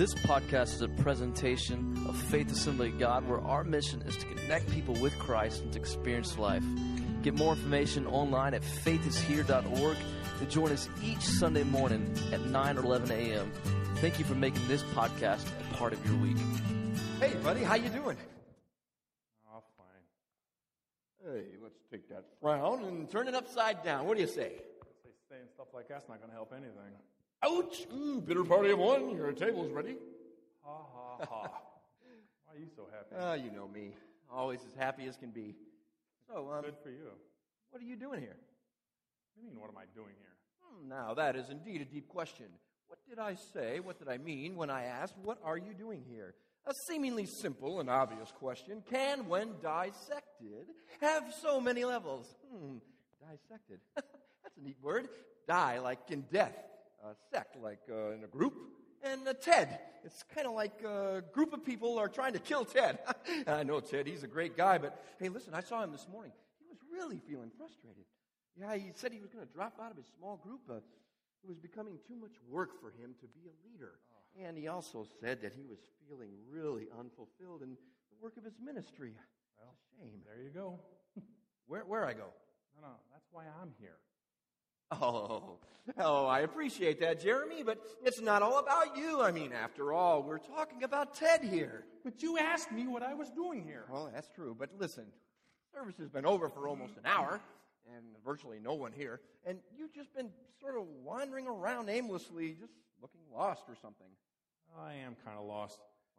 This 0.00 0.14
podcast 0.14 0.76
is 0.76 0.80
a 0.80 0.88
presentation 0.88 1.94
of 2.08 2.16
Faith 2.16 2.50
Assembly 2.50 2.88
of 2.88 2.98
God, 2.98 3.28
where 3.28 3.38
our 3.42 3.64
mission 3.64 4.00
is 4.06 4.16
to 4.16 4.24
connect 4.24 4.70
people 4.70 4.94
with 4.94 5.12
Christ 5.18 5.60
and 5.60 5.70
to 5.74 5.78
experience 5.78 6.38
life. 6.38 6.64
Get 7.20 7.34
more 7.34 7.52
information 7.52 8.06
online 8.06 8.54
at 8.54 8.62
faithishere.org 8.62 9.96
to 10.38 10.46
join 10.46 10.72
us 10.72 10.88
each 11.04 11.20
Sunday 11.20 11.64
morning 11.64 12.16
at 12.32 12.40
9 12.40 12.78
or 12.78 12.80
11 12.82 13.10
a.m. 13.10 13.52
Thank 13.96 14.18
you 14.18 14.24
for 14.24 14.34
making 14.34 14.66
this 14.68 14.82
podcast 14.94 15.46
a 15.70 15.74
part 15.74 15.92
of 15.92 16.02
your 16.06 16.16
week. 16.16 16.38
Hey, 17.18 17.34
buddy, 17.42 17.62
how 17.62 17.74
you 17.74 17.90
doing? 17.90 18.16
Oh, 19.52 19.62
fine. 19.76 21.30
Hey, 21.30 21.44
let's 21.62 21.78
take 21.90 22.08
that 22.08 22.24
frown 22.40 22.84
and 22.84 23.10
turn 23.10 23.28
it 23.28 23.34
upside 23.34 23.84
down. 23.84 24.06
What 24.06 24.16
do 24.16 24.22
you 24.22 24.28
say? 24.28 24.62
Say 25.04 25.10
saying 25.28 25.48
stuff 25.52 25.66
like 25.74 25.88
that's 25.88 26.08
not 26.08 26.20
going 26.20 26.30
to 26.30 26.36
help 26.36 26.54
anything. 26.56 26.96
Ouch! 27.42 27.86
Ooh, 27.94 28.20
bitter 28.20 28.44
party 28.44 28.70
of 28.70 28.78
one. 28.78 29.14
Your 29.16 29.32
table's 29.32 29.72
ready. 29.72 29.96
Ha 30.64 30.76
ha 30.94 31.26
ha. 31.26 31.50
Why 32.46 32.54
are 32.54 32.58
you 32.58 32.66
so 32.76 32.82
happy? 32.92 33.14
Ah, 33.18 33.34
you 33.34 33.50
know 33.50 33.68
me. 33.68 33.94
Always 34.30 34.60
as 34.68 34.74
happy 34.74 35.06
as 35.06 35.16
can 35.16 35.30
be. 35.30 35.54
So, 36.28 36.50
um, 36.52 36.62
Good 36.62 36.74
for 36.82 36.90
you. 36.90 37.10
what 37.70 37.82
are 37.82 37.84
you 37.84 37.96
doing 37.96 38.20
here? 38.20 38.36
What 38.36 39.36
do 39.36 39.40
you 39.42 39.50
mean, 39.50 39.60
what 39.60 39.70
am 39.70 39.78
I 39.78 39.84
doing 39.94 40.14
here? 40.18 40.34
Hmm, 40.62 40.88
now, 40.88 41.14
that 41.14 41.36
is 41.36 41.48
indeed 41.50 41.80
a 41.80 41.84
deep 41.84 42.08
question. 42.08 42.46
What 42.88 42.98
did 43.08 43.18
I 43.18 43.36
say? 43.54 43.80
What 43.80 43.98
did 43.98 44.08
I 44.08 44.18
mean 44.18 44.56
when 44.56 44.70
I 44.70 44.84
asked, 44.84 45.14
What 45.22 45.38
are 45.44 45.56
you 45.56 45.72
doing 45.76 46.04
here? 46.08 46.34
A 46.66 46.74
seemingly 46.86 47.24
simple 47.26 47.80
and 47.80 47.88
obvious 47.88 48.30
question 48.38 48.82
can, 48.90 49.28
when 49.28 49.48
dissected, 49.62 50.66
have 51.00 51.32
so 51.40 51.60
many 51.60 51.84
levels. 51.84 52.26
Hmm, 52.52 52.76
dissected. 53.20 53.80
That's 53.94 54.56
a 54.58 54.62
neat 54.62 54.76
word. 54.82 55.08
Die, 55.48 55.78
like 55.78 56.00
in 56.10 56.22
death. 56.30 56.54
Uh, 57.02 57.14
sect, 57.32 57.56
like 57.56 57.80
uh, 57.90 58.12
in 58.12 58.24
a 58.24 58.26
group. 58.26 58.54
And 59.02 59.26
uh, 59.26 59.32
Ted. 59.32 59.80
It's 60.04 60.22
kind 60.34 60.46
of 60.46 60.52
like 60.52 60.82
a 60.82 61.22
group 61.32 61.54
of 61.54 61.64
people 61.64 61.98
are 61.98 62.08
trying 62.08 62.34
to 62.34 62.38
kill 62.38 62.64
Ted. 62.64 62.98
I 63.46 63.62
know 63.62 63.80
Ted, 63.80 64.06
he's 64.06 64.22
a 64.22 64.26
great 64.28 64.56
guy, 64.56 64.76
but 64.76 65.02
hey, 65.18 65.30
listen, 65.30 65.54
I 65.54 65.60
saw 65.60 65.82
him 65.82 65.92
this 65.92 66.06
morning. 66.12 66.32
He 66.58 66.66
was 66.68 66.78
really 66.92 67.18
feeling 67.18 67.50
frustrated. 67.56 68.04
Yeah, 68.58 68.76
he 68.76 68.92
said 68.94 69.12
he 69.12 69.20
was 69.20 69.30
going 69.30 69.46
to 69.46 69.52
drop 69.52 69.80
out 69.80 69.90
of 69.90 69.96
his 69.96 70.06
small 70.18 70.36
group. 70.36 70.60
Uh, 70.68 70.76
it 70.76 71.48
was 71.48 71.58
becoming 71.58 71.98
too 72.06 72.16
much 72.16 72.36
work 72.48 72.78
for 72.80 72.90
him 72.90 73.14
to 73.20 73.26
be 73.28 73.48
a 73.48 73.56
leader. 73.64 73.92
And 74.38 74.56
he 74.56 74.68
also 74.68 75.06
said 75.20 75.40
that 75.42 75.54
he 75.54 75.64
was 75.64 75.78
feeling 76.06 76.30
really 76.50 76.86
unfulfilled 76.98 77.62
in 77.62 77.70
the 77.70 78.16
work 78.20 78.36
of 78.36 78.44
his 78.44 78.54
ministry. 78.62 79.14
Well, 79.58 79.72
a 79.72 80.04
shame. 80.04 80.20
there 80.26 80.42
you 80.42 80.50
go. 80.50 80.78
Where, 81.66 81.82
where 81.84 82.04
I 82.04 82.12
go? 82.12 82.28
No, 82.76 82.88
no, 82.88 82.94
that's 83.12 83.26
why 83.32 83.44
I'm 83.60 83.72
here. 83.80 83.96
Oh, 85.00 85.58
oh, 85.98 86.26
I 86.26 86.40
appreciate 86.40 87.00
that, 87.00 87.20
Jeremy, 87.22 87.62
but 87.62 87.78
it's 88.04 88.20
not 88.20 88.42
all 88.42 88.58
about 88.58 88.96
you. 88.96 89.20
I 89.22 89.30
mean, 89.30 89.52
after 89.52 89.92
all, 89.92 90.22
we're 90.22 90.38
talking 90.38 90.82
about 90.82 91.14
Ted 91.14 91.42
here. 91.44 91.84
But 92.04 92.22
you 92.22 92.38
asked 92.38 92.72
me 92.72 92.86
what 92.86 93.02
I 93.02 93.14
was 93.14 93.30
doing 93.30 93.62
here. 93.64 93.84
Well, 93.90 94.10
that's 94.12 94.28
true, 94.28 94.54
but 94.58 94.70
listen, 94.78 95.06
service 95.72 95.96
has 95.98 96.08
been 96.08 96.26
over 96.26 96.48
for 96.48 96.66
almost 96.68 96.96
an 96.96 97.06
hour, 97.06 97.40
and 97.96 98.04
virtually 98.24 98.58
no 98.62 98.74
one 98.74 98.92
here, 98.92 99.20
and 99.46 99.58
you've 99.76 99.92
just 99.94 100.14
been 100.14 100.30
sort 100.60 100.76
of 100.76 100.84
wandering 101.04 101.46
around 101.46 101.88
aimlessly, 101.88 102.56
just 102.60 102.72
looking 103.00 103.20
lost 103.34 103.62
or 103.68 103.76
something. 103.80 104.08
I 104.78 104.94
am 104.94 105.16
kind 105.24 105.38
of 105.38 105.46
lost. 105.46 105.78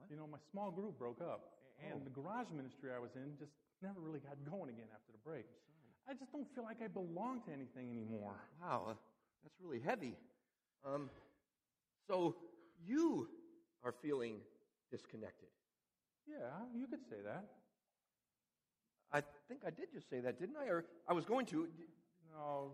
You 0.10 0.16
know, 0.18 0.28
my 0.28 0.40
small 0.52 0.72
group 0.72 0.98
broke 0.98 1.22
up, 1.22 1.52
and 1.84 2.02
Oh. 2.02 2.04
the 2.04 2.10
garage 2.10 2.48
ministry 2.56 2.90
I 2.96 3.00
was 3.00 3.16
in 3.16 3.36
just 3.38 3.52
never 3.82 4.00
really 4.00 4.20
got 4.20 4.38
going 4.50 4.70
again 4.70 4.88
after 4.94 5.12
the 5.12 5.20
break. 5.24 5.46
I 6.10 6.14
just 6.14 6.32
don't 6.32 6.48
feel 6.54 6.64
like 6.64 6.82
I 6.84 6.88
belong 6.88 7.42
to 7.46 7.52
anything 7.52 7.90
anymore. 7.92 8.36
Wow, 8.62 8.86
uh, 8.90 8.94
that's 9.44 9.56
really 9.62 9.80
heavy. 9.80 10.16
Um, 10.86 11.10
so 12.08 12.36
you 12.86 13.28
are 13.84 13.94
feeling 14.02 14.38
disconnected. 14.90 15.50
Yeah, 16.28 16.36
you 16.76 16.88
could 16.88 17.04
say 17.10 17.18
that. 17.24 17.46
I 19.14 19.22
think 19.48 19.62
I 19.66 19.70
did 19.70 19.92
just 19.94 20.10
say 20.10 20.20
that, 20.22 20.40
didn't 20.40 20.56
I? 20.58 20.68
Or 20.68 20.86
I 21.08 21.14
was 21.14 21.26
going 21.26 21.46
to. 21.48 21.68
No, 22.34 22.72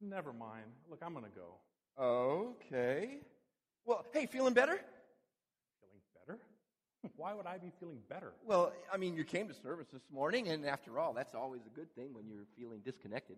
never 0.00 0.32
mind. 0.32 0.66
Look, 0.90 1.02
I'm 1.04 1.12
going 1.12 1.24
to 1.24 1.30
go. 1.30 2.02
Okay. 2.02 3.20
Well, 3.86 4.04
hey, 4.12 4.26
feeling 4.26 4.54
better? 4.54 4.80
Why 7.16 7.34
would 7.34 7.46
I 7.46 7.58
be 7.58 7.72
feeling 7.80 7.98
better? 8.08 8.32
Well, 8.46 8.72
I 8.92 8.96
mean, 8.96 9.14
you 9.14 9.24
came 9.24 9.48
to 9.48 9.54
service 9.54 9.86
this 9.92 10.02
morning, 10.12 10.48
and 10.48 10.66
after 10.66 10.98
all, 10.98 11.12
that's 11.12 11.34
always 11.34 11.62
a 11.66 11.70
good 11.70 11.94
thing 11.94 12.12
when 12.12 12.26
you're 12.28 12.46
feeling 12.58 12.80
disconnected. 12.84 13.36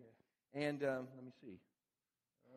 And 0.53 0.83
um, 0.83 1.07
let 1.15 1.25
me 1.25 1.31
see. 1.41 1.59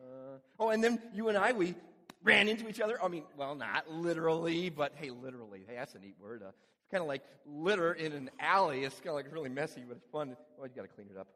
Uh, 0.01 0.37
oh, 0.59 0.69
and 0.69 0.83
then 0.83 0.99
you 1.13 1.29
and 1.29 1.37
I, 1.37 1.51
we 1.51 1.75
ran 2.23 2.47
into 2.47 2.67
each 2.67 2.79
other. 2.79 3.01
I 3.03 3.07
mean, 3.07 3.23
well, 3.37 3.55
not 3.55 3.89
literally, 3.91 4.69
but 4.69 4.93
hey, 4.95 5.09
literally. 5.09 5.63
Hey, 5.67 5.75
that's 5.75 5.95
a 5.95 5.99
neat 5.99 6.15
word. 6.21 6.41
Uh, 6.43 6.49
it's 6.49 6.91
kind 6.91 7.01
of 7.01 7.07
like 7.07 7.23
litter 7.45 7.93
in 7.93 8.13
an 8.13 8.29
alley. 8.39 8.83
It's 8.83 8.95
kind 8.95 9.09
of 9.09 9.15
like 9.15 9.31
really 9.31 9.49
messy, 9.49 9.83
but 9.87 9.97
it's 9.97 10.07
fun. 10.11 10.35
Well, 10.57 10.67
you 10.67 10.73
got 10.75 10.83
to 10.83 10.87
clean 10.87 11.07
it 11.13 11.17
up. 11.17 11.27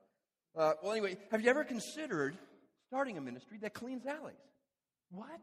Uh, 0.55 0.73
well, 0.81 0.91
anyway, 0.93 1.17
have 1.31 1.41
you 1.41 1.49
ever 1.49 1.63
considered 1.63 2.37
starting 2.87 3.17
a 3.17 3.21
ministry 3.21 3.57
that 3.61 3.73
cleans 3.73 4.05
alleys? 4.05 4.35
What? 5.11 5.39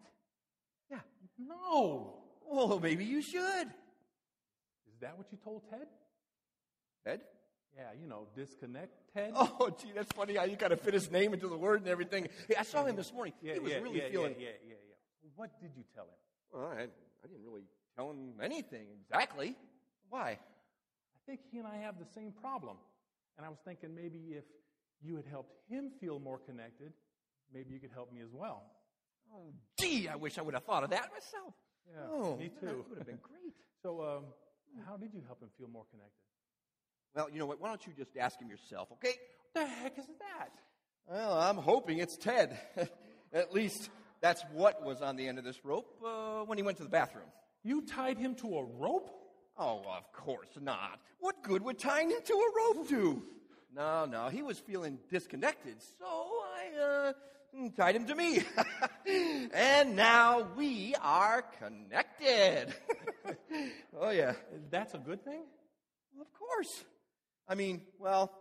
Yeah. 0.90 1.00
No. 1.38 2.14
Well, 2.50 2.80
maybe 2.80 3.04
you 3.04 3.22
should. 3.22 3.68
Is 5.02 5.08
that 5.08 5.18
what 5.18 5.26
you 5.32 5.38
told 5.42 5.62
Ted? 5.68 5.88
Ed? 7.04 7.22
Yeah, 7.76 7.88
you 8.00 8.06
know, 8.06 8.28
disconnect 8.36 8.92
Ted. 9.12 9.32
Oh, 9.34 9.68
gee, 9.82 9.90
that's 9.92 10.12
funny 10.12 10.36
how 10.36 10.44
you 10.44 10.56
kind 10.56 10.72
of 10.72 10.80
fit 10.80 10.94
his 10.94 11.10
name 11.10 11.34
into 11.34 11.48
the 11.48 11.56
word 11.56 11.80
and 11.80 11.88
everything. 11.88 12.28
Hey, 12.46 12.54
I 12.56 12.62
saw 12.62 12.84
him 12.84 12.94
this 12.94 13.12
morning. 13.12 13.34
yeah, 13.42 13.54
he 13.54 13.58
was 13.58 13.72
yeah, 13.72 13.78
really 13.78 13.98
yeah, 13.98 14.10
feeling. 14.12 14.36
Yeah, 14.38 14.46
yeah, 14.46 14.68
yeah, 14.68 14.74
yeah. 14.90 15.30
What 15.34 15.60
did 15.60 15.72
you 15.76 15.82
tell 15.92 16.04
him? 16.04 16.20
Well, 16.52 16.68
I, 16.70 16.82
I 16.82 17.26
didn't 17.26 17.44
really 17.44 17.64
tell 17.96 18.12
him 18.12 18.34
anything 18.40 18.86
exactly. 19.02 19.56
Why? 20.08 20.30
I 20.30 21.18
think 21.26 21.40
he 21.50 21.58
and 21.58 21.66
I 21.66 21.78
have 21.78 21.98
the 21.98 22.06
same 22.14 22.30
problem. 22.30 22.76
And 23.36 23.44
I 23.44 23.48
was 23.48 23.58
thinking 23.64 23.96
maybe 23.96 24.20
if 24.36 24.44
you 25.02 25.16
had 25.16 25.26
helped 25.26 25.56
him 25.68 25.90
feel 26.00 26.20
more 26.20 26.38
connected, 26.38 26.92
maybe 27.52 27.72
you 27.72 27.80
could 27.80 27.92
help 27.92 28.12
me 28.12 28.20
as 28.20 28.30
well. 28.32 28.62
Oh, 29.34 29.52
gee, 29.80 30.06
I 30.06 30.14
wish 30.14 30.38
I 30.38 30.42
would 30.42 30.54
have 30.54 30.62
thought 30.62 30.84
of 30.84 30.90
that 30.90 31.10
myself. 31.12 31.54
Yeah, 31.90 32.06
oh, 32.08 32.36
me 32.36 32.50
too. 32.60 32.66
That 32.66 32.88
would 32.88 32.98
have 32.98 33.06
been 33.08 33.18
great. 33.20 33.32
So, 33.82 34.00
um, 34.00 34.26
how 34.86 34.96
did 34.96 35.12
you 35.12 35.22
help 35.26 35.40
him 35.40 35.48
feel 35.58 35.68
more 35.68 35.84
connected? 35.90 36.12
Well, 37.14 37.28
you 37.30 37.38
know 37.38 37.46
what? 37.46 37.60
Why 37.60 37.68
don't 37.68 37.86
you 37.86 37.92
just 37.96 38.16
ask 38.16 38.40
him 38.40 38.48
yourself, 38.48 38.88
okay? 38.92 39.14
What 39.52 39.66
the 39.66 39.66
heck 39.66 39.98
is 39.98 40.06
that? 40.06 40.50
Well, 41.06 41.38
I'm 41.38 41.56
hoping 41.56 41.98
it's 41.98 42.16
Ted. 42.16 42.58
At 43.32 43.52
least 43.52 43.90
that's 44.20 44.42
what 44.52 44.84
was 44.84 45.02
on 45.02 45.16
the 45.16 45.26
end 45.26 45.38
of 45.38 45.44
this 45.44 45.64
rope 45.64 46.00
uh, 46.04 46.44
when 46.44 46.58
he 46.58 46.62
went 46.62 46.78
to 46.78 46.84
the 46.84 46.88
bathroom. 46.88 47.26
You 47.64 47.82
tied 47.82 48.18
him 48.18 48.34
to 48.36 48.58
a 48.58 48.64
rope? 48.64 49.10
Oh, 49.58 49.82
of 49.96 50.12
course 50.12 50.48
not. 50.60 51.00
What 51.20 51.42
good 51.42 51.62
would 51.62 51.78
tying 51.78 52.10
him 52.10 52.20
to 52.24 52.32
a 52.32 52.74
rope 52.74 52.88
do? 52.88 53.22
No, 53.74 54.04
no, 54.04 54.28
he 54.28 54.42
was 54.42 54.58
feeling 54.58 54.98
disconnected, 55.10 55.76
so 55.98 56.06
I 56.06 56.82
uh, 56.82 57.12
tied 57.76 57.96
him 57.96 58.06
to 58.06 58.14
me. 58.14 58.42
and 59.54 59.96
now 59.96 60.46
we 60.56 60.94
are 61.00 61.42
connected. 61.58 62.74
oh, 64.00 64.10
yeah. 64.10 64.34
That's 64.70 64.94
a 64.94 64.98
good 64.98 65.24
thing? 65.24 65.42
Of 66.20 66.26
course. 66.32 66.84
I 67.48 67.54
mean, 67.54 67.82
well, 67.98 68.32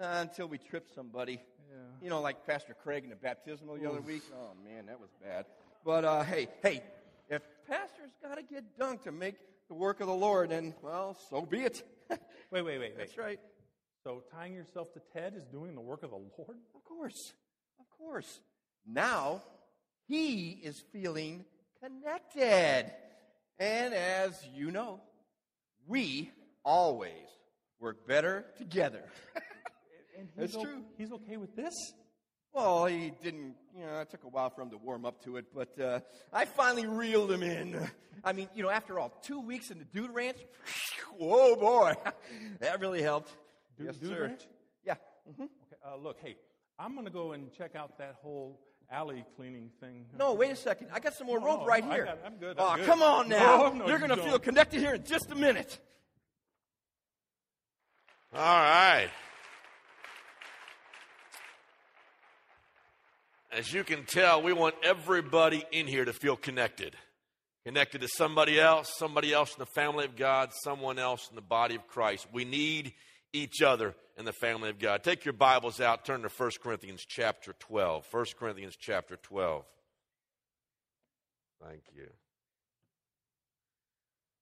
uh, 0.00 0.06
until 0.20 0.46
we 0.46 0.58
trip 0.58 0.88
somebody. 0.94 1.40
Yeah. 1.70 1.76
You 2.02 2.10
know, 2.10 2.20
like 2.20 2.46
Pastor 2.46 2.74
Craig 2.74 3.04
in 3.04 3.10
the 3.10 3.16
baptismal 3.16 3.76
the 3.76 3.88
other 3.88 4.00
week. 4.00 4.22
Oh, 4.34 4.52
man, 4.64 4.86
that 4.86 5.00
was 5.00 5.10
bad. 5.22 5.46
But 5.84 6.04
uh, 6.04 6.22
hey, 6.22 6.48
hey, 6.62 6.82
if 7.28 7.42
pastor's 7.68 8.12
got 8.22 8.36
to 8.36 8.42
get 8.42 8.78
dunked 8.78 9.04
to 9.04 9.12
make 9.12 9.34
the 9.68 9.74
work 9.74 10.00
of 10.00 10.06
the 10.06 10.14
Lord, 10.14 10.50
then, 10.50 10.74
well, 10.82 11.16
so 11.28 11.42
be 11.42 11.60
it. 11.60 11.82
Wait, 12.50 12.62
wait, 12.62 12.78
wait, 12.78 12.78
wait. 12.78 12.96
That's 12.96 13.18
right. 13.18 13.38
So 14.02 14.22
tying 14.32 14.54
yourself 14.54 14.90
to 14.94 15.02
Ted 15.12 15.34
is 15.36 15.44
doing 15.44 15.74
the 15.74 15.82
work 15.82 16.02
of 16.02 16.08
the 16.08 16.16
Lord? 16.16 16.56
Of 16.74 16.82
course. 16.82 17.34
Of 17.78 17.84
course. 17.98 18.40
Now, 18.86 19.42
he 20.06 20.58
is 20.62 20.82
feeling 20.90 21.44
connected. 21.82 22.90
And 23.58 23.92
as 23.94 24.40
you 24.54 24.70
know, 24.70 25.00
we 25.86 26.30
always 26.64 27.12
work 27.80 28.06
better 28.06 28.44
together. 28.56 29.02
And 30.18 30.26
That's 30.36 30.56
o- 30.56 30.64
true. 30.64 30.82
He's 30.96 31.12
okay 31.12 31.36
with 31.36 31.54
this? 31.54 31.72
Well, 32.52 32.86
he 32.86 33.12
didn't, 33.22 33.54
you 33.72 33.86
know, 33.86 34.00
it 34.00 34.10
took 34.10 34.24
a 34.24 34.28
while 34.28 34.50
for 34.50 34.62
him 34.62 34.70
to 34.70 34.76
warm 34.76 35.04
up 35.06 35.22
to 35.22 35.36
it, 35.36 35.44
but 35.54 35.78
uh, 35.80 36.00
I 36.32 36.44
finally 36.44 36.86
reeled 36.88 37.30
him 37.30 37.44
in. 37.44 37.88
I 38.24 38.32
mean, 38.32 38.48
you 38.52 38.64
know, 38.64 38.68
after 38.68 38.98
all, 38.98 39.10
two 39.22 39.38
weeks 39.40 39.70
in 39.70 39.78
the 39.78 39.84
Dude 39.84 40.10
Ranch, 40.10 40.38
whoa, 41.18 41.54
boy, 41.54 41.94
that 42.60 42.80
really 42.80 43.00
helped. 43.00 43.30
Dude- 43.76 43.86
yes, 43.86 43.96
Dude 43.98 44.08
sir. 44.10 44.22
Ranch? 44.24 44.40
Yeah. 44.84 44.94
hmm 45.36 45.42
Okay, 45.44 45.76
uh, 45.86 45.96
look, 46.02 46.16
hey, 46.20 46.34
I'm 46.80 46.94
going 46.94 47.06
to 47.06 47.12
go 47.12 47.30
and 47.30 47.52
check 47.52 47.76
out 47.76 47.96
that 47.98 48.16
whole 48.20 48.58
alley 48.90 49.24
cleaning 49.36 49.70
thing. 49.80 50.06
No, 50.18 50.32
wait 50.34 50.50
a 50.50 50.56
second. 50.56 50.88
I 50.92 51.00
got 51.00 51.14
some 51.14 51.26
more 51.26 51.40
No, 51.40 51.46
rope 51.46 51.66
right 51.66 51.84
I 51.84 51.94
here. 51.94 52.04
got- 52.06 52.18
I'm 52.24 52.36
good, 52.36 52.56
Oh, 52.58 52.68
I'm 52.68 52.78
good. 52.78 52.86
come 52.86 53.02
on 53.02 53.28
now. 53.28 53.38
No, 53.68 53.72
no, 53.74 53.86
You're 53.88 53.98
going 53.98 54.10
to 54.10 54.16
feel 54.16 54.30
don't. 54.32 54.42
connected 54.42 54.80
here 54.80 54.94
in 54.94 55.04
just 55.04 55.30
a 55.30 55.34
minute. 55.34 55.78
All 58.34 58.40
right. 58.40 59.08
As 63.50 63.72
you 63.72 63.82
can 63.84 64.04
tell, 64.04 64.42
we 64.42 64.52
want 64.52 64.74
everybody 64.82 65.64
in 65.72 65.86
here 65.86 66.04
to 66.04 66.12
feel 66.12 66.36
connected. 66.36 66.94
connected 67.64 68.00
to 68.00 68.08
somebody 68.08 68.58
else, 68.58 68.90
somebody 68.96 69.32
else 69.32 69.52
in 69.54 69.58
the 69.58 69.66
family 69.66 70.04
of 70.06 70.16
God, 70.16 70.50
someone 70.62 70.98
else 70.98 71.28
in 71.28 71.34
the 71.36 71.42
body 71.42 71.74
of 71.74 71.86
Christ. 71.86 72.26
We 72.32 72.44
need 72.46 72.94
each 73.32 73.62
other 73.62 73.94
in 74.16 74.24
the 74.24 74.32
family 74.32 74.70
of 74.70 74.78
God. 74.78 75.04
Take 75.04 75.24
your 75.24 75.34
Bibles 75.34 75.80
out, 75.80 76.04
turn 76.04 76.22
to 76.22 76.28
1 76.28 76.50
Corinthians 76.62 77.04
chapter 77.06 77.54
12. 77.58 78.06
1 78.10 78.24
Corinthians 78.38 78.76
chapter 78.78 79.16
12. 79.16 79.64
Thank 81.62 81.82
you. 81.94 82.08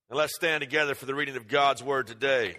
And 0.08 0.16
let's 0.16 0.34
stand 0.34 0.60
together 0.60 0.94
for 0.94 1.06
the 1.06 1.14
reading 1.14 1.36
of 1.36 1.48
God's 1.48 1.82
word 1.82 2.06
today. 2.06 2.56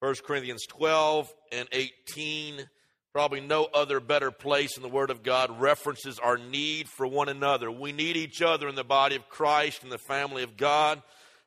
1 0.00 0.14
Corinthians 0.26 0.64
12 0.66 1.32
and 1.52 1.68
18. 1.72 2.68
Probably 3.12 3.40
no 3.40 3.64
other 3.74 4.00
better 4.00 4.30
place 4.30 4.76
in 4.76 4.82
the 4.82 4.88
Word 4.88 5.10
of 5.10 5.24
God 5.24 5.60
references 5.60 6.18
our 6.20 6.38
need 6.38 6.88
for 6.88 7.06
one 7.06 7.28
another. 7.28 7.70
We 7.70 7.90
need 7.90 8.16
each 8.16 8.40
other 8.40 8.68
in 8.68 8.76
the 8.76 8.84
body 8.84 9.16
of 9.16 9.28
Christ 9.28 9.82
and 9.82 9.90
the 9.90 9.98
family 9.98 10.44
of 10.44 10.56
God. 10.56 11.02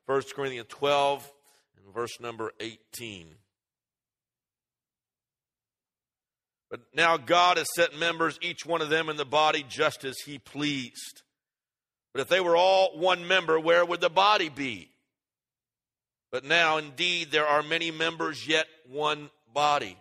1 0.06 0.22
Corinthians 0.36 0.68
12 0.68 1.22
and 1.22 1.30
verse 1.94 2.20
number 2.20 2.52
18. 2.60 3.36
But 6.70 6.80
now 6.92 7.16
God 7.16 7.56
has 7.56 7.68
set 7.74 7.96
members, 7.96 8.38
each 8.42 8.66
one 8.66 8.82
of 8.82 8.90
them 8.90 9.08
in 9.08 9.16
the 9.16 9.24
body, 9.24 9.64
just 9.68 10.04
as 10.04 10.18
He 10.26 10.38
pleased. 10.38 11.22
But 12.12 12.22
if 12.22 12.28
they 12.28 12.40
were 12.40 12.56
all 12.56 12.98
one 12.98 13.28
member, 13.28 13.58
where 13.60 13.84
would 13.84 14.00
the 14.00 14.10
body 14.10 14.48
be? 14.48 14.90
But 16.32 16.44
now, 16.44 16.78
indeed, 16.78 17.30
there 17.30 17.46
are 17.46 17.62
many 17.62 17.92
members, 17.92 18.48
yet 18.48 18.66
one 18.90 19.30
body. 19.52 19.96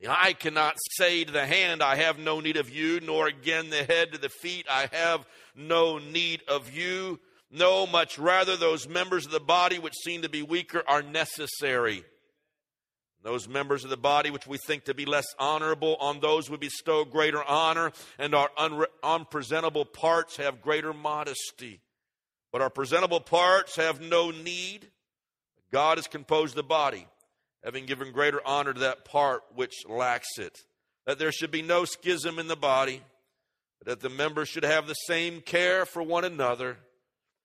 The 0.00 0.08
eye 0.08 0.34
cannot 0.34 0.76
say 0.98 1.24
to 1.24 1.32
the 1.32 1.46
hand, 1.46 1.82
I 1.82 1.96
have 1.96 2.18
no 2.18 2.40
need 2.40 2.56
of 2.56 2.68
you, 2.68 3.00
nor 3.00 3.26
again 3.26 3.70
the 3.70 3.84
head 3.84 4.12
to 4.12 4.18
the 4.18 4.28
feet, 4.28 4.66
I 4.68 4.88
have 4.92 5.26
no 5.54 5.98
need 5.98 6.42
of 6.48 6.74
you. 6.74 7.20
No, 7.50 7.86
much 7.86 8.18
rather, 8.18 8.56
those 8.56 8.88
members 8.88 9.26
of 9.26 9.32
the 9.32 9.40
body 9.40 9.78
which 9.78 9.94
seem 10.04 10.22
to 10.22 10.28
be 10.28 10.42
weaker 10.42 10.82
are 10.86 11.02
necessary. 11.02 12.04
Those 13.22 13.48
members 13.48 13.84
of 13.84 13.90
the 13.90 13.96
body 13.96 14.30
which 14.30 14.46
we 14.46 14.56
think 14.66 14.84
to 14.84 14.94
be 14.94 15.04
less 15.04 15.26
honorable, 15.38 15.96
on 16.00 16.20
those 16.20 16.48
we 16.48 16.56
bestow 16.56 17.04
greater 17.04 17.42
honor, 17.42 17.92
and 18.18 18.34
our 18.34 18.48
unre- 18.56 18.86
unpresentable 19.02 19.84
parts 19.84 20.36
have 20.36 20.62
greater 20.62 20.94
modesty. 20.94 21.80
But 22.52 22.62
our 22.62 22.70
presentable 22.70 23.20
parts 23.20 23.76
have 23.76 24.00
no 24.00 24.30
need. 24.30 24.90
God 25.70 25.98
has 25.98 26.06
composed 26.06 26.54
the 26.54 26.62
body, 26.62 27.06
having 27.62 27.84
given 27.84 28.12
greater 28.12 28.40
honor 28.46 28.72
to 28.72 28.80
that 28.80 29.04
part 29.04 29.42
which 29.54 29.74
lacks 29.88 30.38
it. 30.38 30.58
That 31.06 31.18
there 31.18 31.32
should 31.32 31.50
be 31.50 31.62
no 31.62 31.84
schism 31.84 32.38
in 32.38 32.48
the 32.48 32.56
body, 32.56 33.02
but 33.78 33.88
that 33.88 34.00
the 34.00 34.14
members 34.14 34.48
should 34.48 34.64
have 34.64 34.86
the 34.86 34.94
same 34.94 35.40
care 35.42 35.84
for 35.84 36.02
one 36.02 36.24
another. 36.24 36.78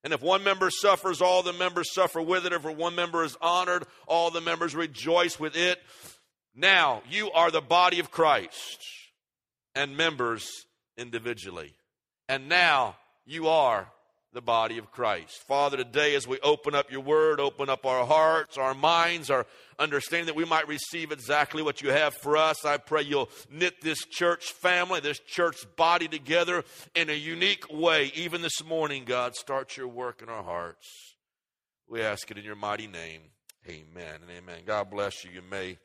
And 0.06 0.13
if 0.13 0.22
one 0.22 0.44
member 0.44 0.69
suffers, 0.69 1.19
all 1.19 1.42
the 1.42 1.52
members 1.52 1.92
suffer 1.92 2.22
with 2.22 2.46
it. 2.46 2.54
If 2.54 2.63
one 2.63 2.94
member 2.94 3.24
is 3.24 3.36
honored, 3.42 3.86
all 4.06 4.30
the 4.30 4.40
members 4.40 4.75
rejoice 4.75 5.40
with 5.40 5.57
it. 5.57 5.81
Now, 6.56 7.02
you 7.10 7.31
are 7.31 7.50
the 7.50 7.60
body 7.60 8.00
of 8.00 8.12
Christ 8.12 8.86
and 9.74 9.98
members 9.98 10.48
individually. 10.96 11.74
And 12.30 12.48
now 12.48 12.98
you 13.25 13.48
are 13.48 13.92
the 14.36 14.42
body 14.42 14.78
of 14.78 14.92
Christ. 14.92 15.42
Father, 15.48 15.78
today 15.78 16.14
as 16.14 16.28
we 16.28 16.38
open 16.42 16.76
up 16.76 16.92
your 16.92 17.00
word, 17.00 17.40
open 17.40 17.70
up 17.70 17.86
our 17.86 18.06
hearts, 18.06 18.58
our 18.58 18.74
minds, 18.74 19.30
our 19.30 19.46
understanding 19.80 20.26
that 20.26 20.36
we 20.36 20.44
might 20.44 20.68
receive 20.68 21.14
exactly 21.14 21.64
what 21.64 21.82
you 21.82 21.90
have 21.90 22.14
for 22.14 22.36
us, 22.36 22.66
I 22.66 22.78
pray 22.78 23.04
you'll 23.04 23.30
knit 23.50 23.82
this 23.82 24.06
church 24.06 24.52
family, 24.52 25.00
this 25.00 25.20
church 25.20 25.66
body 25.78 26.10
together 26.10 26.66
in 26.94 27.10
a 27.10 27.14
unique 27.14 27.72
way. 27.72 28.12
Even 28.14 28.42
this 28.42 28.62
morning, 28.64 29.06
God, 29.06 29.36
start 29.36 29.78
your 29.78 29.88
work 29.88 30.22
in 30.22 30.28
our 30.28 30.44
hearts. 30.44 31.16
We 31.88 32.02
ask 32.02 32.30
it 32.30 32.38
in 32.38 32.44
your 32.44 32.56
mighty 32.56 32.88
name. 32.88 33.22
Amen 33.68 34.20
and 34.22 34.30
amen. 34.38 34.64
God 34.66 34.90
bless 34.92 35.24
you. 35.24 35.32
You 35.32 35.44
may 35.50 35.78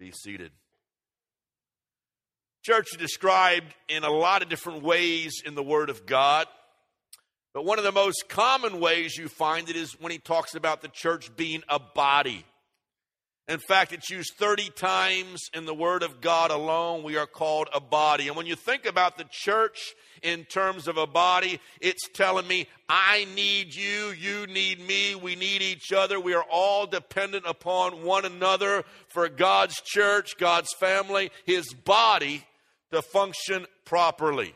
be 0.00 0.10
seated. 0.10 0.50
Church 2.62 2.88
is 2.92 2.98
described 2.98 3.72
in 3.88 4.02
a 4.02 4.10
lot 4.10 4.42
of 4.42 4.48
different 4.48 4.82
ways 4.82 5.42
in 5.46 5.54
the 5.54 5.62
Word 5.62 5.90
of 5.90 6.06
God. 6.06 6.48
But 7.54 7.64
one 7.64 7.78
of 7.78 7.84
the 7.84 7.92
most 7.92 8.28
common 8.28 8.80
ways 8.80 9.16
you 9.16 9.28
find 9.28 9.70
it 9.70 9.76
is 9.76 9.92
when 10.00 10.10
he 10.10 10.18
talks 10.18 10.56
about 10.56 10.82
the 10.82 10.88
church 10.88 11.34
being 11.36 11.62
a 11.68 11.78
body. 11.78 12.44
In 13.46 13.60
fact, 13.60 13.92
it's 13.92 14.10
used 14.10 14.32
30 14.38 14.70
times 14.70 15.50
in 15.52 15.64
the 15.64 15.74
Word 15.74 16.02
of 16.02 16.20
God 16.20 16.50
alone. 16.50 17.04
We 17.04 17.16
are 17.16 17.26
called 17.26 17.68
a 17.72 17.80
body. 17.80 18.26
And 18.26 18.36
when 18.36 18.46
you 18.46 18.56
think 18.56 18.86
about 18.86 19.18
the 19.18 19.26
church 19.30 19.94
in 20.22 20.44
terms 20.46 20.88
of 20.88 20.96
a 20.96 21.06
body, 21.06 21.60
it's 21.80 22.08
telling 22.08 22.48
me, 22.48 22.66
I 22.88 23.26
need 23.36 23.74
you, 23.74 24.14
you 24.18 24.46
need 24.46 24.80
me, 24.80 25.14
we 25.14 25.36
need 25.36 25.62
each 25.62 25.92
other. 25.92 26.18
We 26.18 26.34
are 26.34 26.46
all 26.50 26.86
dependent 26.86 27.44
upon 27.46 28.02
one 28.02 28.24
another 28.24 28.82
for 29.08 29.28
God's 29.28 29.80
church, 29.80 30.38
God's 30.38 30.72
family, 30.80 31.30
His 31.44 31.72
body 31.72 32.44
to 32.92 33.02
function 33.02 33.66
properly. 33.84 34.54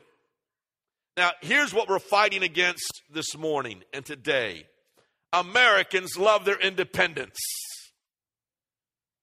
Now, 1.18 1.32
here's 1.40 1.74
what 1.74 1.88
we're 1.88 1.98
fighting 1.98 2.44
against 2.44 3.02
this 3.10 3.36
morning 3.36 3.82
and 3.92 4.06
today 4.06 4.66
Americans 5.32 6.16
love 6.16 6.44
their 6.44 6.60
independence. 6.60 7.40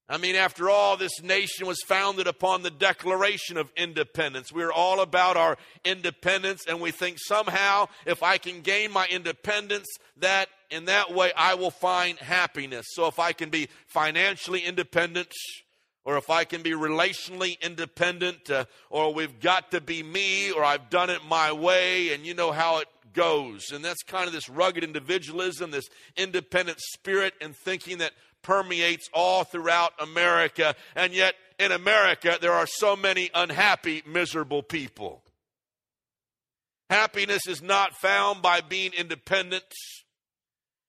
I 0.10 0.18
mean, 0.18 0.36
after 0.36 0.70
all, 0.70 0.98
this 0.98 1.24
nation 1.24 1.66
was 1.66 1.82
founded 1.88 2.28
upon 2.28 2.64
the 2.64 2.70
Declaration 2.70 3.56
of 3.56 3.72
Independence. 3.78 4.52
We're 4.52 4.74
all 4.74 5.00
about 5.00 5.38
our 5.38 5.58
independence, 5.86 6.66
and 6.68 6.82
we 6.82 6.92
think 6.92 7.18
somehow 7.18 7.88
if 8.06 8.22
I 8.22 8.40
can 8.40 8.60
gain 8.60 8.92
my 8.92 9.08
independence, 9.10 9.88
that 10.18 10.50
in 10.70 10.86
that 10.86 11.14
way 11.14 11.32
I 11.38 11.56
will 11.56 11.72
find 11.72 12.20
happiness. 12.20 12.88
So 12.90 13.08
if 13.08 13.20
I 13.20 13.32
can 13.32 13.50
be 13.50 13.70
financially 13.88 14.60
independent, 14.60 15.30
or 16.06 16.18
if 16.18 16.30
I 16.30 16.44
can 16.44 16.62
be 16.62 16.72
relationally 16.72 17.60
independent, 17.60 18.50
uh, 18.50 18.66
or 18.90 19.14
we've 19.14 19.40
got 19.40 19.72
to 19.72 19.82
be 19.82 20.04
me, 20.04 20.52
or 20.52 20.64
I've 20.64 20.90
done 20.90 21.10
it 21.10 21.26
my 21.28 21.52
way, 21.52 22.14
and 22.14 22.26
you 22.26 22.36
know 22.36 22.52
how 22.52 22.78
it 22.78 22.88
goes. 23.14 23.72
And 23.72 23.84
that's 23.84 24.04
kind 24.04 24.28
of 24.28 24.34
this 24.34 24.48
rugged 24.48 24.84
individualism, 24.84 25.72
this 25.72 25.90
independent 26.16 26.80
spirit 26.80 27.34
and 27.42 27.56
thinking 27.56 27.98
that 27.98 28.12
permeates 28.44 29.10
all 29.14 29.44
throughout 29.44 29.94
America. 30.00 30.76
And 30.96 31.12
yet, 31.12 31.34
in 31.58 31.72
America, 31.72 32.38
there 32.40 32.54
are 32.54 32.68
so 32.68 32.96
many 32.96 33.32
unhappy, 33.34 34.04
miserable 34.06 34.62
people. 34.62 35.24
Happiness 36.90 37.48
is 37.48 37.64
not 37.64 37.96
found 37.96 38.44
by 38.44 38.62
being 38.62 38.94
independent. 38.94 39.64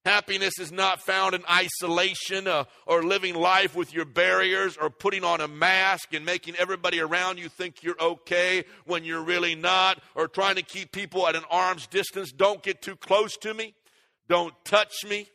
Happiness 0.06 0.60
is 0.60 0.70
not 0.70 1.00
found 1.00 1.34
in 1.34 1.42
isolation 1.50 2.46
uh, 2.46 2.62
or 2.86 3.02
living 3.02 3.34
life 3.34 3.74
with 3.74 3.92
your 3.92 4.04
barriers 4.04 4.76
or 4.76 4.88
putting 4.88 5.24
on 5.24 5.40
a 5.40 5.48
mask 5.48 6.14
and 6.14 6.24
making 6.24 6.54
everybody 6.54 7.00
around 7.00 7.40
you 7.40 7.48
think 7.48 7.82
you're 7.82 8.00
okay 8.00 8.64
when 8.84 9.02
you're 9.02 9.20
really 9.20 9.56
not 9.56 10.00
or 10.14 10.28
trying 10.28 10.54
to 10.54 10.62
keep 10.62 10.92
people 10.92 11.26
at 11.26 11.34
an 11.34 11.42
arm's 11.50 11.88
distance. 11.88 12.30
Don't 12.30 12.62
get 12.62 12.80
too 12.82 12.94
close 12.94 13.36
to 13.38 13.52
me. 13.52 13.74
Don't 14.28 14.54
touch 14.64 14.94
me. 15.08 15.26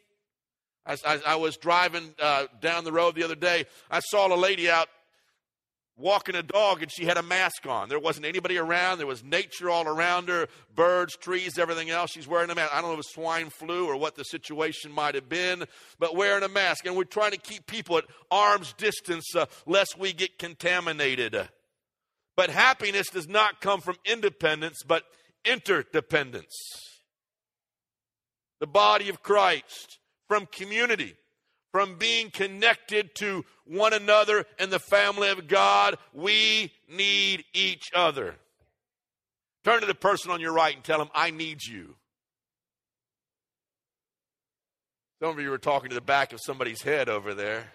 As, 0.86 1.02
I 1.04 1.36
was 1.36 1.58
driving 1.58 2.16
uh, 2.18 2.46
down 2.62 2.86
the 2.86 2.94
road 2.94 3.16
the 3.16 3.24
other 3.24 3.36
day, 3.36 3.66
I 3.90 4.00
saw 4.00 4.34
a 4.34 4.38
lady 4.38 4.70
out 4.70 4.88
walking 5.98 6.36
a 6.36 6.44
dog 6.44 6.82
and 6.82 6.92
she 6.92 7.06
had 7.06 7.18
a 7.18 7.24
mask 7.24 7.66
on. 7.68 7.90
There 7.90 8.00
wasn't 8.00 8.26
anybody 8.26 8.58
around. 8.58 8.98
There 8.98 9.08
was 9.08 9.24
nature 9.24 9.70
all 9.70 9.88
around 9.88 10.30
her 10.30 10.48
birds, 10.74 11.16
trees, 11.16 11.58
everything 11.58 11.90
else. 11.90 12.12
She's 12.12 12.28
wearing 12.28 12.50
a 12.50 12.56
mask. 12.56 12.74
I 12.74 12.82
don't 12.82 12.90
know 12.90 12.94
if 12.94 12.96
it 12.96 12.98
was 12.98 13.14
swine 13.14 13.50
flu 13.50 13.88
or 13.88 13.98
what 13.98 14.16
the 14.16 14.24
situation 14.24 14.92
might 14.92 15.16
have 15.16 15.30
been, 15.30 15.66
but 16.00 16.16
wearing 16.16 16.44
a 16.44 16.50
mask. 16.50 16.86
And 16.86 16.96
we're 16.96 17.04
trying 17.04 17.32
to 17.32 17.38
keep 17.38 17.68
people 17.68 17.98
at 17.98 18.06
arm's 18.30 18.74
distance 18.74 19.36
uh, 19.36 19.46
lest 19.66 19.98
we 19.98 20.14
get 20.14 20.40
contaminated. 20.40 21.50
But 22.36 22.50
happiness 22.50 23.10
does 23.10 23.28
not 23.28 23.62
come 23.62 23.82
from 23.82 23.98
independence, 24.06 24.84
but 24.86 25.04
interdependence. 25.46 26.56
The 28.60 28.68
body 28.68 29.10
of 29.10 29.22
Christ, 29.22 30.00
from 30.28 30.46
community 30.46 31.16
from 31.72 31.98
being 31.98 32.30
connected 32.30 33.16
to 33.16 33.46
one 33.66 33.94
another 33.94 34.46
in 34.60 34.70
the 34.70 34.80
family 34.80 35.30
of 35.30 35.48
God. 35.48 35.98
We 36.14 36.74
need 36.90 37.46
each 37.54 37.92
other. 37.96 38.36
Turn 39.64 39.82
to 39.82 39.88
the 39.88 39.96
person 39.96 40.32
on 40.32 40.42
your 40.42 40.54
right 40.54 40.76
and 40.76 40.84
tell 40.84 40.98
them, 40.98 41.10
I 41.14 41.32
need 41.32 41.64
you. 41.64 41.96
Some 45.22 45.30
of 45.30 45.40
you 45.40 45.52
were 45.52 45.60
talking 45.60 45.90
to 45.90 45.96
the 45.96 46.02
back 46.02 46.34
of 46.34 46.40
somebody's 46.44 46.82
head 46.82 47.08
over 47.08 47.36
there. 47.36 47.72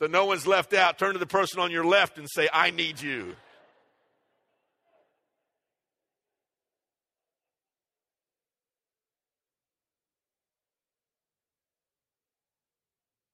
So 0.00 0.06
no 0.06 0.26
one's 0.26 0.46
left 0.46 0.74
out. 0.74 0.98
Turn 0.98 1.14
to 1.14 1.18
the 1.18 1.26
person 1.26 1.60
on 1.60 1.70
your 1.70 1.84
left 1.84 2.18
and 2.18 2.28
say, 2.30 2.48
I 2.52 2.70
need 2.70 3.00
you. 3.00 3.34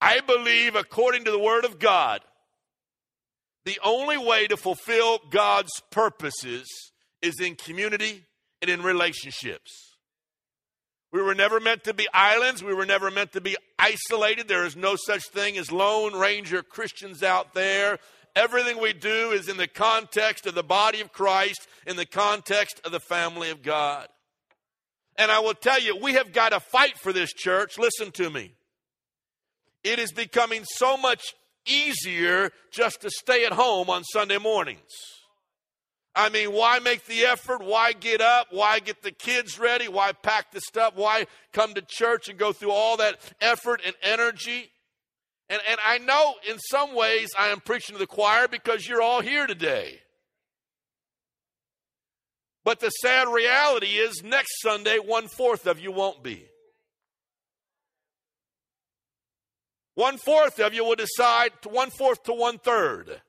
I 0.01 0.21
believe, 0.21 0.75
according 0.77 1.25
to 1.25 1.31
the 1.31 1.39
Word 1.39 1.65
of 1.65 1.79
God, 1.79 2.21
the 3.65 3.79
only 3.85 4.17
way 4.17 4.47
to 4.47 4.57
fulfill 4.57 5.19
God's 5.31 5.83
purposes 5.91 6.67
is 7.21 7.39
in 7.41 7.55
community 7.55 8.25
and 8.63 8.71
in 8.71 8.83
relationships. 8.83 9.97
We 11.13 11.23
were 11.23 11.35
never 11.35 11.61
meant 11.61 11.85
to 11.85 11.95
be 11.95 12.07
islands. 12.15 12.63
We 12.63 12.73
were 12.73 12.87
never 12.87 13.11
meant 13.11 13.33
to 13.33 13.41
be 13.41 13.57
isolated. 13.79 14.49
There 14.49 14.65
is 14.65 14.77
no 14.77 14.97
such 14.97 15.25
thing 15.29 15.59
as 15.59 15.73
Lone 15.73 16.15
Ranger 16.15 16.63
Christians 16.63 17.23
out 17.23 17.53
there. 17.53 17.99
Everything 18.37 18.81
we 18.81 18.93
do 18.93 19.33
is 19.33 19.49
in 19.49 19.57
the 19.57 19.67
context 19.67 20.47
of 20.47 20.55
the 20.55 20.63
body 20.63 21.01
of 21.01 21.13
Christ, 21.13 21.67
in 21.87 21.97
the 21.97 22.07
context 22.07 22.81
of 22.85 22.93
the 22.93 23.01
family 23.01 23.51
of 23.51 23.61
God. 23.63 24.07
And 25.17 25.33
I 25.33 25.41
will 25.41 25.55
tell 25.55 25.81
you, 25.81 25.97
we 25.97 26.15
have 26.15 26.33
got 26.33 26.51
to 26.51 26.61
fight 26.61 26.97
for 26.97 27.13
this 27.13 27.33
church. 27.33 27.77
Listen 27.77 28.13
to 28.13 28.31
me. 28.31 28.53
It 29.83 29.99
is 29.99 30.13
becoming 30.13 30.65
so 30.65 30.97
much 30.97 31.23
easier 31.67 32.51
just 32.73 33.01
to 33.03 33.11
stay 33.11 33.45
at 33.45 33.53
home 33.53 33.91
on 33.91 34.05
Sunday 34.05 34.39
mornings. 34.39 34.91
I 36.15 36.29
mean, 36.29 36.53
why 36.53 36.81
make 36.81 37.07
the 37.07 37.23
effort? 37.23 37.63
Why 37.63 37.93
get 37.93 38.21
up? 38.21 38.49
Why 38.51 38.81
get 38.81 39.03
the 39.03 39.13
kids 39.13 39.59
ready? 39.59 39.87
Why 39.87 40.13
pack 40.13 40.51
the 40.51 40.61
stuff? 40.61 40.95
Why 40.97 41.27
come 41.53 41.75
to 41.75 41.83
church 41.83 42.29
and 42.29 42.39
go 42.39 42.53
through 42.53 42.73
all 42.73 42.97
that 42.97 43.21
effort 43.41 43.81
and 43.87 43.95
energy? 44.03 44.71
And, 45.49 45.61
and 45.69 45.79
I 45.85 45.99
know 45.99 46.35
in 46.49 46.59
some 46.59 46.95
ways 46.95 47.29
I 47.39 47.49
am 47.49 47.61
preaching 47.61 47.95
to 47.95 47.99
the 47.99 48.07
choir 48.07 48.49
because 48.49 48.87
you're 48.89 49.03
all 49.03 49.21
here 49.21 49.47
today. 49.47 50.01
But 52.65 52.81
the 52.81 52.91
sad 52.91 53.29
reality 53.29 53.97
is, 53.97 54.23
next 54.23 54.61
Sunday, 54.61 54.99
one 54.99 55.29
fourth 55.29 55.67
of 55.67 55.81
you 55.81 55.93
won't 55.93 56.23
be. 56.23 56.50
One 60.01 60.17
fourth 60.17 60.59
of 60.61 60.73
you 60.73 60.83
will 60.83 60.97
decide, 60.97 61.53
to 61.61 61.69
one 61.69 61.91
fourth 61.91 62.23
to 62.23 62.33
one 62.33 62.57
third 62.57 63.21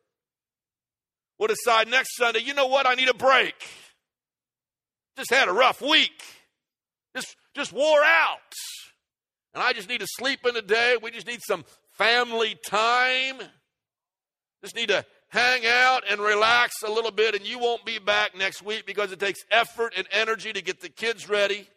will 1.37 1.47
decide 1.47 1.89
next 1.89 2.15
Sunday, 2.15 2.39
you 2.39 2.53
know 2.53 2.67
what, 2.67 2.87
I 2.87 2.93
need 2.93 3.09
a 3.09 3.13
break. 3.13 3.55
Just 5.17 5.31
had 5.31 5.49
a 5.49 5.51
rough 5.51 5.81
week. 5.81 6.23
Just, 7.13 7.35
just 7.53 7.73
wore 7.73 8.01
out. 8.01 8.53
And 9.53 9.61
I 9.61 9.73
just 9.73 9.89
need 9.89 9.99
to 9.99 10.07
sleep 10.07 10.45
in 10.47 10.53
the 10.53 10.61
day. 10.61 10.95
We 11.03 11.11
just 11.11 11.27
need 11.27 11.41
some 11.45 11.65
family 11.91 12.55
time. 12.65 13.35
Just 14.63 14.73
need 14.73 14.87
to 14.87 15.03
hang 15.27 15.65
out 15.65 16.03
and 16.09 16.21
relax 16.21 16.75
a 16.85 16.89
little 16.89 17.11
bit, 17.11 17.35
and 17.35 17.45
you 17.45 17.59
won't 17.59 17.83
be 17.83 17.99
back 17.99 18.33
next 18.37 18.61
week 18.61 18.85
because 18.85 19.11
it 19.11 19.19
takes 19.19 19.41
effort 19.51 19.91
and 19.97 20.07
energy 20.09 20.53
to 20.53 20.61
get 20.61 20.79
the 20.79 20.87
kids 20.87 21.27
ready. 21.27 21.67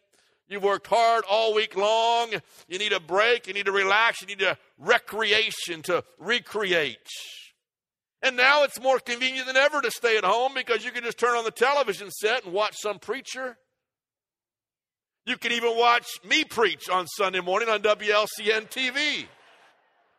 You've 0.49 0.63
worked 0.63 0.87
hard 0.87 1.25
all 1.29 1.55
week 1.55 1.77
long. 1.77 2.31
You 2.69 2.79
need 2.79 2.93
a 2.93 3.01
break. 3.01 3.47
You 3.47 3.55
need 3.55 3.67
to 3.67 3.73
relax. 3.73 4.21
You 4.21 4.27
need 4.27 4.43
a 4.43 4.59
recreation 4.79 5.83
to 5.83 6.05
recreate. 6.19 7.09
And 8.23 8.37
now 8.37 8.65
it's 8.65 8.81
more 8.81 8.99
convenient 8.99 9.47
than 9.47 9.57
ever 9.57 9.81
to 9.81 9.91
stay 9.91 10.17
at 10.17 10.25
home 10.25 10.53
because 10.55 10.85
you 10.85 10.91
can 10.91 11.05
just 11.05 11.19
turn 11.19 11.37
on 11.37 11.45
the 11.45 11.51
television 11.51 12.11
set 12.11 12.45
and 12.45 12.53
watch 12.53 12.75
some 12.81 12.99
preacher. 12.99 13.57
You 15.27 15.39
can 15.39 15.53
even 15.53 15.77
watch 15.77 16.07
me 16.29 16.45
preach 16.45 16.89
on 16.91 17.07
Sunday 17.07 17.41
morning 17.41 17.69
on 17.69 17.81
WLCN 17.81 18.71
TV. 18.71 19.27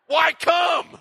Why 0.08 0.34
come? 0.34 1.00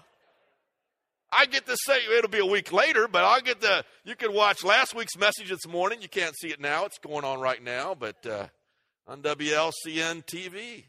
I 1.33 1.47
get 1.47 1.67
to 1.67 1.77
say 1.77 1.99
it'll 2.17 2.31
be 2.31 2.39
a 2.39 2.47
week 2.47 2.73
later, 2.73 3.09
but 3.09 3.25
I'll 3.25 3.41
get 3.41 3.61
the. 3.61 3.85
You 4.05 4.15
can 4.15 4.33
watch 4.33 4.63
last 4.63 4.95
week's 4.95 5.17
message 5.17 5.49
this 5.49 5.67
morning. 5.67 6.01
You 6.01 6.09
can't 6.09 6.35
see 6.39 6.49
it 6.49 6.61
now; 6.61 6.85
it's 6.85 6.99
going 6.99 7.25
on 7.25 7.41
right 7.41 7.63
now, 7.63 7.95
but 7.95 8.25
uh, 8.27 8.47
on 9.07 9.23
WLCN 9.23 10.25
TV. 10.25 10.85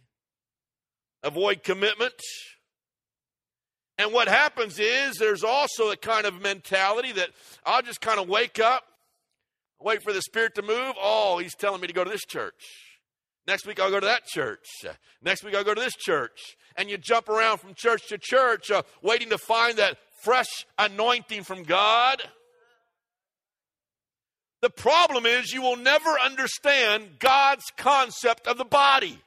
Avoid 1.24 1.64
commitment. 1.64 2.14
And 3.98 4.12
what 4.12 4.28
happens 4.28 4.78
is 4.80 5.16
there's 5.18 5.44
also 5.44 5.92
a 5.92 5.98
kind 5.98 6.26
of 6.26 6.42
mentality 6.42 7.12
that 7.14 7.30
I'll 7.66 7.82
just 7.82 8.02
kind 8.02 8.20
of 8.20 8.28
wake 8.28 8.60
up, 8.60 8.84
wait 9.80 10.04
for 10.04 10.12
the 10.12 10.22
Spirit 10.22 10.56
to 10.56 10.62
move. 10.62 10.94
Oh, 11.02 11.38
He's 11.38 11.56
telling 11.56 11.82
me 11.82 11.88
to 11.88 11.94
go 11.94 12.04
to 12.04 12.10
this 12.10 12.26
church. 12.26 12.62
Next 13.48 13.66
week 13.66 13.80
I'll 13.80 13.92
go 13.92 14.00
to 14.00 14.06
that 14.08 14.26
church. 14.26 14.66
Next 15.22 15.44
week 15.44 15.56
I'll 15.56 15.64
go 15.64 15.74
to 15.74 15.82
this 15.82 15.96
church. 15.96 16.58
And 16.76 16.90
you 16.90 16.98
jump 16.98 17.30
around 17.30 17.60
from 17.60 17.74
church 17.74 18.08
to 18.10 18.18
church, 18.18 18.70
uh, 18.72 18.82
waiting 19.02 19.30
to 19.30 19.38
find 19.38 19.78
that 19.78 19.98
fresh 20.22 20.66
anointing 20.78 21.44
from 21.44 21.64
God. 21.64 22.22
The 24.66 24.72
problem 24.72 25.28
is 25.28 25.54
you 25.54 25.62
will 25.62 25.76
never 25.76 26.10
understand 26.20 27.20
God's 27.20 27.66
concept 27.78 28.48
of 28.48 28.58
the 28.58 28.66
body 28.66 29.20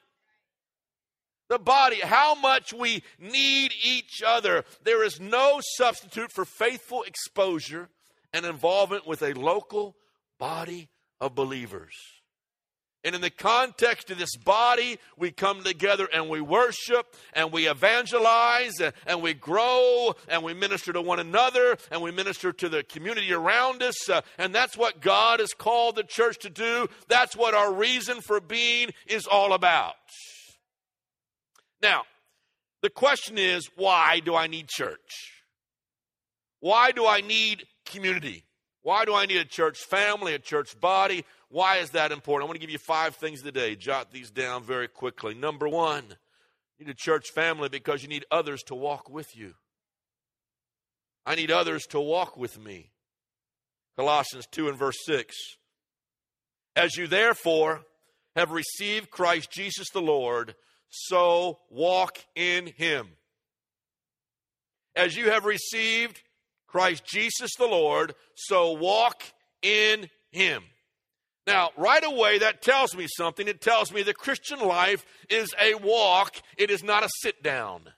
the 1.48 1.60
body, 1.60 2.00
how 2.00 2.34
much 2.34 2.72
we 2.72 3.04
need 3.20 3.72
each 3.80 4.20
other. 4.26 4.64
There 4.82 5.04
is 5.04 5.20
no 5.20 5.60
substitute 5.76 6.32
for 6.32 6.44
faithful 6.44 7.04
exposure 7.04 7.88
and 8.32 8.44
involvement 8.44 9.06
with 9.06 9.22
a 9.22 9.32
local 9.32 9.94
body 10.40 10.88
of 11.20 11.36
believers. 11.36 11.94
And 13.08 13.14
in 13.14 13.22
the 13.22 13.30
context 13.30 14.10
of 14.10 14.18
this 14.18 14.36
body, 14.36 14.98
we 15.16 15.30
come 15.30 15.64
together 15.64 16.06
and 16.12 16.28
we 16.28 16.42
worship 16.42 17.16
and 17.32 17.50
we 17.50 17.66
evangelize 17.66 18.74
and 19.06 19.22
we 19.22 19.32
grow 19.32 20.14
and 20.28 20.42
we 20.42 20.52
minister 20.52 20.92
to 20.92 21.00
one 21.00 21.18
another 21.18 21.78
and 21.90 22.02
we 22.02 22.10
minister 22.10 22.52
to 22.52 22.68
the 22.68 22.82
community 22.82 23.32
around 23.32 23.82
us. 23.82 24.10
Uh, 24.10 24.20
and 24.36 24.54
that's 24.54 24.76
what 24.76 25.00
God 25.00 25.40
has 25.40 25.54
called 25.54 25.96
the 25.96 26.02
church 26.02 26.40
to 26.40 26.50
do. 26.50 26.86
That's 27.08 27.34
what 27.34 27.54
our 27.54 27.72
reason 27.72 28.20
for 28.20 28.42
being 28.42 28.90
is 29.06 29.26
all 29.26 29.54
about. 29.54 29.94
Now, 31.80 32.02
the 32.82 32.90
question 32.90 33.38
is 33.38 33.70
why 33.74 34.20
do 34.20 34.34
I 34.34 34.48
need 34.48 34.68
church? 34.68 35.32
Why 36.60 36.92
do 36.92 37.06
I 37.06 37.22
need 37.22 37.64
community? 37.86 38.44
Why 38.82 39.04
do 39.04 39.14
I 39.14 39.26
need 39.26 39.38
a 39.38 39.44
church 39.44 39.78
family, 39.78 40.34
a 40.34 40.38
church 40.38 40.80
body? 40.80 41.24
Why 41.48 41.78
is 41.78 41.90
that 41.90 42.12
important? 42.12 42.44
I 42.44 42.48
want 42.48 42.56
to 42.56 42.60
give 42.60 42.70
you 42.70 42.78
five 42.78 43.16
things 43.16 43.42
today. 43.42 43.74
Jot 43.76 44.12
these 44.12 44.30
down 44.30 44.62
very 44.62 44.88
quickly. 44.88 45.34
Number 45.34 45.68
one, 45.68 46.04
you 46.78 46.86
need 46.86 46.92
a 46.92 46.94
church 46.94 47.30
family 47.34 47.68
because 47.68 48.02
you 48.02 48.08
need 48.08 48.24
others 48.30 48.62
to 48.64 48.74
walk 48.74 49.10
with 49.10 49.36
you. 49.36 49.54
I 51.26 51.34
need 51.34 51.50
others 51.50 51.86
to 51.88 52.00
walk 52.00 52.36
with 52.36 52.58
me. 52.58 52.90
Colossians 53.96 54.46
2 54.50 54.68
and 54.68 54.78
verse 54.78 54.96
6. 55.04 55.36
As 56.76 56.96
you 56.96 57.08
therefore 57.08 57.82
have 58.36 58.52
received 58.52 59.10
Christ 59.10 59.50
Jesus 59.50 59.88
the 59.90 60.00
Lord, 60.00 60.54
so 60.88 61.58
walk 61.70 62.18
in 62.36 62.68
him. 62.68 63.08
As 64.94 65.16
you 65.16 65.30
have 65.30 65.44
received 65.44 66.22
Christ 66.68 67.04
Jesus 67.04 67.50
the 67.58 67.66
Lord, 67.66 68.14
so 68.34 68.72
walk 68.72 69.22
in 69.62 70.08
him. 70.30 70.62
Now, 71.46 71.70
right 71.78 72.04
away, 72.04 72.38
that 72.38 72.60
tells 72.60 72.94
me 72.94 73.06
something. 73.08 73.48
It 73.48 73.62
tells 73.62 73.90
me 73.90 74.02
the 74.02 74.12
Christian 74.12 74.60
life 74.60 75.04
is 75.30 75.54
a 75.60 75.74
walk, 75.74 76.36
it 76.58 76.70
is 76.70 76.84
not 76.84 77.02
a 77.02 77.08
sit 77.22 77.42
down. 77.42 77.90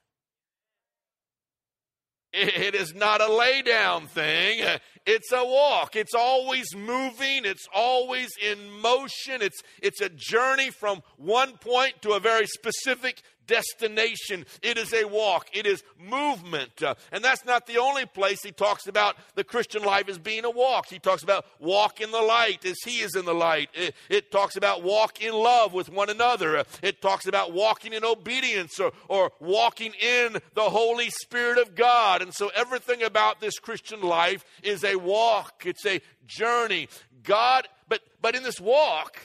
It 2.32 2.76
is 2.76 2.94
not 2.94 3.20
a 3.20 3.32
lay 3.32 3.60
down 3.62 4.06
thing. 4.06 4.64
It's 5.04 5.32
a 5.32 5.44
walk. 5.44 5.96
It's 5.96 6.14
always 6.14 6.76
moving. 6.76 7.44
It's 7.44 7.66
always 7.74 8.28
in 8.40 8.70
motion. 8.70 9.42
It's, 9.42 9.60
it's 9.82 10.00
a 10.00 10.08
journey 10.08 10.70
from 10.70 11.02
one 11.16 11.56
point 11.56 12.02
to 12.02 12.12
a 12.12 12.20
very 12.20 12.46
specific 12.46 13.22
destination. 13.50 14.46
It 14.62 14.78
is 14.78 14.94
a 14.94 15.04
walk, 15.04 15.48
it 15.52 15.66
is 15.66 15.82
movement. 15.98 16.82
Uh, 16.82 16.94
and 17.10 17.22
that's 17.22 17.44
not 17.44 17.66
the 17.66 17.78
only 17.78 18.06
place 18.06 18.42
he 18.42 18.52
talks 18.52 18.86
about 18.86 19.16
the 19.34 19.42
Christian 19.42 19.82
life 19.82 20.08
as 20.08 20.18
being 20.18 20.44
a 20.44 20.50
walk. 20.50 20.86
He 20.88 21.00
talks 21.00 21.24
about 21.24 21.44
walk 21.58 22.00
in 22.00 22.12
the 22.12 22.22
light 22.22 22.64
as 22.64 22.76
he 22.84 23.00
is 23.00 23.16
in 23.16 23.24
the 23.24 23.34
light. 23.34 23.68
It, 23.74 23.94
it 24.08 24.30
talks 24.30 24.56
about 24.56 24.84
walk 24.84 25.20
in 25.20 25.34
love 25.34 25.74
with 25.74 25.90
one 25.90 26.08
another. 26.08 26.58
Uh, 26.58 26.64
it 26.80 27.02
talks 27.02 27.26
about 27.26 27.52
walking 27.52 27.92
in 27.92 28.04
obedience 28.04 28.78
or, 28.78 28.92
or 29.08 29.32
walking 29.40 29.94
in 30.00 30.36
the 30.54 30.70
Holy 30.70 31.10
Spirit 31.10 31.58
of 31.58 31.74
God. 31.74 32.22
And 32.22 32.32
so 32.32 32.52
everything 32.54 33.02
about 33.02 33.40
this 33.40 33.58
Christian 33.58 34.00
life 34.00 34.44
is 34.62 34.84
a 34.84 34.94
walk, 34.94 35.64
it's 35.66 35.84
a 35.84 36.00
journey. 36.24 36.88
God, 37.24 37.66
but 37.88 38.00
but 38.22 38.36
in 38.36 38.44
this 38.44 38.60
walk, 38.60 39.18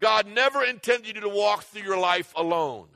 God 0.00 0.26
never 0.26 0.64
intended 0.64 1.14
you 1.14 1.20
to 1.20 1.28
walk 1.28 1.64
through 1.64 1.82
your 1.82 1.98
life 1.98 2.32
alone 2.34 2.93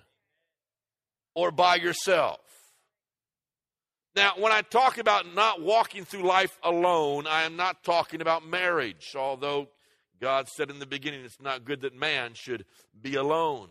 or 1.34 1.50
by 1.50 1.76
yourself. 1.76 2.40
Now, 4.16 4.32
when 4.36 4.50
I 4.50 4.62
talk 4.62 4.98
about 4.98 5.32
not 5.34 5.62
walking 5.62 6.04
through 6.04 6.24
life 6.24 6.58
alone, 6.62 7.26
I 7.26 7.44
am 7.44 7.56
not 7.56 7.84
talking 7.84 8.20
about 8.20 8.46
marriage, 8.46 9.14
although 9.16 9.68
God 10.20 10.48
said 10.48 10.70
in 10.70 10.80
the 10.80 10.86
beginning 10.86 11.24
it's 11.24 11.40
not 11.40 11.64
good 11.64 11.82
that 11.82 11.94
man 11.94 12.32
should 12.34 12.64
be 13.00 13.14
alone 13.14 13.68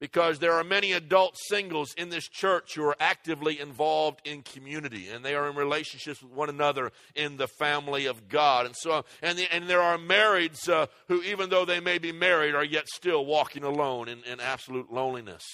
because 0.00 0.38
there 0.38 0.52
are 0.52 0.64
many 0.64 0.92
adult 0.92 1.36
singles 1.48 1.92
in 1.96 2.08
this 2.08 2.28
church 2.28 2.74
who 2.74 2.84
are 2.84 2.96
actively 3.00 3.58
involved 3.58 4.20
in 4.24 4.42
community 4.42 5.08
and 5.08 5.24
they 5.24 5.34
are 5.34 5.48
in 5.48 5.56
relationships 5.56 6.22
with 6.22 6.32
one 6.32 6.48
another 6.48 6.92
in 7.14 7.36
the 7.36 7.48
family 7.48 8.06
of 8.06 8.28
God. 8.28 8.66
And 8.66 8.76
so, 8.76 9.04
and, 9.22 9.38
the, 9.38 9.52
and 9.52 9.68
there 9.68 9.82
are 9.82 9.98
marrieds 9.98 10.68
uh, 10.68 10.86
who, 11.08 11.22
even 11.22 11.50
though 11.50 11.64
they 11.64 11.80
may 11.80 11.98
be 11.98 12.12
married, 12.12 12.54
are 12.54 12.64
yet 12.64 12.88
still 12.88 13.26
walking 13.26 13.64
alone 13.64 14.08
in, 14.08 14.22
in 14.24 14.40
absolute 14.40 14.92
loneliness. 14.92 15.44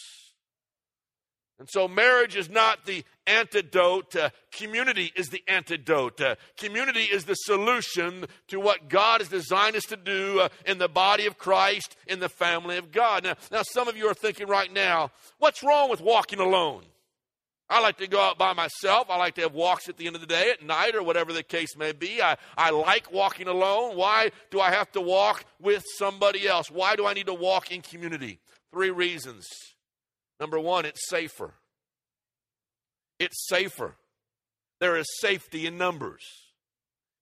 And 1.58 1.68
so, 1.70 1.86
marriage 1.86 2.34
is 2.34 2.50
not 2.50 2.84
the 2.84 3.04
antidote. 3.28 4.16
Uh, 4.16 4.30
community 4.50 5.12
is 5.14 5.28
the 5.28 5.42
antidote. 5.46 6.20
Uh, 6.20 6.34
community 6.58 7.04
is 7.04 7.26
the 7.26 7.34
solution 7.34 8.26
to 8.48 8.58
what 8.58 8.88
God 8.88 9.20
has 9.20 9.28
designed 9.28 9.76
us 9.76 9.84
to 9.84 9.96
do 9.96 10.40
uh, 10.40 10.48
in 10.66 10.78
the 10.78 10.88
body 10.88 11.26
of 11.26 11.38
Christ, 11.38 11.96
in 12.08 12.18
the 12.18 12.28
family 12.28 12.76
of 12.76 12.90
God. 12.90 13.22
Now, 13.22 13.34
now, 13.52 13.62
some 13.62 13.86
of 13.86 13.96
you 13.96 14.08
are 14.08 14.14
thinking 14.14 14.48
right 14.48 14.72
now, 14.72 15.12
what's 15.38 15.62
wrong 15.62 15.90
with 15.90 16.00
walking 16.00 16.40
alone? 16.40 16.82
I 17.70 17.80
like 17.80 17.98
to 17.98 18.08
go 18.08 18.20
out 18.20 18.36
by 18.36 18.52
myself. 18.52 19.08
I 19.08 19.16
like 19.16 19.36
to 19.36 19.42
have 19.42 19.54
walks 19.54 19.88
at 19.88 19.96
the 19.96 20.06
end 20.06 20.16
of 20.16 20.20
the 20.20 20.26
day, 20.26 20.50
at 20.50 20.62
night, 20.64 20.94
or 20.94 21.02
whatever 21.02 21.32
the 21.32 21.42
case 21.42 21.76
may 21.76 21.92
be. 21.92 22.20
I, 22.20 22.36
I 22.58 22.70
like 22.70 23.10
walking 23.12 23.48
alone. 23.48 23.96
Why 23.96 24.32
do 24.50 24.60
I 24.60 24.70
have 24.70 24.90
to 24.92 25.00
walk 25.00 25.44
with 25.60 25.84
somebody 25.98 26.46
else? 26.46 26.70
Why 26.70 26.96
do 26.96 27.06
I 27.06 27.14
need 27.14 27.26
to 27.26 27.34
walk 27.34 27.70
in 27.70 27.80
community? 27.80 28.40
Three 28.70 28.90
reasons. 28.90 29.46
Number 30.40 30.58
one, 30.58 30.84
it's 30.84 31.08
safer. 31.08 31.54
It's 33.18 33.46
safer. 33.48 33.96
There 34.80 34.96
is 34.96 35.06
safety 35.20 35.66
in 35.66 35.78
numbers. 35.78 36.24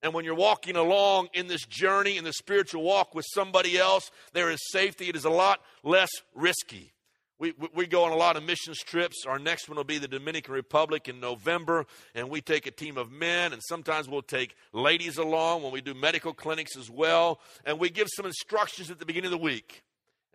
And 0.02 0.12
when 0.12 0.25
you're 0.25 0.35
walking 0.35 0.76
along 0.76 1.28
in 1.33 1.47
this 1.47 1.64
journey, 1.64 2.16
in 2.16 2.25
the 2.25 2.33
spiritual 2.33 2.83
walk 2.83 3.14
with 3.14 3.25
somebody 3.33 3.78
else, 3.78 4.11
there 4.33 4.50
is 4.50 4.59
safety. 4.71 5.09
It 5.09 5.16
is 5.16 5.25
a 5.25 5.31
lot 5.31 5.61
less 5.85 6.11
risky. 6.35 6.92
We, 7.38 7.54
we 7.75 7.87
go 7.87 8.04
on 8.04 8.12
a 8.12 8.16
lot 8.16 8.37
of 8.37 8.45
missions 8.45 8.78
trips. 8.78 9.25
Our 9.26 9.38
next 9.38 9.69
one 9.69 9.76
will 9.76 9.85
be 9.85 9.99
the 9.99 10.09
Dominican 10.09 10.54
Republic 10.54 11.09
in 11.09 11.19
November, 11.19 11.87
and 12.14 12.31
we 12.31 12.40
take 12.40 12.66
a 12.66 12.71
team 12.71 12.97
of 12.97 13.11
men, 13.11 13.52
and 13.52 13.61
sometimes 13.69 14.09
we'll 14.09 14.23
take 14.23 14.54
ladies 14.73 15.19
along 15.19 15.62
when 15.62 15.73
we 15.73 15.81
do 15.81 15.92
medical 15.92 16.33
clinics 16.33 16.76
as 16.76 16.88
well. 16.88 17.40
And 17.64 17.81
we 17.81 17.90
give 17.90 18.07
some 18.14 18.26
instructions 18.26 18.90
at 18.90 18.99
the 18.99 19.07
beginning 19.07 19.33
of 19.33 19.38
the 19.38 19.45
week. 19.45 19.83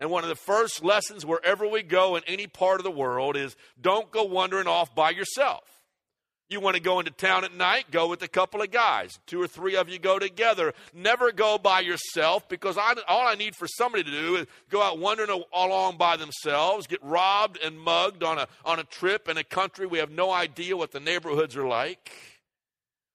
And 0.00 0.10
one 0.10 0.22
of 0.22 0.28
the 0.28 0.36
first 0.36 0.84
lessons 0.84 1.26
wherever 1.26 1.66
we 1.66 1.82
go 1.82 2.16
in 2.16 2.22
any 2.26 2.46
part 2.46 2.78
of 2.80 2.84
the 2.84 2.90
world 2.90 3.36
is 3.36 3.56
don't 3.80 4.10
go 4.10 4.24
wandering 4.24 4.68
off 4.68 4.94
by 4.94 5.10
yourself. 5.10 5.64
You 6.50 6.60
want 6.60 6.76
to 6.76 6.82
go 6.82 6.98
into 6.98 7.10
town 7.10 7.44
at 7.44 7.52
night? 7.52 7.90
Go 7.90 8.08
with 8.08 8.22
a 8.22 8.28
couple 8.28 8.62
of 8.62 8.70
guys. 8.70 9.18
Two 9.26 9.42
or 9.42 9.46
three 9.46 9.76
of 9.76 9.90
you 9.90 9.98
go 9.98 10.18
together. 10.18 10.72
Never 10.94 11.30
go 11.30 11.58
by 11.58 11.80
yourself 11.80 12.48
because 12.48 12.78
I, 12.78 12.94
all 13.06 13.26
I 13.26 13.34
need 13.34 13.54
for 13.54 13.68
somebody 13.68 14.02
to 14.04 14.10
do 14.10 14.36
is 14.36 14.46
go 14.70 14.80
out 14.80 14.98
wandering 14.98 15.42
along 15.52 15.98
by 15.98 16.16
themselves, 16.16 16.86
get 16.86 17.02
robbed 17.02 17.58
and 17.62 17.78
mugged 17.78 18.22
on 18.22 18.38
a, 18.38 18.48
on 18.64 18.78
a 18.78 18.84
trip 18.84 19.28
in 19.28 19.36
a 19.36 19.44
country 19.44 19.86
we 19.86 19.98
have 19.98 20.10
no 20.10 20.30
idea 20.30 20.74
what 20.74 20.92
the 20.92 21.00
neighborhoods 21.00 21.54
are 21.54 21.68
like 21.68 22.10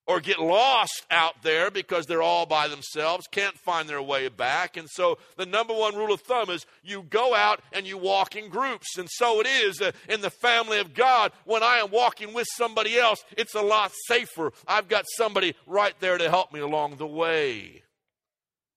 or 0.05 0.19
get 0.19 0.39
lost 0.39 1.05
out 1.09 1.41
there 1.43 1.71
because 1.71 2.05
they're 2.05 2.21
all 2.21 2.45
by 2.45 2.67
themselves, 2.67 3.25
can't 3.31 3.57
find 3.57 3.87
their 3.87 4.01
way 4.01 4.27
back. 4.27 4.75
And 4.75 4.89
so 4.89 5.17
the 5.37 5.45
number 5.45 5.73
one 5.73 5.95
rule 5.95 6.13
of 6.13 6.21
thumb 6.21 6.49
is 6.49 6.65
you 6.83 7.03
go 7.03 7.33
out 7.33 7.61
and 7.71 7.87
you 7.87 7.97
walk 7.97 8.35
in 8.35 8.49
groups. 8.49 8.97
And 8.97 9.07
so 9.09 9.39
it 9.39 9.47
is 9.47 9.81
uh, 9.81 9.91
in 10.09 10.21
the 10.21 10.29
family 10.29 10.79
of 10.79 10.93
God. 10.93 11.31
When 11.45 11.63
I 11.63 11.77
am 11.77 11.89
walking 11.89 12.33
with 12.33 12.47
somebody 12.55 12.97
else, 12.97 13.23
it's 13.37 13.55
a 13.55 13.61
lot 13.61 13.91
safer. 14.07 14.51
I've 14.67 14.89
got 14.89 15.05
somebody 15.15 15.55
right 15.65 15.95
there 15.99 16.17
to 16.17 16.29
help 16.29 16.53
me 16.53 16.59
along 16.59 16.97
the 16.97 17.07
way 17.07 17.83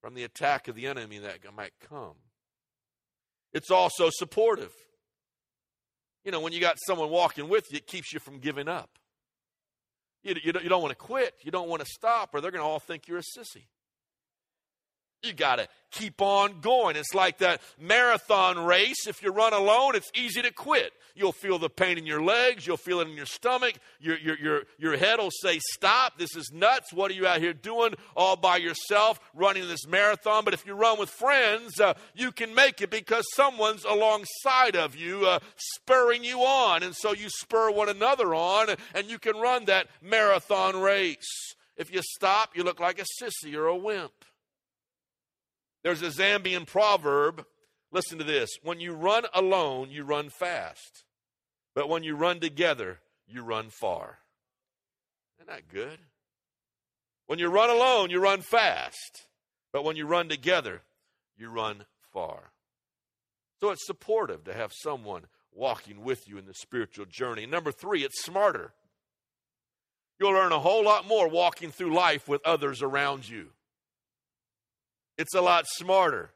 from 0.01 0.15
the 0.15 0.23
attack 0.23 0.69
of 0.69 0.77
the 0.77 0.87
enemy 0.87 1.19
that 1.19 1.41
might 1.57 1.73
come. 1.89 2.15
It's 3.53 3.71
also 3.71 4.11
supportive. 4.11 4.73
You 6.25 6.31
know, 6.31 6.41
when 6.41 6.53
you 6.53 6.61
got 6.61 6.77
someone 6.87 7.11
walking 7.11 7.49
with 7.49 7.65
you, 7.71 7.79
it 7.79 7.87
keeps 7.87 8.13
you 8.13 8.21
from 8.21 8.39
giving 8.39 8.69
up. 8.69 8.91
You, 10.27 10.35
you, 10.43 10.53
don't, 10.53 10.63
you 10.65 10.69
don't 10.69 10.83
want 10.83 10.91
to 10.91 10.97
quit. 10.97 11.35
You 11.43 11.53
don't 11.53 11.69
want 11.69 11.85
to 11.85 11.89
stop, 11.89 12.31
or 12.35 12.41
they're 12.41 12.51
going 12.51 12.63
to 12.63 12.67
all 12.67 12.81
think 12.81 13.07
you're 13.07 13.19
a 13.19 13.23
sissy. 13.23 13.67
You 15.27 15.33
got 15.33 15.57
to 15.57 15.69
keep 15.91 16.21
on 16.21 16.61
going. 16.61 16.97
It's 16.97 17.15
like 17.15 17.39
that 17.39 17.61
marathon 17.81 18.65
race. 18.65 19.07
If 19.07 19.23
you 19.23 19.31
run 19.31 19.53
alone, 19.53 19.97
it's 19.97 20.11
easy 20.15 20.43
to 20.43 20.53
quit. 20.53 20.93
You'll 21.15 21.33
feel 21.33 21.59
the 21.59 21.71
pain 21.71 21.97
in 21.97 22.05
your 22.05 22.23
legs, 22.23 22.67
you'll 22.67 22.77
feel 22.77 23.01
it 23.01 23.09
in 23.09 23.15
your 23.15 23.27
stomach. 23.27 23.75
Your, 24.01 24.19
your, 24.19 24.39
your, 24.39 24.63
your 24.79 24.97
head 24.99 25.19
will 25.19 25.31
say, 25.31 25.59
Stop, 25.73 26.19
this 26.19 26.37
is 26.37 26.51
nuts. 26.53 26.93
What 26.93 27.11
are 27.11 27.15
you 27.15 27.27
out 27.27 27.41
here 27.41 27.55
doing 27.55 27.95
all 28.15 28.37
by 28.37 28.59
yourself, 28.59 29.19
running 29.35 29.67
this 29.67 29.87
marathon? 29.87 30.45
But 30.45 30.53
if 30.53 30.67
you 30.67 30.75
run 30.75 30.99
with 30.99 31.09
friends, 31.09 31.81
uh, 31.81 31.95
you 32.15 32.33
can 32.33 32.55
make 32.55 32.83
it 32.83 32.91
because 32.91 33.25
someone's 33.35 33.85
alongside 33.85 34.77
of 34.77 34.95
you, 34.95 35.27
uh, 35.27 35.39
spurring 35.57 36.23
you 36.23 36.41
on. 36.41 36.83
And 36.83 36.95
so 36.95 37.15
you 37.15 37.31
spur 37.31 37.71
one 37.71 37.89
another 37.89 38.35
on, 38.35 38.77
and 38.95 39.09
you 39.09 39.19
can 39.19 39.37
run 39.37 39.65
that 39.65 39.89
marathon 40.03 40.79
race. 40.79 41.55
If 41.79 41.93
you 41.93 42.01
stop, 42.03 42.55
you 42.55 42.63
look 42.63 42.81
like 42.81 43.01
a 43.01 43.23
sissy 43.23 43.55
or 43.55 43.67
a 43.67 43.77
wimp. 43.77 44.26
There's 45.87 46.03
a 46.03 46.07
Zambian 46.07 46.67
proverb. 46.67 47.47
Listen 47.93 48.19
to 48.19 48.25
this. 48.25 48.51
When 48.65 48.81
you 48.81 48.93
run 48.93 49.23
alone, 49.33 49.89
you 49.93 50.03
run 50.03 50.31
fast. 50.31 51.05
But 51.77 51.89
when 51.89 52.03
you 52.03 52.17
run 52.17 52.41
together, 52.41 52.99
you 53.29 53.45
run 53.45 53.71
far. 53.71 54.19
Isn't 55.39 55.49
that 55.49 55.69
good? 55.73 56.01
When 57.29 57.39
you 57.39 57.47
run 57.47 57.71
alone, 57.71 58.11
you 58.11 58.19
run 58.19 58.41
fast. 58.41 59.29
But 59.73 59.85
when 59.85 59.95
you 59.95 60.07
run 60.09 60.29
together, 60.29 60.83
you 61.37 61.51
run 61.51 61.85
far. 62.13 62.51
So 63.61 63.71
it's 63.71 63.87
supportive 63.87 64.43
to 64.47 64.55
have 64.55 64.73
someone 64.75 65.27
walking 65.55 66.03
with 66.03 66.29
you 66.29 66.37
in 66.37 66.47
the 66.47 66.55
spiritual 66.55 67.07
journey. 67.07 67.47
Number 67.47 67.71
three, 67.71 68.03
it's 68.03 68.25
smarter. 68.25 68.73
You'll 70.19 70.33
learn 70.33 70.51
a 70.51 70.59
whole 70.59 70.85
lot 70.85 71.07
more 71.07 71.29
walking 71.29 71.71
through 71.71 71.95
life 71.95 72.27
with 72.27 72.45
others 72.45 72.83
around 72.83 73.29
you. 73.29 73.51
It's 75.19 75.35
a 75.35 75.41
lot 75.41 75.65
smarter. 75.69 76.31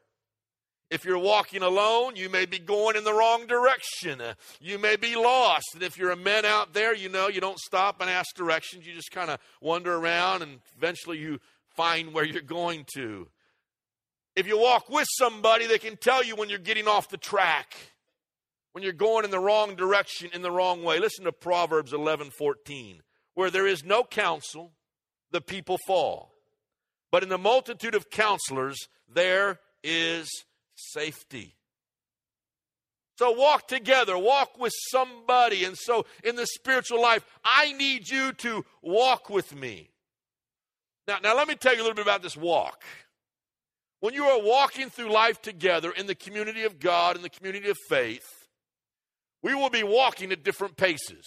If 0.90 1.04
you're 1.04 1.18
walking 1.18 1.62
alone, 1.62 2.16
you 2.16 2.28
may 2.28 2.46
be 2.46 2.58
going 2.58 2.96
in 2.96 3.04
the 3.04 3.14
wrong 3.14 3.46
direction. 3.46 4.20
You 4.60 4.76
may 4.76 4.96
be 4.96 5.14
lost. 5.14 5.66
And 5.74 5.84
if 5.84 5.96
you're 5.96 6.10
a 6.10 6.16
man 6.16 6.44
out 6.44 6.74
there, 6.74 6.94
you 6.94 7.08
know, 7.08 7.28
you 7.28 7.40
don't 7.40 7.60
stop 7.60 8.00
and 8.00 8.10
ask 8.10 8.34
directions. 8.34 8.86
You 8.86 8.94
just 8.94 9.12
kind 9.12 9.30
of 9.30 9.38
wander 9.60 9.94
around 9.94 10.42
and 10.42 10.58
eventually 10.76 11.18
you 11.18 11.38
find 11.76 12.12
where 12.12 12.24
you're 12.24 12.42
going 12.42 12.86
to. 12.96 13.28
If 14.34 14.48
you 14.48 14.58
walk 14.58 14.88
with 14.88 15.06
somebody, 15.10 15.66
they 15.66 15.78
can 15.78 15.96
tell 15.96 16.24
you 16.24 16.34
when 16.34 16.48
you're 16.48 16.58
getting 16.58 16.88
off 16.88 17.08
the 17.08 17.16
track, 17.16 17.76
when 18.72 18.82
you're 18.82 18.92
going 18.92 19.24
in 19.24 19.30
the 19.30 19.38
wrong 19.38 19.76
direction, 19.76 20.30
in 20.32 20.42
the 20.42 20.50
wrong 20.50 20.82
way. 20.82 20.98
Listen 20.98 21.24
to 21.24 21.32
Proverbs 21.32 21.92
11 21.92 22.30
14. 22.30 23.02
Where 23.34 23.50
there 23.50 23.66
is 23.66 23.84
no 23.84 24.02
counsel, 24.02 24.72
the 25.30 25.40
people 25.40 25.78
fall. 25.86 26.29
But 27.10 27.22
in 27.22 27.28
the 27.28 27.38
multitude 27.38 27.94
of 27.94 28.10
counselors, 28.10 28.88
there 29.08 29.58
is 29.82 30.28
safety. 30.74 31.56
So 33.18 33.32
walk 33.32 33.68
together, 33.68 34.16
walk 34.16 34.58
with 34.58 34.72
somebody. 34.90 35.64
And 35.64 35.76
so 35.76 36.06
in 36.24 36.36
the 36.36 36.46
spiritual 36.46 37.02
life, 37.02 37.24
I 37.44 37.72
need 37.74 38.08
you 38.08 38.32
to 38.32 38.64
walk 38.80 39.28
with 39.28 39.54
me. 39.54 39.90
Now, 41.06 41.18
now 41.22 41.36
let 41.36 41.48
me 41.48 41.54
tell 41.54 41.74
you 41.74 41.80
a 41.80 41.82
little 41.82 41.96
bit 41.96 42.06
about 42.06 42.22
this 42.22 42.36
walk. 42.36 42.82
When 44.00 44.14
you 44.14 44.24
are 44.24 44.40
walking 44.40 44.88
through 44.88 45.12
life 45.12 45.42
together 45.42 45.90
in 45.90 46.06
the 46.06 46.14
community 46.14 46.62
of 46.62 46.80
God, 46.80 47.16
in 47.16 47.22
the 47.22 47.28
community 47.28 47.68
of 47.68 47.76
faith, 47.88 48.48
we 49.42 49.54
will 49.54 49.70
be 49.70 49.82
walking 49.82 50.32
at 50.32 50.42
different 50.42 50.76
paces. 50.76 51.26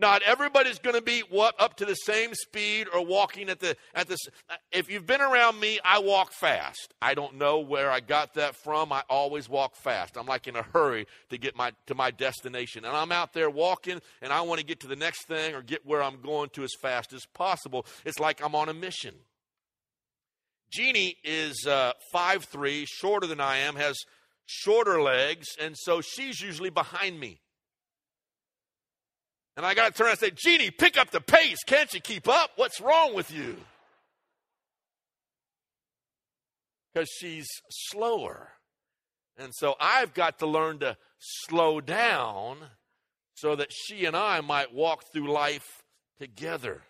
Not 0.00 0.22
everybody's 0.22 0.78
going 0.78 0.94
to 0.94 1.02
be 1.02 1.20
what 1.28 1.56
up 1.58 1.76
to 1.78 1.84
the 1.84 1.94
same 1.94 2.32
speed 2.32 2.86
or 2.94 3.04
walking 3.04 3.48
at 3.48 3.58
the 3.58 3.76
at 3.94 4.06
this. 4.06 4.20
If 4.70 4.88
you've 4.88 5.06
been 5.06 5.20
around 5.20 5.58
me, 5.58 5.80
I 5.84 5.98
walk 5.98 6.32
fast. 6.32 6.94
I 7.02 7.14
don't 7.14 7.34
know 7.34 7.58
where 7.58 7.90
I 7.90 7.98
got 7.98 8.34
that 8.34 8.54
from. 8.54 8.92
I 8.92 9.02
always 9.10 9.48
walk 9.48 9.74
fast. 9.74 10.16
I'm 10.16 10.26
like 10.26 10.46
in 10.46 10.54
a 10.54 10.62
hurry 10.62 11.06
to 11.30 11.38
get 11.38 11.56
my 11.56 11.72
to 11.86 11.96
my 11.96 12.12
destination, 12.12 12.84
and 12.84 12.96
I'm 12.96 13.10
out 13.10 13.32
there 13.32 13.50
walking, 13.50 14.00
and 14.22 14.32
I 14.32 14.42
want 14.42 14.60
to 14.60 14.66
get 14.66 14.80
to 14.80 14.86
the 14.86 14.96
next 14.96 15.26
thing 15.26 15.54
or 15.54 15.62
get 15.62 15.84
where 15.84 16.02
I'm 16.02 16.20
going 16.20 16.50
to 16.50 16.62
as 16.62 16.72
fast 16.80 17.12
as 17.12 17.26
possible. 17.34 17.84
It's 18.04 18.20
like 18.20 18.42
I'm 18.42 18.54
on 18.54 18.68
a 18.68 18.74
mission. 18.74 19.14
Jeannie 20.70 21.16
is 21.24 21.66
uh, 21.66 21.92
five 22.12 22.44
three, 22.44 22.84
shorter 22.86 23.26
than 23.26 23.40
I 23.40 23.58
am, 23.58 23.74
has 23.74 23.96
shorter 24.46 25.02
legs, 25.02 25.48
and 25.60 25.74
so 25.76 26.00
she's 26.00 26.40
usually 26.40 26.70
behind 26.70 27.18
me. 27.18 27.40
And 29.58 29.66
I 29.66 29.74
got 29.74 29.92
to 29.92 29.92
turn 29.92 30.10
and 30.10 30.18
say, 30.20 30.30
Jeannie, 30.30 30.70
pick 30.70 30.96
up 30.96 31.10
the 31.10 31.20
pace. 31.20 31.58
Can't 31.66 31.92
you 31.92 32.00
keep 32.00 32.28
up? 32.28 32.52
What's 32.54 32.80
wrong 32.80 33.12
with 33.12 33.32
you? 33.32 33.56
Because 36.94 37.10
she's 37.10 37.48
slower. 37.68 38.50
And 39.36 39.52
so 39.52 39.74
I've 39.80 40.14
got 40.14 40.38
to 40.38 40.46
learn 40.46 40.78
to 40.78 40.96
slow 41.18 41.80
down 41.80 42.58
so 43.34 43.56
that 43.56 43.72
she 43.72 44.04
and 44.04 44.16
I 44.16 44.42
might 44.42 44.72
walk 44.72 45.06
through 45.12 45.32
life 45.32 45.82
together. 46.20 46.82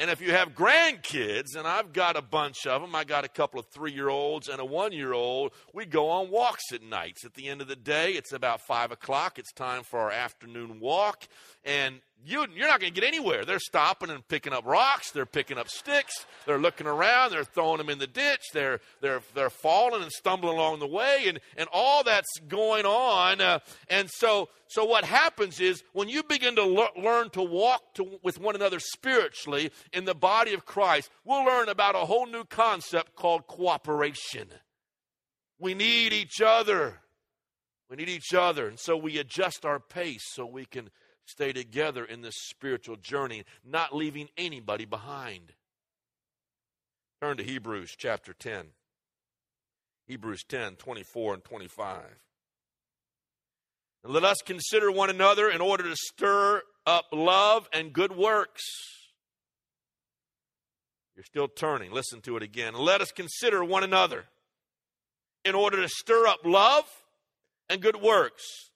And 0.00 0.10
if 0.10 0.20
you 0.20 0.30
have 0.30 0.54
grandkids, 0.54 1.56
and 1.56 1.66
I've 1.66 1.92
got 1.92 2.16
a 2.16 2.22
bunch 2.22 2.68
of 2.68 2.82
them, 2.82 2.94
I 2.94 3.02
got 3.02 3.24
a 3.24 3.28
couple 3.28 3.58
of 3.58 3.66
three 3.66 3.92
year 3.92 4.08
olds 4.08 4.48
and 4.48 4.60
a 4.60 4.64
one 4.64 4.92
year 4.92 5.12
old, 5.12 5.52
we 5.74 5.86
go 5.86 6.08
on 6.08 6.30
walks 6.30 6.72
at 6.72 6.82
nights. 6.82 7.24
At 7.24 7.34
the 7.34 7.48
end 7.48 7.60
of 7.60 7.66
the 7.66 7.74
day, 7.74 8.12
it's 8.12 8.32
about 8.32 8.60
five 8.60 8.92
o'clock. 8.92 9.40
It's 9.40 9.52
time 9.52 9.82
for 9.82 9.98
our 9.98 10.12
afternoon 10.12 10.78
walk. 10.78 11.26
And 11.64 12.00
you, 12.24 12.46
you're 12.54 12.66
not 12.66 12.80
going 12.80 12.92
to 12.92 13.00
get 13.00 13.06
anywhere. 13.06 13.44
They're 13.44 13.60
stopping 13.60 14.10
and 14.10 14.26
picking 14.26 14.52
up 14.52 14.66
rocks. 14.66 15.12
They're 15.12 15.26
picking 15.26 15.56
up 15.56 15.68
sticks. 15.68 16.26
They're 16.46 16.58
looking 16.58 16.86
around. 16.86 17.30
They're 17.30 17.44
throwing 17.44 17.78
them 17.78 17.88
in 17.88 17.98
the 17.98 18.06
ditch. 18.06 18.42
They're, 18.52 18.80
they're, 19.00 19.22
they're 19.34 19.50
falling 19.50 20.02
and 20.02 20.10
stumbling 20.10 20.56
along 20.56 20.80
the 20.80 20.86
way, 20.86 21.24
and, 21.28 21.38
and 21.56 21.68
all 21.72 22.02
that's 22.02 22.38
going 22.48 22.86
on. 22.86 23.40
Uh, 23.40 23.60
and 23.88 24.10
so, 24.10 24.48
so 24.66 24.84
what 24.84 25.04
happens 25.04 25.60
is 25.60 25.84
when 25.92 26.08
you 26.08 26.22
begin 26.22 26.56
to 26.56 26.64
le- 26.64 27.00
learn 27.00 27.30
to 27.30 27.42
walk 27.42 27.94
to, 27.94 28.18
with 28.22 28.40
one 28.40 28.56
another 28.56 28.80
spiritually 28.80 29.70
in 29.92 30.04
the 30.04 30.14
body 30.14 30.54
of 30.54 30.66
Christ, 30.66 31.10
we'll 31.24 31.44
learn 31.44 31.68
about 31.68 31.94
a 31.94 31.98
whole 31.98 32.26
new 32.26 32.44
concept 32.44 33.14
called 33.14 33.46
cooperation. 33.46 34.48
We 35.60 35.74
need 35.74 36.12
each 36.12 36.40
other. 36.40 37.00
We 37.88 37.96
need 37.96 38.08
each 38.08 38.34
other. 38.34 38.68
And 38.68 38.78
so 38.78 38.96
we 38.96 39.18
adjust 39.18 39.64
our 39.64 39.80
pace 39.80 40.24
so 40.32 40.44
we 40.44 40.64
can 40.64 40.90
stay 41.28 41.52
together 41.52 42.04
in 42.04 42.22
this 42.22 42.34
spiritual 42.48 42.96
journey, 42.96 43.44
not 43.64 43.94
leaving 43.94 44.28
anybody 44.36 44.84
behind. 44.84 45.52
Turn 47.20 47.36
to 47.36 47.42
Hebrews 47.42 47.94
chapter 47.96 48.32
10. 48.32 48.68
Hebrews 50.06 50.44
10, 50.48 50.76
24 50.76 51.34
and 51.34 51.44
25. 51.44 52.02
And 54.04 54.12
let 54.12 54.24
us 54.24 54.38
consider 54.44 54.90
one 54.90 55.10
another 55.10 55.50
in 55.50 55.60
order 55.60 55.84
to 55.84 55.96
stir 55.96 56.62
up 56.86 57.06
love 57.12 57.68
and 57.72 57.92
good 57.92 58.16
works. 58.16 58.62
You're 61.14 61.24
still 61.24 61.48
turning. 61.48 61.92
Listen 61.92 62.20
to 62.22 62.36
it 62.36 62.42
again. 62.42 62.74
Let 62.74 63.00
us 63.00 63.10
consider 63.10 63.62
one 63.62 63.84
another 63.84 64.24
in 65.44 65.54
order 65.54 65.82
to 65.82 65.88
stir 65.88 66.26
up 66.26 66.40
love 66.44 66.84
and 67.68 67.82
good 67.82 68.00
works 68.00 68.67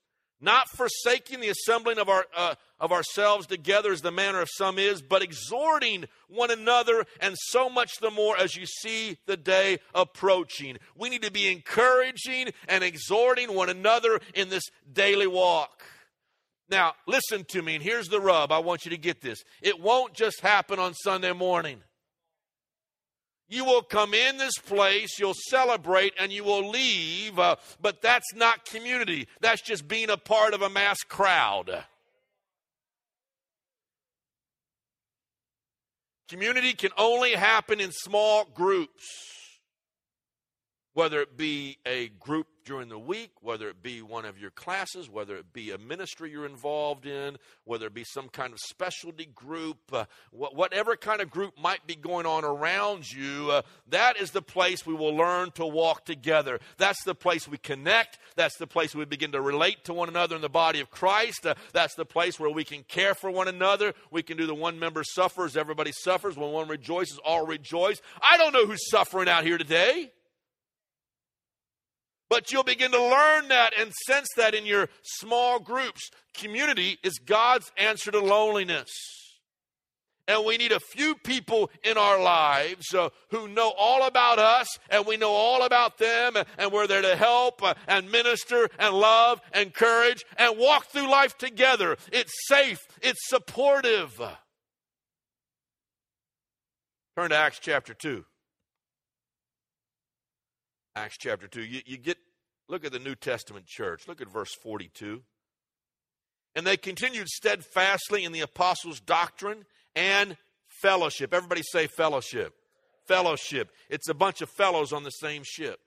not 0.42 0.68
forsaking 0.68 1.40
the 1.40 1.48
assembling 1.48 1.98
of, 1.98 2.08
our, 2.08 2.26
uh, 2.36 2.56
of 2.80 2.92
ourselves 2.92 3.46
together 3.46 3.92
as 3.92 4.02
the 4.02 4.10
manner 4.10 4.40
of 4.40 4.48
some 4.52 4.78
is, 4.78 5.00
but 5.00 5.22
exhorting 5.22 6.04
one 6.28 6.50
another, 6.50 7.06
and 7.20 7.36
so 7.38 7.70
much 7.70 7.92
the 8.00 8.10
more 8.10 8.36
as 8.36 8.56
you 8.56 8.66
see 8.66 9.16
the 9.26 9.36
day 9.36 9.78
approaching. 9.94 10.76
We 10.96 11.08
need 11.08 11.22
to 11.22 11.30
be 11.30 11.50
encouraging 11.50 12.48
and 12.68 12.82
exhorting 12.82 13.54
one 13.54 13.70
another 13.70 14.20
in 14.34 14.48
this 14.48 14.64
daily 14.92 15.28
walk. 15.28 15.82
Now, 16.68 16.94
listen 17.06 17.44
to 17.50 17.62
me, 17.62 17.76
and 17.76 17.84
here's 17.84 18.08
the 18.08 18.20
rub. 18.20 18.50
I 18.50 18.58
want 18.58 18.84
you 18.84 18.90
to 18.90 18.98
get 18.98 19.20
this. 19.20 19.42
It 19.60 19.80
won't 19.80 20.14
just 20.14 20.40
happen 20.40 20.78
on 20.78 20.94
Sunday 20.94 21.32
morning. 21.32 21.82
You 23.52 23.66
will 23.66 23.82
come 23.82 24.14
in 24.14 24.38
this 24.38 24.56
place, 24.56 25.18
you'll 25.18 25.34
celebrate, 25.34 26.14
and 26.18 26.32
you 26.32 26.42
will 26.42 26.70
leave, 26.70 27.38
uh, 27.38 27.56
but 27.82 28.00
that's 28.00 28.32
not 28.34 28.64
community. 28.64 29.28
That's 29.42 29.60
just 29.60 29.86
being 29.86 30.08
a 30.08 30.16
part 30.16 30.54
of 30.54 30.62
a 30.62 30.70
mass 30.70 30.96
crowd. 31.00 31.84
Community 36.30 36.72
can 36.72 36.92
only 36.96 37.32
happen 37.32 37.78
in 37.78 37.92
small 37.92 38.46
groups, 38.46 39.04
whether 40.94 41.20
it 41.20 41.36
be 41.36 41.76
a 41.84 42.08
group 42.08 42.46
during 42.64 42.88
the 42.88 42.98
week, 42.98 43.30
whether 43.40 43.68
it 43.68 43.82
be 43.82 44.02
one 44.02 44.24
of 44.24 44.38
your 44.38 44.50
classes, 44.50 45.08
whether 45.08 45.36
it 45.36 45.52
be 45.52 45.70
a 45.70 45.78
ministry 45.78 46.30
you're 46.30 46.46
involved 46.46 47.06
in, 47.06 47.36
whether 47.64 47.86
it 47.86 47.94
be 47.94 48.04
some 48.04 48.28
kind 48.28 48.52
of 48.52 48.58
specialty 48.60 49.26
group, 49.26 49.78
uh, 49.92 50.04
wh- 50.30 50.54
whatever 50.54 50.96
kind 50.96 51.20
of 51.20 51.30
group 51.30 51.54
might 51.58 51.86
be 51.86 51.94
going 51.94 52.26
on 52.26 52.44
around 52.44 53.10
you, 53.10 53.50
uh, 53.50 53.62
that 53.88 54.16
is 54.20 54.30
the 54.30 54.42
place 54.42 54.86
we 54.86 54.94
will 54.94 55.14
learn 55.14 55.50
to 55.52 55.66
walk 55.66 56.04
together. 56.04 56.60
That's 56.78 57.02
the 57.04 57.14
place 57.14 57.46
we 57.46 57.58
connect. 57.58 58.18
That's 58.36 58.56
the 58.56 58.66
place 58.66 58.94
we 58.94 59.04
begin 59.04 59.32
to 59.32 59.40
relate 59.40 59.84
to 59.84 59.92
one 59.92 60.08
another 60.08 60.36
in 60.36 60.42
the 60.42 60.48
body 60.48 60.80
of 60.80 60.90
Christ. 60.90 61.46
Uh, 61.46 61.54
that's 61.72 61.94
the 61.94 62.04
place 62.04 62.38
where 62.38 62.50
we 62.50 62.64
can 62.64 62.82
care 62.84 63.14
for 63.14 63.30
one 63.30 63.48
another. 63.48 63.94
We 64.10 64.22
can 64.22 64.36
do 64.36 64.46
the 64.46 64.54
one 64.54 64.78
member 64.78 65.04
suffers, 65.04 65.56
everybody 65.56 65.92
suffers. 65.92 66.36
When 66.36 66.50
one 66.50 66.68
rejoices, 66.68 67.18
all 67.24 67.46
rejoice. 67.46 68.00
I 68.22 68.36
don't 68.36 68.52
know 68.52 68.66
who's 68.66 68.90
suffering 68.90 69.28
out 69.28 69.44
here 69.44 69.58
today. 69.58 70.12
But 72.32 72.50
you'll 72.50 72.62
begin 72.64 72.92
to 72.92 72.98
learn 72.98 73.48
that 73.48 73.74
and 73.78 73.92
sense 74.06 74.26
that 74.38 74.54
in 74.54 74.64
your 74.64 74.88
small 75.02 75.58
groups. 75.60 76.10
Community 76.32 76.96
is 77.02 77.18
God's 77.18 77.70
answer 77.76 78.10
to 78.10 78.20
loneliness. 78.20 78.88
And 80.26 80.46
we 80.46 80.56
need 80.56 80.72
a 80.72 80.80
few 80.80 81.14
people 81.14 81.70
in 81.84 81.98
our 81.98 82.18
lives 82.18 82.94
uh, 82.94 83.10
who 83.32 83.48
know 83.48 83.74
all 83.76 84.06
about 84.06 84.38
us 84.38 84.66
and 84.88 85.04
we 85.04 85.18
know 85.18 85.32
all 85.32 85.62
about 85.62 85.98
them 85.98 86.38
and, 86.56 86.72
we're 86.72 86.86
there 86.86 87.02
to 87.02 87.16
help 87.16 87.62
uh, 87.62 87.74
and 87.86 88.10
minister 88.10 88.70
and 88.78 88.94
love 88.94 89.42
and 89.52 89.66
encourage 89.66 90.24
and 90.38 90.56
walk 90.56 90.86
through 90.86 91.10
life 91.10 91.36
together. 91.36 91.98
It's 92.10 92.32
safe, 92.48 92.78
it's 93.02 93.28
supportive. 93.28 94.18
Turn 97.14 97.28
to 97.28 97.36
Acts 97.36 97.58
chapter 97.60 97.92
2. 97.92 98.24
Acts 100.94 101.16
chapter 101.18 101.48
2. 101.48 101.62
You, 101.62 101.80
you 101.86 101.96
get, 101.96 102.18
look 102.68 102.84
at 102.84 102.92
the 102.92 102.98
New 102.98 103.14
Testament 103.14 103.66
church. 103.66 104.06
Look 104.06 104.20
at 104.20 104.28
verse 104.28 104.54
42. 104.54 105.22
And 106.54 106.66
they 106.66 106.76
continued 106.76 107.28
steadfastly 107.28 108.24
in 108.24 108.32
the 108.32 108.40
apostles' 108.40 109.00
doctrine 109.00 109.64
and 109.94 110.36
fellowship. 110.82 111.32
Everybody 111.32 111.62
say 111.62 111.86
fellowship. 111.86 112.54
Fellowship. 113.06 113.70
It's 113.88 114.08
a 114.08 114.14
bunch 114.14 114.42
of 114.42 114.50
fellows 114.50 114.92
on 114.92 115.02
the 115.02 115.10
same 115.10 115.42
ship. 115.44 115.80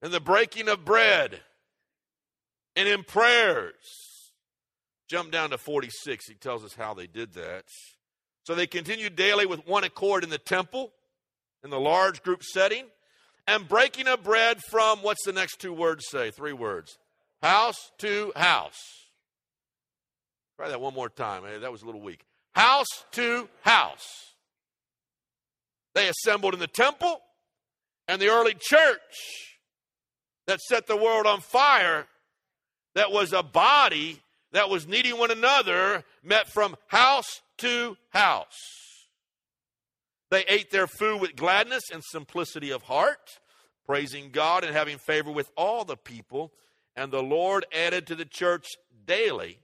And 0.00 0.12
the 0.12 0.20
breaking 0.20 0.68
of 0.68 0.84
bread 0.84 1.40
and 2.76 2.88
in 2.88 3.04
prayers. 3.04 3.74
Jump 5.08 5.30
down 5.30 5.50
to 5.50 5.58
46. 5.58 6.26
He 6.26 6.34
tells 6.34 6.64
us 6.64 6.74
how 6.74 6.94
they 6.94 7.06
did 7.06 7.34
that. 7.34 7.64
So 8.44 8.54
they 8.54 8.66
continued 8.66 9.16
daily 9.16 9.46
with 9.46 9.66
one 9.66 9.84
accord 9.84 10.24
in 10.24 10.30
the 10.30 10.38
temple 10.38 10.92
in 11.64 11.70
the 11.70 11.80
large 11.80 12.22
group 12.22 12.44
setting, 12.44 12.84
and 13.46 13.68
breaking 13.68 14.06
of 14.06 14.22
bread 14.22 14.62
from 14.70 14.98
what's 14.98 15.24
the 15.24 15.32
next 15.32 15.58
two 15.58 15.72
words 15.72 16.04
say? 16.10 16.30
Three 16.30 16.52
words. 16.52 16.98
House 17.42 17.90
to 17.98 18.32
house. 18.36 18.80
Try 20.56 20.68
that 20.68 20.80
one 20.80 20.94
more 20.94 21.08
time. 21.08 21.42
That 21.60 21.72
was 21.72 21.82
a 21.82 21.86
little 21.86 22.00
weak. 22.00 22.20
House 22.54 23.04
to 23.12 23.48
house. 23.62 24.34
They 25.94 26.08
assembled 26.08 26.54
in 26.54 26.60
the 26.60 26.66
temple, 26.66 27.20
and 28.08 28.20
the 28.20 28.28
early 28.28 28.54
church 28.58 29.58
that 30.46 30.60
set 30.60 30.86
the 30.86 30.96
world 30.96 31.26
on 31.26 31.40
fire, 31.40 32.06
that 32.94 33.10
was 33.10 33.32
a 33.32 33.42
body 33.42 34.20
that 34.52 34.68
was 34.68 34.86
needing 34.86 35.18
one 35.18 35.30
another, 35.30 36.04
met 36.22 36.48
from 36.48 36.76
house 36.88 37.40
to 37.58 37.96
house. 38.10 38.83
They 40.34 40.44
ate 40.48 40.72
their 40.72 40.88
food 40.88 41.20
with 41.20 41.36
gladness 41.36 41.84
and 41.92 42.02
simplicity 42.02 42.72
of 42.72 42.82
heart, 42.82 43.38
praising 43.86 44.30
God 44.30 44.64
and 44.64 44.74
having 44.74 44.98
favor 44.98 45.30
with 45.30 45.48
all 45.56 45.84
the 45.84 45.96
people. 45.96 46.52
And 46.96 47.12
the 47.12 47.22
Lord 47.22 47.64
added 47.72 48.08
to 48.08 48.16
the 48.16 48.24
church 48.24 48.66
daily 49.06 49.60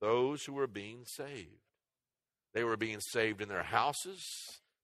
those 0.00 0.44
who 0.44 0.52
were 0.52 0.68
being 0.68 1.06
saved. 1.06 1.48
They 2.54 2.62
were 2.62 2.76
being 2.76 3.00
saved 3.00 3.42
in 3.42 3.48
their 3.48 3.64
houses, 3.64 4.24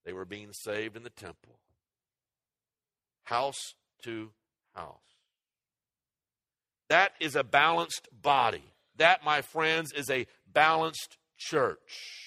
they 0.05 0.13
were 0.13 0.25
being 0.25 0.53
saved 0.53 0.97
in 0.97 1.05
the 1.05 1.11
temple. 1.11 1.61
House 3.23 3.75
to 4.03 4.33
house. 4.75 4.99
That 6.89 7.13
is 7.21 7.37
a 7.37 7.45
balanced 7.45 8.09
body. 8.11 8.65
That, 8.97 9.25
my 9.25 9.41
friends, 9.41 9.93
is 9.93 10.11
a 10.11 10.27
balanced 10.53 11.17
church 11.39 12.26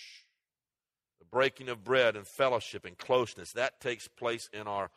breaking 1.32 1.70
of 1.70 1.84
bread 1.84 2.16
and 2.16 2.28
fellowship 2.28 2.86
and 2.86 2.98
closeness. 2.98 3.52
That 3.54 3.80
takes 3.80 4.08
place 4.08 4.50
in 4.54 4.68
our 4.68 4.90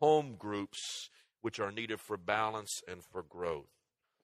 home 0.00 0.36
groups, 0.38 1.10
which 1.40 1.60
are 1.60 1.72
needed 1.72 2.00
for 2.00 2.16
balance 2.16 2.80
and 2.88 3.02
for 3.04 3.22
growth. 3.22 3.70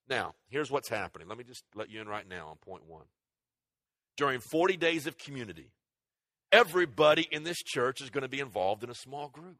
Now, 0.08 0.34
here's 0.48 0.70
what's 0.70 0.88
happening. 0.88 1.28
Let 1.28 1.38
me 1.38 1.44
just 1.44 1.64
let 1.74 1.90
you 1.90 2.00
in 2.00 2.08
right 2.08 2.28
now 2.28 2.48
on 2.48 2.56
point 2.56 2.84
one. 2.86 3.06
During 4.16 4.40
40 4.40 4.76
days 4.76 5.06
of 5.06 5.18
community, 5.18 5.70
everybody 6.52 7.26
in 7.30 7.42
this 7.42 7.62
church 7.62 8.00
is 8.00 8.10
going 8.10 8.22
to 8.22 8.28
be 8.28 8.40
involved 8.40 8.84
in 8.84 8.90
a 8.90 8.94
small 8.94 9.28
group. 9.28 9.56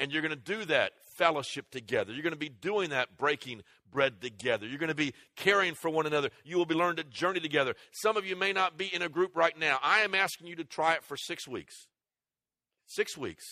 And 0.00 0.10
you're 0.10 0.22
going 0.22 0.30
to 0.30 0.36
do 0.36 0.64
that 0.64 0.92
fellowship 1.14 1.70
together. 1.70 2.12
You're 2.12 2.22
going 2.22 2.32
to 2.32 2.38
be 2.38 2.48
doing 2.48 2.90
that 2.90 3.16
breaking 3.18 3.62
bread 3.92 4.20
together. 4.20 4.66
You're 4.66 4.78
going 4.78 4.88
to 4.88 4.94
be 4.94 5.12
caring 5.36 5.74
for 5.74 5.90
one 5.90 6.06
another. 6.06 6.30
You 6.42 6.56
will 6.56 6.66
be 6.66 6.74
learning 6.74 6.96
to 6.96 7.04
journey 7.04 7.40
together. 7.40 7.74
Some 7.92 8.16
of 8.16 8.24
you 8.24 8.34
may 8.34 8.52
not 8.52 8.78
be 8.78 8.92
in 8.92 9.02
a 9.02 9.08
group 9.08 9.36
right 9.36 9.56
now. 9.58 9.78
I 9.82 10.00
am 10.00 10.14
asking 10.14 10.46
you 10.46 10.56
to 10.56 10.64
try 10.64 10.94
it 10.94 11.04
for 11.04 11.16
six 11.16 11.46
weeks. 11.46 11.86
Six 12.86 13.16
weeks. 13.16 13.44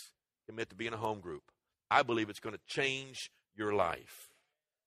Commit 0.47 0.71
to 0.71 0.75
be 0.75 0.87
in 0.87 0.95
a 0.95 0.97
home 0.99 1.21
group. 1.21 1.43
I 1.91 2.03
believe 2.03 2.31
it's 2.31 2.41
going 2.41 2.55
to 2.55 2.61
change 2.67 3.31
your 3.55 3.75
life. 3.75 4.31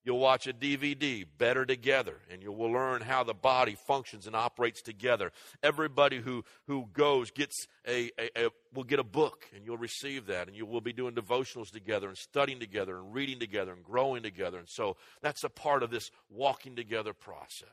You'll 0.03 0.19
watch 0.19 0.47
a 0.47 0.53
DVD, 0.53 1.25
Better 1.37 1.63
Together, 1.63 2.17
and 2.31 2.41
you 2.41 2.51
will 2.51 2.71
learn 2.71 3.01
how 3.01 3.23
the 3.23 3.35
body 3.35 3.75
functions 3.75 4.25
and 4.25 4.35
operates 4.35 4.81
together. 4.81 5.31
Everybody 5.61 6.19
who, 6.19 6.43
who 6.65 6.87
goes 6.91 7.29
gets 7.29 7.67
a, 7.87 8.09
a, 8.19 8.45
a, 8.45 8.49
will 8.73 8.83
get 8.83 8.97
a 8.97 9.03
book, 9.03 9.45
and 9.55 9.63
you'll 9.63 9.77
receive 9.77 10.25
that, 10.25 10.47
and 10.47 10.57
you 10.57 10.65
will 10.65 10.81
be 10.81 10.91
doing 10.91 11.13
devotionals 11.13 11.69
together 11.69 12.07
and 12.07 12.17
studying 12.17 12.59
together 12.59 12.97
and 12.97 13.13
reading 13.13 13.39
together 13.39 13.73
and 13.73 13.83
growing 13.83 14.23
together. 14.23 14.57
And 14.57 14.67
so 14.67 14.97
that's 15.21 15.43
a 15.43 15.49
part 15.49 15.83
of 15.83 15.91
this 15.91 16.09
walking 16.29 16.75
together 16.75 17.13
process. 17.13 17.69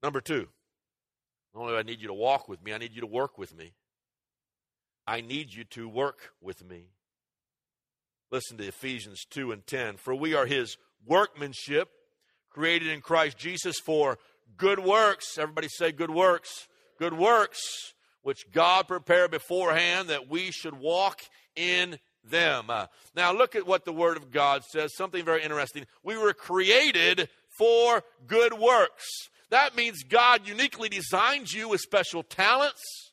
Number 0.00 0.20
two, 0.20 0.46
not 1.54 1.62
only 1.62 1.72
do 1.72 1.78
I 1.78 1.82
need 1.82 2.00
you 2.00 2.08
to 2.08 2.14
walk 2.14 2.48
with 2.48 2.62
me, 2.62 2.72
I 2.72 2.78
need 2.78 2.94
you 2.94 3.00
to 3.00 3.06
work 3.08 3.36
with 3.36 3.56
me. 3.56 3.72
I 5.08 5.20
need 5.20 5.52
you 5.52 5.64
to 5.64 5.88
work 5.88 6.30
with 6.40 6.64
me. 6.64 6.86
Listen 8.32 8.56
to 8.56 8.66
Ephesians 8.66 9.26
2 9.28 9.52
and 9.52 9.66
10. 9.66 9.98
For 9.98 10.14
we 10.14 10.32
are 10.32 10.46
his 10.46 10.78
workmanship, 11.06 11.90
created 12.48 12.88
in 12.88 13.02
Christ 13.02 13.36
Jesus 13.36 13.78
for 13.78 14.18
good 14.56 14.78
works. 14.78 15.36
Everybody 15.36 15.68
say 15.68 15.92
good 15.92 16.10
works. 16.10 16.66
Good 16.98 17.12
works, 17.12 17.60
which 18.22 18.50
God 18.50 18.88
prepared 18.88 19.32
beforehand 19.32 20.08
that 20.08 20.30
we 20.30 20.50
should 20.50 20.78
walk 20.78 21.20
in 21.54 21.98
them. 22.24 22.70
Uh, 22.70 22.86
now, 23.14 23.34
look 23.34 23.54
at 23.54 23.66
what 23.66 23.84
the 23.84 23.92
Word 23.92 24.16
of 24.16 24.30
God 24.30 24.64
says. 24.64 24.96
Something 24.96 25.26
very 25.26 25.42
interesting. 25.42 25.84
We 26.02 26.16
were 26.16 26.32
created 26.32 27.28
for 27.58 28.02
good 28.26 28.54
works. 28.54 29.04
That 29.50 29.76
means 29.76 30.04
God 30.04 30.48
uniquely 30.48 30.88
designed 30.88 31.52
you 31.52 31.68
with 31.68 31.82
special 31.82 32.22
talents, 32.22 33.12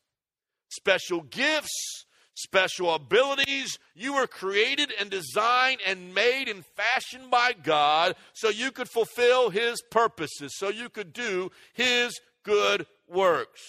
special 0.70 1.24
gifts, 1.24 2.06
special 2.42 2.94
abilities. 2.94 3.78
You 3.96 4.16
were 4.16 4.28
created 4.28 4.92
and 5.00 5.10
designed 5.10 5.80
and 5.86 6.14
made 6.14 6.48
and 6.48 6.66
fashioned 6.66 7.30
by 7.30 7.54
God 7.54 8.16
so 8.34 8.50
you 8.50 8.72
could 8.72 8.90
fulfill 8.90 9.50
His 9.50 9.82
purposes, 9.92 10.54
so 10.56 10.70
you 10.70 10.90
could 10.90 11.14
do 11.14 11.52
His 11.74 12.20
good 12.44 12.86
works. 13.08 13.62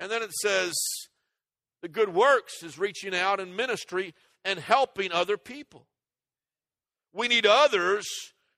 And 0.00 0.10
then 0.10 0.22
it 0.22 0.32
says, 0.32 0.74
the 1.82 1.88
good 1.88 2.12
works 2.14 2.62
is 2.62 2.78
reaching 2.78 3.14
out 3.14 3.40
in 3.40 3.54
ministry 3.54 4.14
and 4.44 4.58
helping 4.58 5.12
other 5.12 5.36
people. 5.36 5.86
We 7.12 7.28
need 7.28 7.46
others 7.46 8.06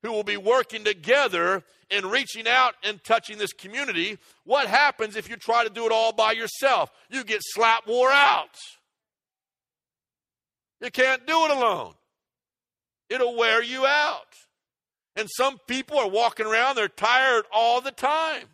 who 0.02 0.12
will 0.12 0.24
be 0.24 0.36
working 0.36 0.84
together 0.84 1.62
and 1.90 2.06
reaching 2.06 2.46
out 2.46 2.74
and 2.84 3.02
touching 3.02 3.38
this 3.38 3.52
community. 3.52 4.18
What 4.44 4.66
happens 4.66 5.16
if 5.16 5.28
you 5.28 5.36
try 5.36 5.64
to 5.64 5.70
do 5.70 5.86
it 5.86 5.92
all 5.92 6.12
by 6.12 6.32
yourself? 6.32 6.90
You 7.10 7.24
get 7.24 7.40
slap 7.42 7.86
wore 7.86 8.10
out. 8.10 8.56
You 10.80 10.90
can't 10.90 11.26
do 11.26 11.44
it 11.44 11.50
alone. 11.50 11.94
It'll 13.08 13.36
wear 13.36 13.62
you 13.62 13.84
out. 13.86 14.34
And 15.16 15.28
some 15.36 15.58
people 15.66 15.98
are 15.98 16.08
walking 16.08 16.46
around, 16.46 16.76
they're 16.76 16.88
tired 16.88 17.44
all 17.52 17.80
the 17.80 17.90
time. 17.90 18.46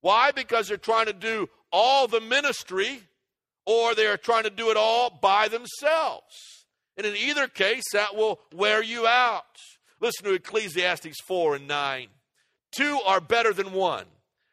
Why? 0.00 0.30
Because 0.30 0.68
they're 0.68 0.76
trying 0.78 1.06
to 1.06 1.12
do 1.12 1.48
all 1.72 2.08
the 2.08 2.20
ministry 2.20 3.02
or 3.66 3.94
they're 3.94 4.16
trying 4.16 4.44
to 4.44 4.50
do 4.50 4.70
it 4.70 4.76
all 4.76 5.10
by 5.10 5.48
themselves. 5.48 6.64
And 6.96 7.06
in 7.06 7.16
either 7.16 7.48
case, 7.48 7.84
that 7.92 8.16
will 8.16 8.40
wear 8.54 8.82
you 8.82 9.06
out. 9.06 9.44
Listen 10.00 10.24
to 10.24 10.34
Ecclesiastes 10.34 11.20
4 11.26 11.56
and 11.56 11.68
9. 11.68 12.08
Two 12.72 13.00
are 13.04 13.20
better 13.20 13.52
than 13.52 13.72
one 13.72 14.06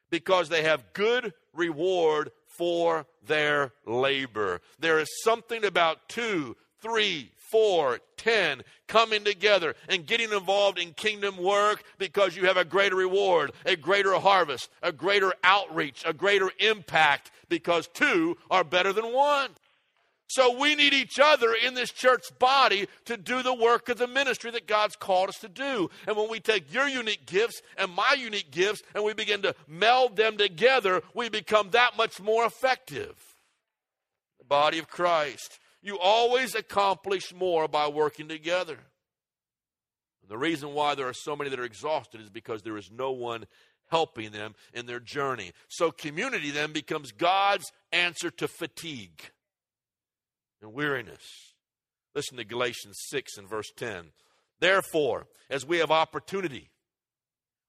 because 0.09 0.49
they 0.49 0.63
have 0.63 0.93
good 0.93 1.33
reward 1.53 2.31
for 2.57 3.05
their 3.25 3.73
labor. 3.85 4.61
There 4.79 4.99
is 4.99 5.07
something 5.23 5.63
about 5.63 6.09
two, 6.09 6.55
three, 6.81 7.31
four, 7.51 7.99
ten 8.17 8.63
coming 8.87 9.23
together 9.23 9.75
and 9.87 10.05
getting 10.05 10.31
involved 10.31 10.79
in 10.79 10.93
kingdom 10.93 11.37
work 11.37 11.83
because 11.97 12.35
you 12.35 12.45
have 12.45 12.57
a 12.57 12.65
greater 12.65 12.95
reward, 12.95 13.51
a 13.65 13.75
greater 13.75 14.13
harvest, 14.15 14.69
a 14.81 14.91
greater 14.91 15.33
outreach, 15.43 16.03
a 16.05 16.13
greater 16.13 16.51
impact 16.59 17.31
because 17.49 17.87
two 17.87 18.37
are 18.49 18.63
better 18.63 18.91
than 18.91 19.13
one. 19.13 19.51
So 20.27 20.59
we 20.59 20.75
need 20.75 20.93
each 20.93 21.19
other 21.19 21.53
in 21.53 21.73
this 21.73 21.91
church 21.91 22.37
body 22.37 22.87
to 23.05 23.15
do 23.15 23.41
the 23.41 23.53
work 23.53 23.87
of 23.87 23.97
the 23.97 24.07
ministry 24.07 24.51
that 24.51 24.67
God's 24.67 24.97
called 24.97 25.29
us 25.29 25.39
to 25.39 25.47
do. 25.47 25.89
And 26.05 26.17
when 26.17 26.29
we 26.29 26.41
take 26.41 26.73
your 26.73 26.87
unique 26.87 27.25
gifts 27.25 27.61
and 27.77 27.93
my 27.93 28.15
unique 28.17 28.51
gifts 28.51 28.83
and 28.93 29.05
we 29.05 29.13
begin 29.13 29.41
to 29.43 29.55
meld 29.67 30.17
them 30.17 30.37
together, 30.37 31.01
we 31.13 31.29
become 31.29 31.69
that 31.71 31.95
much 31.95 32.19
more 32.19 32.45
effective. 32.45 33.15
The 34.39 34.45
body 34.45 34.79
of 34.79 34.89
Christ. 34.89 35.59
You 35.81 35.97
always 35.97 36.55
accomplish 36.55 37.33
more 37.33 37.69
by 37.69 37.87
working 37.87 38.27
together. 38.27 38.79
The 40.27 40.37
reason 40.37 40.73
why 40.73 40.95
there 40.95 41.07
are 41.07 41.13
so 41.13 41.37
many 41.37 41.49
that 41.51 41.59
are 41.59 41.63
exhausted 41.63 42.19
is 42.19 42.29
because 42.29 42.63
there 42.63 42.75
is 42.75 42.91
no 42.91 43.11
one 43.11 43.45
helping 43.89 44.31
them 44.31 44.55
in 44.73 44.85
their 44.85 44.99
journey. 44.99 45.53
So 45.69 45.89
community 45.89 46.51
then 46.51 46.73
becomes 46.73 47.13
God's 47.13 47.71
answer 47.93 48.29
to 48.31 48.49
fatigue 48.49 49.31
and 50.61 50.73
weariness. 50.73 51.53
Listen 52.15 52.37
to 52.37 52.43
Galatians 52.43 52.97
6 53.09 53.37
and 53.37 53.49
verse 53.49 53.71
10. 53.75 54.11
Therefore, 54.59 55.27
as 55.49 55.65
we 55.65 55.77
have 55.77 55.91
opportunity, 55.91 56.71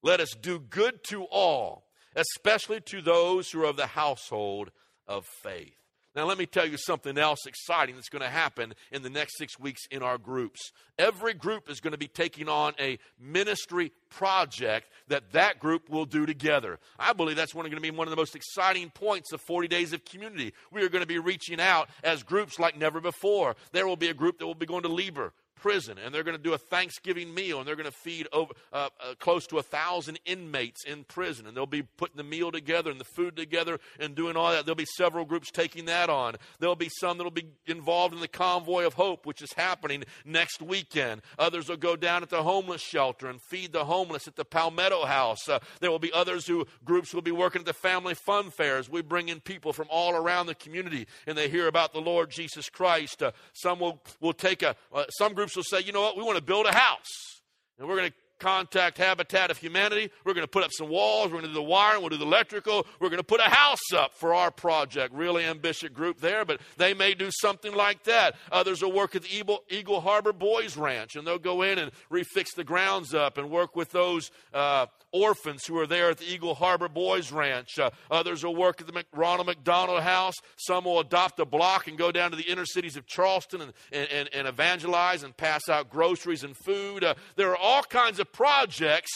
let 0.03 0.21
us 0.21 0.35
do 0.41 0.59
good 0.59 1.05
to 1.09 1.25
all, 1.25 1.87
especially 2.15 2.81
to 2.83 3.03
those 3.03 3.51
who 3.51 3.63
are 3.63 3.67
of 3.67 3.77
the 3.77 3.89
household 3.89 4.71
of 5.07 5.27
faith. 5.43 5.75
Now, 6.17 6.25
let 6.25 6.39
me 6.39 6.47
tell 6.47 6.67
you 6.67 6.79
something 6.79 7.19
else 7.19 7.47
exciting 7.47 7.95
that's 7.95 8.09
going 8.09 8.23
to 8.23 8.29
happen 8.29 8.75
in 8.91 9.03
the 9.03 9.11
next 9.11 9.37
six 9.39 9.59
weeks 9.59 9.83
in 9.91 10.03
our 10.03 10.19
groups. 10.19 10.73
Every 10.99 11.35
group 11.35 11.71
is 11.71 11.81
going 11.81 11.93
to 11.93 11.99
be 11.99 12.09
taking 12.09 12.49
on 12.49 12.73
a 12.81 12.99
ministry 13.21 13.93
project 14.09 14.89
that 15.09 15.33
that 15.33 15.61
group 15.61 15.89
will 15.89 16.07
do 16.07 16.27
together. 16.27 16.79
I 16.99 17.13
believe 17.13 17.37
that's 17.37 17.53
going 17.53 17.71
to 17.71 17.81
be 17.81 17.91
one 17.91 18.09
of 18.09 18.11
the 18.11 18.17
most 18.17 18.35
exciting 18.35 18.91
points 18.91 19.33
of 19.33 19.41
40 19.43 19.69
Days 19.69 19.93
of 19.93 20.05
Community. 20.05 20.55
We 20.73 20.83
are 20.83 20.89
going 20.89 21.03
to 21.03 21.07
be 21.07 21.19
reaching 21.19 21.61
out 21.61 21.89
as 22.03 22.23
groups 22.23 22.59
like 22.59 22.77
never 22.77 23.01
before. 23.01 23.55
There 23.73 23.87
will 23.87 23.97
be 23.97 24.09
a 24.09 24.15
group 24.15 24.39
that 24.39 24.47
will 24.47 24.55
be 24.55 24.67
going 24.67 24.83
to 24.83 24.89
Lieber, 24.89 25.33
prison, 25.59 25.99
and 25.99 26.15
they're 26.15 26.23
going 26.23 26.37
to 26.37 26.43
do 26.43 26.55
a 26.55 26.59
Thanksgiving 26.59 27.35
meal, 27.35 27.59
and 27.59 27.67
they're 27.67 27.77
going 27.77 27.87
to 27.87 27.93
feed 27.93 28.29
over 28.33 28.53
uh, 28.73 28.89
uh, 29.01 29.15
close 29.19 29.47
to 29.49 29.59
a 29.59 29.63
thousand 29.63 30.19
inmates 30.25 30.85
in 30.85 31.05
prison, 31.05 31.47
and 31.47 31.57
they'll 31.57 31.67
be 31.67 31.83
putting 31.83 32.17
the 32.17 32.25
meal 32.25 32.51
together 32.51 32.91
and 32.91 33.01
the 33.01 33.05
food 33.05 33.37
together 33.37 33.79
and 33.99 34.15
doing 34.15 34.37
all 34.37 34.51
that. 34.53 34.65
There'll 34.65 34.77
be 34.77 34.87
several 34.97 35.25
groups 35.25 35.51
taking 35.51 35.87
that 35.87 36.09
on. 36.09 36.37
There'll 36.59 36.77
be 36.77 36.91
some 37.01 37.19
that'll 37.19 37.31
be 37.31 37.49
involved 37.67 38.15
in 38.15 38.21
the 38.21 38.29
convoy 38.29 38.87
of 38.87 38.95
hope, 38.95 39.27
which 39.27 39.43
is 39.43 39.53
happening 39.53 40.05
next 40.25 40.63
weekend. 40.63 41.23
Others 41.39 41.69
will 41.69 41.77
go 41.77 41.97
down 41.97 42.23
at 42.23 42.31
the 42.31 42.43
homeless 42.43 42.83
shelter 42.83 43.29
and 43.29 43.41
feed 43.43 43.73
the 43.73 43.85
homeless 43.85 44.29
at 44.29 44.37
the 44.37 44.45
Palmetto 44.45 45.05
House. 45.05 45.49
Uh, 45.49 45.59
there 45.81 45.91
will 45.91 45.99
be 45.99 46.13
others 46.13 46.47
who 46.47 46.67
groups 46.85 47.13
will 47.13 47.23
be 47.23 47.33
working 47.33 47.61
at 47.61 47.67
the 47.67 47.73
family 47.73 48.15
fun 48.15 48.51
fairs. 48.51 48.89
We 48.89 49.03
bring 49.03 49.29
in 49.29 49.41
people 49.41 49.73
from 49.73 49.89
all 49.91 50.15
around 50.15 50.47
the 50.47 50.55
community, 50.55 51.07
and 51.27 51.37
they 51.37 51.49
hear 51.49 51.67
about 51.67 51.93
the 51.93 52.01
Lord 52.01 52.31
Jesus 52.31 52.69
Christ. 52.69 53.23
Uh, 53.23 53.33
some 53.53 53.81
will 53.81 54.03
will 54.21 54.33
take 54.33 54.63
a 54.63 54.77
uh, 54.93 55.05
some 55.11 55.35
groups 55.35 55.48
groups 55.49 55.57
will 55.57 55.79
say, 55.79 55.85
you 55.85 55.93
know 55.93 56.03
what, 56.03 56.17
we 56.17 56.23
want 56.23 56.37
to 56.37 56.43
build 56.43 56.67
a 56.67 56.75
house. 56.75 57.41
And 57.79 57.89
we're 57.89 57.97
going 57.97 58.11
to 58.11 58.15
contact 58.39 58.99
Habitat 58.99 59.51
of 59.51 59.59
Humanity. 59.59 60.11
We're 60.25 60.35
going 60.35 60.45
to 60.45 60.51
put 60.51 60.63
up 60.63 60.71
some 60.73 60.89
walls. 60.89 61.27
We're 61.27 61.41
going 61.41 61.45
to 61.45 61.49
do 61.49 61.55
the 61.55 61.63
wiring. 61.63 62.03
We'll 62.03 62.11
do 62.11 62.19
the 62.19 62.25
electrical. 62.27 62.87
We're 63.01 63.09
going 63.09 63.19
to 63.19 63.25
put 63.25 63.41
a 63.41 63.51
house 63.51 63.93
up 63.97 64.13
for 64.13 64.35
our 64.35 64.51
project. 64.51 65.15
Really 65.15 65.45
ambitious 65.45 65.89
group 65.89 66.21
there, 66.21 66.45
but 66.45 66.61
they 66.77 66.93
may 66.93 67.15
do 67.15 67.31
something 67.33 67.75
like 67.75 68.05
that. 68.05 68.37
Others 68.53 68.83
will 68.83 68.93
work 68.93 69.17
at 69.17 69.23
the 69.23 69.35
Eagle, 69.35 69.65
Eagle 69.71 70.01
Harbor 70.01 70.33
Boys 70.33 70.77
Ranch, 70.77 71.17
and 71.17 71.27
they'll 71.27 71.39
go 71.39 71.63
in 71.63 71.79
and 71.79 71.91
refix 72.13 72.55
the 72.55 72.65
grounds 72.65 73.15
up 73.15 73.39
and 73.39 73.51
work 73.51 73.75
with 73.75 73.91
those 73.91 74.31
uh, 74.53 74.87
orphans 75.13 75.65
who 75.67 75.79
are 75.79 75.87
there 75.87 76.11
at 76.11 76.19
the 76.19 76.31
Eagle 76.31 76.55
Harbor 76.55 76.89
Boys 76.89 77.33
Ranch. 77.33 77.79
Uh, 77.79 77.91
others 78.11 78.45
will 78.45 78.57
work 78.57 78.81
at 78.81 78.87
the 78.87 79.05
Ronald 79.13 79.47
McDonald 79.47 80.03
House. 80.03 80.35
Some 80.57 80.85
will 80.85 81.01
adopt 81.01 81.41
a 81.41 81.45
block 81.45 81.89
and 81.89 81.97
go 81.97 82.13
down 82.13 82.31
to 82.31 82.37
the 82.37 82.51
inner 82.51 82.67
cities 82.67 82.97
of 82.97 83.07
Charleston 83.07 83.61
and, 83.63 83.73
and, 83.93 84.29
and 84.33 84.49
evangelize 84.49 85.23
and 85.23 85.37
pass 85.37 85.69
out 85.69 85.91
groceries 85.91 86.45
and 86.45 86.57
food. 86.57 87.05
Uh, 87.05 87.15
there 87.37 87.51
are 87.51 87.57
all 87.57 87.83
kinds 87.83 88.21
of 88.21 88.33
projects 88.33 89.11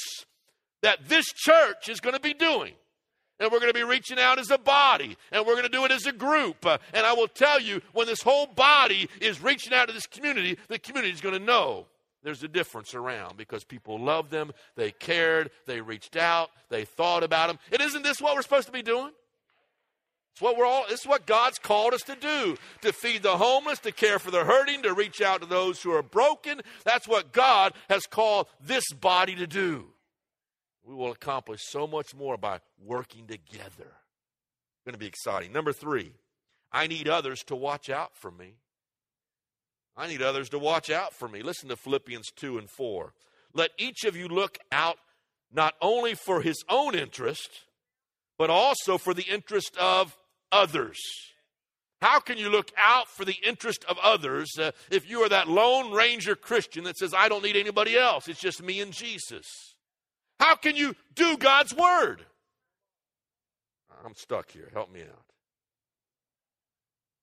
that 0.83 1.09
this 1.09 1.27
church 1.27 1.89
is 1.89 2.01
going 2.01 2.15
to 2.15 2.21
be 2.21 2.35
doing. 2.35 2.75
And 3.41 3.51
we're 3.51 3.59
going 3.59 3.73
to 3.73 3.79
be 3.79 3.83
reaching 3.83 4.21
out 4.21 4.39
as 4.39 4.51
a 4.51 4.59
body, 4.59 5.17
and 5.33 5.45
we're 5.45 5.55
going 5.55 5.65
to 5.65 5.69
do 5.69 5.85
it 5.85 5.91
as 5.91 6.07
a 6.07 6.13
group. 6.13 6.65
Uh, 6.65 6.79
and 6.95 7.05
I 7.05 7.13
will 7.13 7.27
tell 7.27 7.61
you, 7.61 7.81
when 7.93 8.07
this 8.07 8.23
whole 8.23 8.47
body 8.47 9.09
is 9.21 9.43
reaching 9.43 9.73
out 9.73 9.89
to 9.89 9.95
this 9.95 10.07
community, 10.07 10.59
the 10.69 10.79
community 10.79 11.13
is 11.13 11.21
going 11.21 11.37
to 11.37 11.45
know 11.45 11.87
there's 12.23 12.43
a 12.43 12.49
difference 12.49 12.95
around 12.95 13.37
because 13.37 13.65
people 13.65 13.99
loved 13.99 14.31
them, 14.31 14.53
they 14.77 14.91
cared, 14.91 15.51
they 15.67 15.81
reached 15.81 16.17
out, 16.17 16.51
they 16.69 16.85
thought 16.85 17.23
about 17.23 17.49
them. 17.49 17.59
And 17.73 17.83
isn't 17.83 18.03
this 18.03 18.21
what 18.21 18.35
we're 18.35 18.43
supposed 18.43 18.67
to 18.67 18.73
be 18.73 18.83
doing? 18.83 19.11
It's 20.33 20.41
what 20.41 20.57
we're 20.57 20.65
all, 20.65 20.87
is 20.87 21.05
what 21.05 21.27
God's 21.27 21.59
called 21.59 21.93
us 21.93 22.03
to 22.03 22.17
do 22.17 22.57
to 22.81 22.93
feed 22.93 23.23
the 23.23 23.37
homeless, 23.37 23.81
to 23.81 23.93
care 23.93 24.19
for 24.19 24.31
the 24.31 24.45
hurting, 24.45 24.83
to 24.83 24.95
reach 24.95 25.21
out 25.21 25.43
to 25.43 25.47
those 25.47 25.83
who 25.83 25.93
are 25.93 26.03
broken. 26.03 26.63
That's 26.85 27.07
what 27.07 27.33
God 27.33 27.75
has 27.91 28.07
called 28.07 28.47
this 28.65 28.85
body 28.93 29.35
to 29.35 29.47
do. 29.47 29.89
We 30.85 30.95
will 30.95 31.13
accomplish 31.13 31.61
so 31.65 31.87
much 31.87 32.15
more 32.15 32.39
by 32.39 32.61
working 32.83 33.27
together. 33.27 33.71
It's 33.79 34.85
going 34.87 34.95
to 34.95 34.99
be 34.99 35.07
exciting. 35.07 35.53
Number 35.53 35.73
three, 35.73 36.15
I 36.73 36.87
need 36.87 37.09
others 37.09 37.43
to 37.47 37.55
watch 37.55 37.91
out 37.91 38.17
for 38.17 38.31
me. 38.31 38.55
I 39.97 40.07
need 40.09 40.23
others 40.23 40.49
to 40.51 40.59
watch 40.59 40.91
out 40.91 41.13
for 41.13 41.29
me. 41.29 41.43
Listen 41.43 41.69
to 41.69 41.77
Philippians 41.77 42.31
2 42.37 42.59
and 42.59 42.71
4. 42.71 43.13
Let 43.55 43.71
each 43.79 44.05
of 44.05 44.17
you 44.17 44.29
look 44.29 44.59
out 44.71 44.97
not 45.53 45.75
only 45.83 46.15
for 46.15 46.41
his 46.41 46.65
own 46.69 46.95
interest, 46.95 47.51
but 48.39 48.49
also 48.49 48.97
for 48.97 49.13
the 49.13 49.25
interest 49.25 49.77
of 49.77 50.17
others. 50.51 50.99
How 52.01 52.19
can 52.19 52.39
you 52.39 52.49
look 52.51 52.73
out 52.77 53.07
for 53.09 53.25
the 53.25 53.37
interest 53.47 53.85
of 53.85 53.97
others 54.03 54.59
uh, 54.59 54.73
if 54.91 55.09
you 55.09 55.21
are 55.21 55.29
that 55.29 55.47
Lone 55.47 55.93
Ranger 55.93 56.35
Christian 56.35 56.85
that 56.85 56.97
says, 56.97 57.15
I 57.17 57.29
don't 57.29 57.45
need 57.45 57.57
anybody 57.57 57.97
else? 57.97 58.27
It's 58.27 58.41
just 58.41 58.63
me 58.63 58.81
and 58.81 58.93
Jesus. 58.93 59.47
How 60.41 60.57
can 60.57 60.75
you 60.75 60.97
do 61.15 61.37
God's 61.37 61.75
word? 61.75 62.25
I'm 64.05 64.17
stuck 64.17 64.51
here. 64.51 64.69
Help 64.73 64.93
me 64.93 65.03
out. 65.03 65.25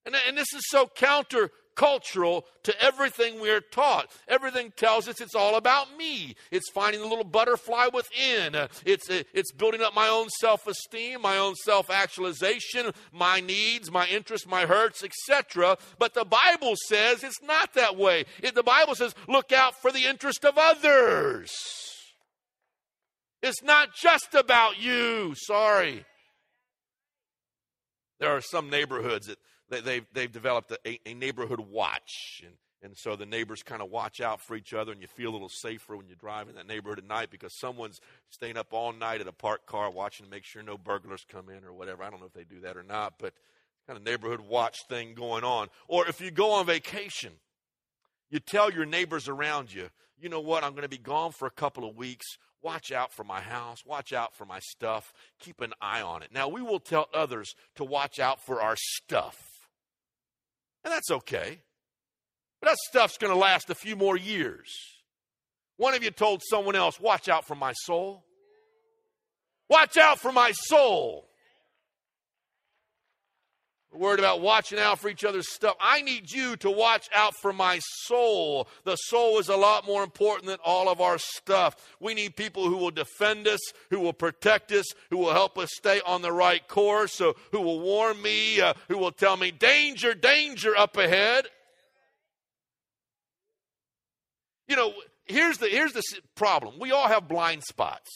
And, 0.06 0.16
and 0.28 0.38
this 0.38 0.54
is 0.54 0.64
so 0.70 0.88
counter 0.88 1.52
cultural 1.76 2.46
to 2.64 2.84
everything 2.84 3.40
we're 3.40 3.62
taught. 3.62 4.12
Everything 4.28 4.72
tells 4.76 5.08
us 5.08 5.22
it's 5.22 5.36
all 5.36 5.56
about 5.56 5.98
me. 5.98 6.36
It's 6.52 6.70
finding 6.72 7.02
the 7.02 7.08
little 7.08 7.24
butterfly 7.24 7.88
within. 7.94 8.68
It's, 8.86 9.10
it's 9.10 9.52
building 9.52 9.82
up 9.82 9.96
my 9.96 10.08
own 10.08 10.30
self 10.42 10.68
esteem, 10.68 11.22
my 11.22 11.38
own 11.38 11.56
self 11.56 11.90
actualization, 11.90 12.92
my 13.12 13.40
needs, 13.40 13.92
my 13.92 14.08
interests, 14.08 14.48
my 14.48 14.66
hurts, 14.66 15.04
etc. 15.04 15.78
But 15.98 16.14
the 16.14 16.26
Bible 16.26 16.76
says 16.88 17.24
it's 17.24 17.42
not 17.42 17.74
that 17.76 17.96
way. 17.98 18.26
It, 18.44 18.56
the 18.56 18.64
Bible 18.64 18.96
says, 18.96 19.16
look 19.28 19.52
out 19.52 19.76
for 19.82 19.92
the 19.92 20.06
interest 20.06 20.46
of 20.46 20.58
others. 20.58 21.52
It's 23.42 23.64
not 23.64 23.96
just 23.96 24.34
about 24.34 24.82
you. 24.82 25.34
Sorry. 25.36 26.06
There 28.20 28.30
are 28.30 28.42
some 28.42 28.70
neighborhoods 28.70 29.28
that 29.28 29.40
they, 29.70 29.82
they've, 29.82 30.06
they've 30.14 30.32
developed 30.32 30.72
a, 30.86 31.00
a 31.06 31.14
neighborhood 31.14 31.60
watch. 31.60 32.44
And, 32.46 32.54
and 32.82 32.98
so 32.98 33.16
the 33.16 33.26
neighbors 33.26 33.62
kind 33.62 33.82
of 33.82 33.90
watch 33.90 34.22
out 34.22 34.40
for 34.42 34.56
each 34.56 34.74
other, 34.74 34.92
and 34.92 35.02
you 35.02 35.08
feel 35.08 35.32
a 35.32 35.34
little 35.34 35.50
safer 35.50 35.98
when 35.98 36.08
you 36.08 36.16
drive 36.16 36.48
in 36.48 36.56
that 36.56 36.68
neighborhood 36.68 37.00
at 37.00 37.08
night 37.08 37.30
because 37.30 37.54
someone's 37.58 38.00
staying 38.30 38.58
up 38.58 38.68
all 38.72 38.94
night 38.94 39.22
at 39.22 39.28
a 39.28 39.34
parked 39.34 39.66
car 39.66 39.92
watching 39.92 40.26
to 40.26 40.32
make 40.32 40.46
sure 40.46 40.64
no 40.64 40.78
burglars 40.78 41.26
come 41.30 41.50
in 41.50 41.64
or 41.64 41.74
whatever. 41.74 42.04
I 42.04 42.10
don't 42.10 42.20
know 42.20 42.28
if 42.28 42.34
they 42.34 42.46
do 42.46 42.62
that 42.62 42.78
or 42.78 42.84
not, 42.84 43.16
but 43.20 43.34
kind 43.86 43.98
of 43.98 44.06
neighborhood 44.06 44.42
watch 44.42 44.78
thing 44.88 45.14
going 45.14 45.44
on. 45.44 45.68
Or 45.88 46.08
if 46.08 46.22
you 46.22 46.32
go 46.32 46.52
on 46.52 46.66
vacation, 46.66 47.34
you 48.30 48.40
tell 48.40 48.72
your 48.72 48.86
neighbors 48.86 49.28
around 49.28 49.74
you, 49.74 49.90
you 50.22 50.30
know 50.30 50.40
what, 50.40 50.64
I'm 50.64 50.72
going 50.72 50.84
to 50.84 50.90
be 50.90 50.98
gone 50.98 51.32
for 51.32 51.48
a 51.48 51.52
couple 51.52 51.88
of 51.88 51.96
weeks. 51.96 52.26
Watch 52.62 52.92
out 52.92 53.12
for 53.12 53.24
my 53.24 53.42
house. 53.42 53.86
Watch 53.86 54.14
out 54.14 54.36
for 54.36 54.46
my 54.46 54.60
stuff. 54.60 55.14
Keep 55.40 55.62
an 55.62 55.74
eye 55.82 56.02
on 56.02 56.24
it. 56.24 56.30
Now, 56.34 56.50
we 56.50 56.62
will 56.62 56.80
tell 56.80 57.08
others 57.14 57.56
to 57.76 57.84
watch 57.84 58.20
out 58.20 58.42
for 58.42 58.62
our 58.62 58.76
stuff. 58.78 59.49
And 60.90 60.96
that's 60.96 61.12
okay. 61.12 61.62
But 62.60 62.70
that 62.70 62.78
stuff's 62.90 63.20
going 63.20 63.32
to 63.32 63.38
last 63.38 63.70
a 63.70 63.76
few 63.76 63.96
more 63.96 64.18
years. 64.18 64.74
One 65.78 65.94
of 65.94 66.04
you 66.04 66.10
told 66.10 66.42
someone 66.44 66.76
else, 66.76 67.00
Watch 67.00 67.30
out 67.30 67.46
for 67.46 67.54
my 67.54 67.74
soul. 67.74 68.26
Watch 69.70 69.98
out 69.98 70.20
for 70.20 70.32
my 70.32 70.52
soul. 70.52 71.29
We're 73.92 74.00
worried 74.00 74.20
about 74.20 74.42
watching 74.42 74.78
out 74.78 75.00
for 75.00 75.10
each 75.10 75.24
other's 75.24 75.50
stuff. 75.50 75.76
I 75.82 76.02
need 76.02 76.32
you 76.32 76.56
to 76.58 76.70
watch 76.70 77.10
out 77.14 77.36
for 77.36 77.52
my 77.52 77.80
soul. 77.80 78.68
The 78.84 78.96
soul 78.96 79.40
is 79.40 79.50
a 79.50 79.56
lot 79.56 79.86
more 79.86 80.04
important 80.04 80.46
than 80.46 80.60
all 80.64 80.90
of 80.90 81.02
our 81.02 81.18
stuff. 81.18 81.76
We 82.00 82.14
need 82.14 82.36
people 82.36 82.68
who 82.70 82.78
will 82.78 82.92
defend 82.92 83.48
us, 83.48 83.60
who 83.90 84.00
will 84.00 84.14
protect 84.14 84.72
us, 84.72 84.86
who 85.10 85.18
will 85.18 85.34
help 85.34 85.58
us 85.58 85.70
stay 85.74 86.02
on 86.06 86.22
the 86.22 86.32
right 86.32 86.66
course, 86.68 87.14
so 87.14 87.36
who 87.52 87.62
will 87.62 87.80
warn 87.80 88.22
me, 88.22 88.62
uh, 88.62 88.76
who 88.90 88.98
will 88.98 89.12
tell 89.12 89.38
me, 89.38 89.50
danger, 89.50 90.14
danger 90.14 90.78
up 90.78 90.96
ahead. 90.96 91.46
You 94.68 94.76
know, 94.76 94.94
here's 95.26 95.58
the, 95.58 95.68
here's 95.68 95.94
the 95.94 96.04
problem 96.36 96.76
we 96.80 96.92
all 96.92 97.08
have 97.08 97.28
blind 97.28 97.64
spots. 97.64 98.12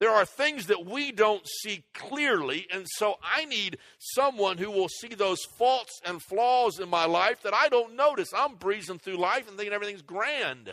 There 0.00 0.10
are 0.10 0.24
things 0.24 0.66
that 0.66 0.86
we 0.86 1.10
don't 1.10 1.46
see 1.62 1.84
clearly, 1.92 2.68
and 2.72 2.86
so 2.88 3.16
I 3.22 3.46
need 3.46 3.78
someone 3.98 4.58
who 4.58 4.70
will 4.70 4.88
see 4.88 5.08
those 5.08 5.44
faults 5.56 6.00
and 6.04 6.22
flaws 6.22 6.78
in 6.78 6.88
my 6.88 7.04
life 7.04 7.42
that 7.42 7.54
I 7.54 7.68
don't 7.68 7.96
notice. 7.96 8.30
I'm 8.36 8.54
breezing 8.54 9.00
through 9.00 9.16
life 9.16 9.48
and 9.48 9.56
thinking 9.56 9.74
everything's 9.74 10.02
grand. 10.02 10.70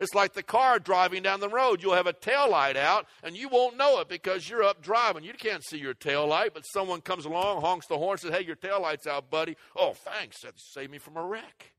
It's 0.00 0.14
like 0.14 0.32
the 0.32 0.42
car 0.42 0.78
driving 0.80 1.22
down 1.22 1.38
the 1.38 1.48
road. 1.48 1.80
You'll 1.80 1.94
have 1.94 2.08
a 2.08 2.12
tail 2.12 2.50
light 2.50 2.76
out 2.76 3.06
and 3.22 3.36
you 3.36 3.48
won't 3.48 3.76
know 3.76 4.00
it 4.00 4.08
because 4.08 4.48
you're 4.48 4.64
up 4.64 4.82
driving. 4.82 5.22
You 5.22 5.32
can't 5.32 5.64
see 5.64 5.78
your 5.78 5.94
tail 5.94 6.26
light, 6.26 6.54
but 6.54 6.64
someone 6.64 7.02
comes 7.02 7.24
along, 7.24 7.60
honks 7.60 7.86
the 7.86 7.98
horn, 7.98 8.18
says, 8.18 8.32
Hey, 8.32 8.42
your 8.44 8.56
tail 8.56 8.82
light's 8.82 9.06
out, 9.06 9.30
buddy. 9.30 9.56
Oh, 9.76 9.92
thanks. 9.92 10.40
That 10.40 10.54
saved 10.56 10.90
me 10.90 10.98
from 10.98 11.16
a 11.16 11.24
wreck. 11.24 11.74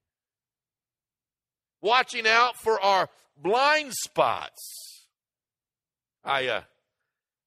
Watching 1.81 2.25
out 2.25 2.55
for 2.55 2.79
our 2.79 3.09
blind 3.35 3.91
spots. 3.93 4.92
I 6.25 6.47
uh, 6.47 6.61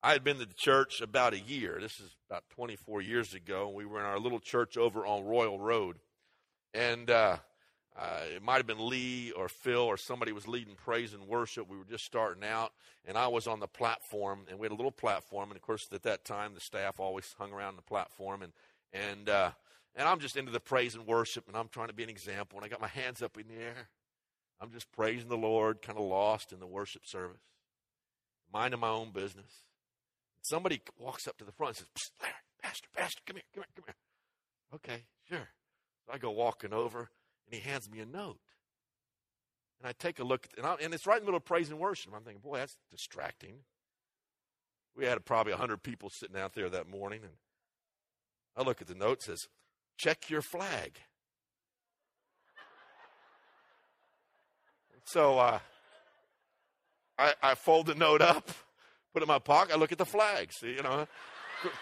I 0.03 0.13
had 0.13 0.23
been 0.23 0.39
to 0.39 0.45
the 0.45 0.55
church 0.55 1.01
about 1.01 1.33
a 1.33 1.39
year. 1.39 1.79
This 1.81 1.99
is 1.99 2.15
about 2.29 2.45
24 2.51 3.01
years 3.01 3.33
ago. 3.33 3.71
We 3.71 3.87
were 3.87 3.99
in 3.99 4.05
our 4.05 4.19
little 4.19 4.39
church 4.39 4.77
over 4.77 5.07
on 5.07 5.25
Royal 5.25 5.59
Road, 5.59 5.97
and 6.75 7.11
uh, 7.11 7.39
uh, 7.99 8.21
it 8.35 8.43
might 8.43 8.59
have 8.59 8.67
been 8.67 8.87
Lee 8.87 9.33
or 9.33 9.49
Phil 9.49 9.81
or 9.81 9.97
somebody 9.97 10.33
was 10.33 10.47
leading 10.47 10.75
praise 10.75 11.15
and 11.15 11.27
worship. 11.27 11.71
We 11.71 11.79
were 11.79 11.87
just 11.87 12.05
starting 12.05 12.45
out, 12.45 12.73
and 13.07 13.17
I 13.17 13.29
was 13.29 13.47
on 13.47 13.61
the 13.61 13.67
platform, 13.67 14.41
and 14.51 14.59
we 14.59 14.67
had 14.67 14.73
a 14.73 14.77
little 14.77 14.93
platform. 14.93 15.49
And 15.49 15.57
of 15.57 15.63
course, 15.63 15.89
at 15.91 16.03
that 16.03 16.27
time, 16.27 16.53
the 16.53 16.61
staff 16.61 17.01
always 17.01 17.35
hung 17.39 17.53
around 17.53 17.77
the 17.77 17.83
platform, 17.83 18.43
and 18.43 18.53
and 18.93 19.31
uh, 19.31 19.53
and 19.95 20.07
I'm 20.07 20.21
just 20.21 20.37
into 20.37 20.53
the 20.53 20.61
praise 20.61 20.95
and 20.95 21.07
worship, 21.07 21.49
and 21.49 21.57
I'm 21.57 21.69
trying 21.69 21.89
to 21.89 21.95
be 21.95 22.05
an 22.05 22.11
example. 22.11 22.59
And 22.59 22.67
I 22.67 22.69
got 22.69 22.83
my 22.83 22.89
hands 22.89 23.23
up 23.23 23.39
in 23.39 23.49
the 23.49 23.55
air. 23.55 23.89
I'm 24.61 24.71
just 24.71 24.93
praising 24.93 25.31
the 25.31 25.37
Lord, 25.39 25.81
kind 25.81 25.99
of 25.99 26.05
lost 26.05 26.53
in 26.53 26.61
the 26.61 26.67
worship 26.67 27.07
service 27.07 27.41
minding 28.53 28.81
my 28.81 28.89
own 28.89 29.11
business. 29.11 29.63
Somebody 30.43 30.81
walks 30.99 31.27
up 31.27 31.37
to 31.39 31.45
the 31.45 31.53
front 31.53 31.79
and 31.79 31.89
says, 31.97 32.11
Larry, 32.21 32.35
Pastor, 32.63 32.89
Pastor, 32.97 33.21
come 33.27 33.37
here, 33.37 33.43
come 33.55 33.65
here, 33.65 33.73
come 33.75 33.85
here. 33.87 33.95
Okay, 34.75 35.03
sure. 35.29 35.49
So 36.07 36.13
I 36.13 36.19
go 36.19 36.31
walking 36.31 36.73
over, 36.73 37.11
and 37.47 37.55
he 37.55 37.61
hands 37.61 37.91
me 37.91 38.01
a 38.01 38.07
note. 38.07 38.39
And 39.81 39.89
I 39.89 39.93
take 39.93 40.19
a 40.21 40.25
look, 40.25 40.47
and, 40.57 40.67
I, 40.67 40.77
and 40.81 40.95
it's 40.95 41.07
right 41.07 41.17
in 41.17 41.23
the 41.23 41.27
middle 41.27 41.39
of 41.39 41.45
praise 41.45 41.71
and 41.71 41.79
worship. 41.79 42.13
I'm 42.15 42.23
thinking, 42.23 42.41
boy, 42.41 42.59
that's 42.59 42.79
distracting. 42.91 43.57
We 44.97 45.05
had 45.05 45.23
probably 45.25 45.53
100 45.53 45.83
people 45.83 46.09
sitting 46.09 46.37
out 46.37 46.55
there 46.55 46.71
that 46.71 46.89
morning, 46.89 47.21
and 47.23 47.33
I 48.57 48.63
look 48.63 48.81
at 48.81 48.87
the 48.87 48.95
note, 48.95 49.23
says, 49.23 49.49
check 49.97 50.31
your 50.31 50.43
flag. 50.43 50.99
So 55.09 55.39
uh, 55.39 55.61
I, 57.19 57.35
I 57.43 57.55
fold 57.55 57.87
the 57.87 57.95
note 57.95 58.21
up, 58.21 58.47
put 59.13 59.23
it 59.23 59.25
in 59.25 59.29
my 59.29 59.39
pocket. 59.39 59.75
I 59.75 59.79
look 59.79 59.93
at 59.93 59.99
the 59.99 60.07
flags. 60.07 60.57
See, 60.61 60.75
you 60.75 60.83
know, 60.83 61.07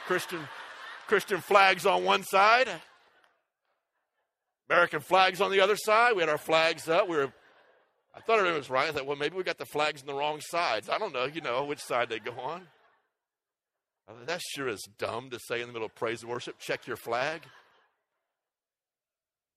Christian 0.07 0.41
Christian 1.07 1.41
flags 1.41 1.87
on 1.87 2.05
one 2.05 2.23
side, 2.23 2.69
American 4.71 5.01
flags 5.01 5.41
on 5.41 5.51
the 5.51 5.61
other 5.61 5.77
side. 5.77 6.15
We 6.15 6.23
had 6.23 6.29
our 6.29 6.39
flags 6.39 6.89
up. 6.89 7.09
We 7.09 7.17
were. 7.17 7.33
I 8.17 8.21
thought 8.21 8.39
everything 8.39 8.59
was 8.59 8.71
right. 8.71 8.89
I 8.89 8.93
thought, 8.93 9.07
well, 9.07 9.17
maybe 9.17 9.37
we 9.37 9.43
got 9.43 9.59
the 9.59 9.67
flags 9.67 10.01
on 10.01 10.07
the 10.07 10.15
wrong 10.15 10.41
sides. 10.41 10.89
I 10.89 10.99
don't 10.99 11.13
know. 11.13 11.25
You 11.25 11.41
know 11.41 11.65
which 11.65 11.81
side 11.81 12.09
they 12.09 12.21
go 12.21 12.33
on. 12.41 12.63
Thought, 14.07 14.27
that 14.27 14.41
sure 14.55 14.69
is 14.69 14.87
dumb 14.99 15.31
to 15.31 15.39
say 15.49 15.61
in 15.61 15.67
the 15.67 15.73
middle 15.73 15.87
of 15.87 15.95
praise 15.95 16.23
and 16.23 16.31
worship. 16.31 16.59
Check 16.59 16.87
your 16.87 16.97
flag. 16.97 17.43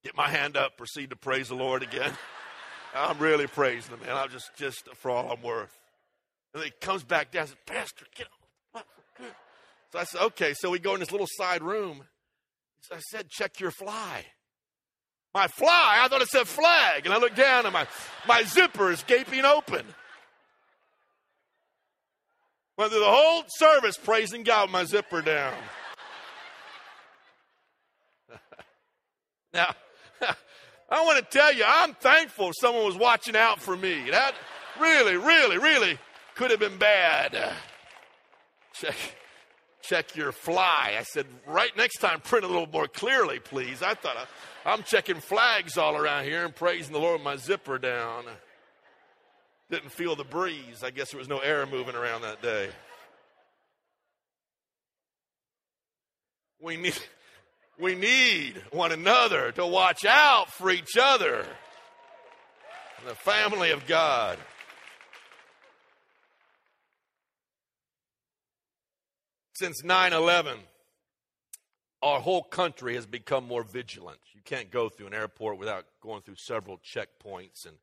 Get 0.04 0.16
my 0.16 0.30
hand 0.30 0.58
up. 0.58 0.78
Proceed 0.78 1.12
to 1.12 1.16
praise 1.16 1.50
the 1.50 1.56
Lord 1.56 1.84
again. 1.84 2.14
I'm 2.96 3.20
really 3.20 3.48
praising 3.48 3.94
him, 3.94 4.00
man. 4.06 4.16
I'm 4.16 4.30
just, 4.30 4.56
just 4.56 4.88
for 4.96 5.12
all 5.12 5.32
I'm 5.32 5.42
worth. 5.42 5.78
And 6.54 6.64
he 6.64 6.72
comes 6.82 7.04
back 7.04 7.32
down 7.32 7.42
and 7.42 7.50
says, 7.50 7.58
Pastor, 7.66 8.06
get 8.16 8.28
up. 8.76 8.86
So 9.92 10.00
I 10.00 10.04
said, 10.04 10.22
okay. 10.22 10.54
So 10.54 10.70
we 10.70 10.80
go 10.80 10.94
in 10.94 11.00
this 11.00 11.12
little 11.12 11.28
side 11.30 11.64
room. 11.64 12.04
I 12.92 13.00
said, 13.00 13.30
check 13.30 13.60
your 13.60 13.72
fly. 13.72 14.26
My 15.34 15.48
fly? 15.48 16.00
I 16.02 16.08
thought 16.08 16.22
it 16.22 16.30
said 16.30 16.48
flag. 16.48 17.06
And 17.06 17.14
I 17.14 17.18
looked 17.18 17.36
down 17.36 17.66
and 17.66 17.74
my, 17.74 17.86
my 18.28 18.44
zipper 18.44 18.92
is 18.92 19.04
gaping 19.04 19.46
open. 19.46 19.86
Went 22.78 22.92
through 22.92 23.02
the 23.02 23.06
whole 23.08 23.44
service 23.48 23.98
praising 23.98 24.44
God 24.44 24.64
with 24.64 24.72
my 24.72 24.84
zipper 24.84 25.22
down. 25.22 25.54
now, 29.54 29.74
I 30.90 31.04
want 31.04 31.18
to 31.20 31.38
tell 31.38 31.54
you, 31.54 31.64
I'm 31.66 31.94
thankful 31.96 32.52
someone 32.54 32.86
was 32.86 32.96
watching 32.96 33.36
out 33.36 33.62
for 33.62 33.76
me. 33.76 34.10
That 34.10 34.34
really, 34.80 35.18
really, 35.18 35.58
really 35.58 35.98
could 36.36 36.52
have 36.52 36.60
been 36.60 36.78
bad. 36.78 37.54
Check, 38.74 38.96
check 39.82 40.16
your 40.16 40.32
fly. 40.32 40.96
I 40.98 41.04
said, 41.04 41.26
right 41.46 41.76
next 41.76 41.98
time, 41.98 42.22
print 42.22 42.46
a 42.46 42.48
little 42.48 42.68
more 42.68 42.88
clearly, 42.88 43.40
please. 43.40 43.82
I 43.82 43.96
thought 43.96 44.16
I, 44.16 44.72
I'm 44.72 44.84
checking 44.84 45.20
flags 45.20 45.78
all 45.78 45.98
around 45.98 46.24
here 46.24 46.46
and 46.46 46.56
praising 46.56 46.94
the 46.94 47.00
Lord 47.00 47.16
with 47.16 47.24
my 47.24 47.36
zipper 47.36 47.78
down. 47.78 48.24
Didn't 49.70 49.92
feel 49.92 50.16
the 50.16 50.24
breeze. 50.24 50.84
I 50.84 50.92
guess 50.92 51.12
there 51.12 51.20
was 51.20 51.28
no 51.28 51.40
air 51.40 51.66
moving 51.66 51.96
around 51.96 52.22
that 52.22 52.42
day. 52.42 52.70
We 56.62 56.78
need, 56.78 56.98
We 57.80 57.94
need 57.94 58.62
one 58.72 58.92
another 58.92 59.52
to 59.52 59.66
watch 59.66 60.04
out 60.04 60.50
for 60.50 60.72
each 60.72 60.98
other. 61.00 61.46
The 63.08 63.14
family 63.14 63.70
of 63.70 63.86
God. 63.86 64.40
Since 69.54 69.84
9 69.84 70.14
11, 70.14 70.58
our 72.02 72.20
whole 72.20 72.44
country 72.44 72.96
has 72.96 73.06
become 73.06 73.48
more 73.48 73.64
vigilant. 73.64 74.20
You 74.34 74.42
can't 74.44 74.72
go 74.72 74.90
through 74.90 75.08
an 75.08 75.14
airport 75.14 75.60
without 75.60 75.86
going 76.02 76.22
through 76.22 76.36
several 76.38 76.80
checkpoints, 76.80 77.66
and, 77.66 77.76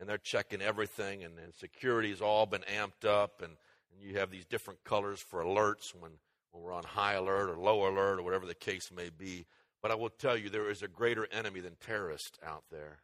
and 0.00 0.08
they're 0.08 0.18
checking 0.18 0.62
everything, 0.62 1.24
and, 1.24 1.38
and 1.38 1.54
security 1.54 2.10
has 2.10 2.20
all 2.20 2.46
been 2.46 2.62
amped 2.62 3.06
up, 3.06 3.40
and, 3.40 3.52
and 3.92 4.02
you 4.02 4.18
have 4.18 4.30
these 4.30 4.44
different 4.44 4.82
colors 4.84 5.20
for 5.20 5.42
alerts 5.42 5.94
when, 5.98 6.12
when 6.52 6.62
we're 6.62 6.72
on 6.72 6.84
high 6.84 7.14
alert 7.14 7.50
or 7.50 7.56
low 7.56 7.88
alert 7.88 8.18
or 8.18 8.22
whatever 8.22 8.46
the 8.46 8.54
case 8.54 8.90
may 8.94 9.10
be. 9.10 9.46
But 9.82 9.90
I 9.90 9.96
will 9.96 10.10
tell 10.10 10.36
you, 10.36 10.48
there 10.48 10.70
is 10.70 10.82
a 10.82 10.88
greater 10.88 11.26
enemy 11.32 11.60
than 11.60 11.76
terrorists 11.84 12.38
out 12.46 12.62
there, 12.70 12.98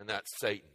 and 0.00 0.08
that's 0.08 0.30
Satan. 0.40 0.68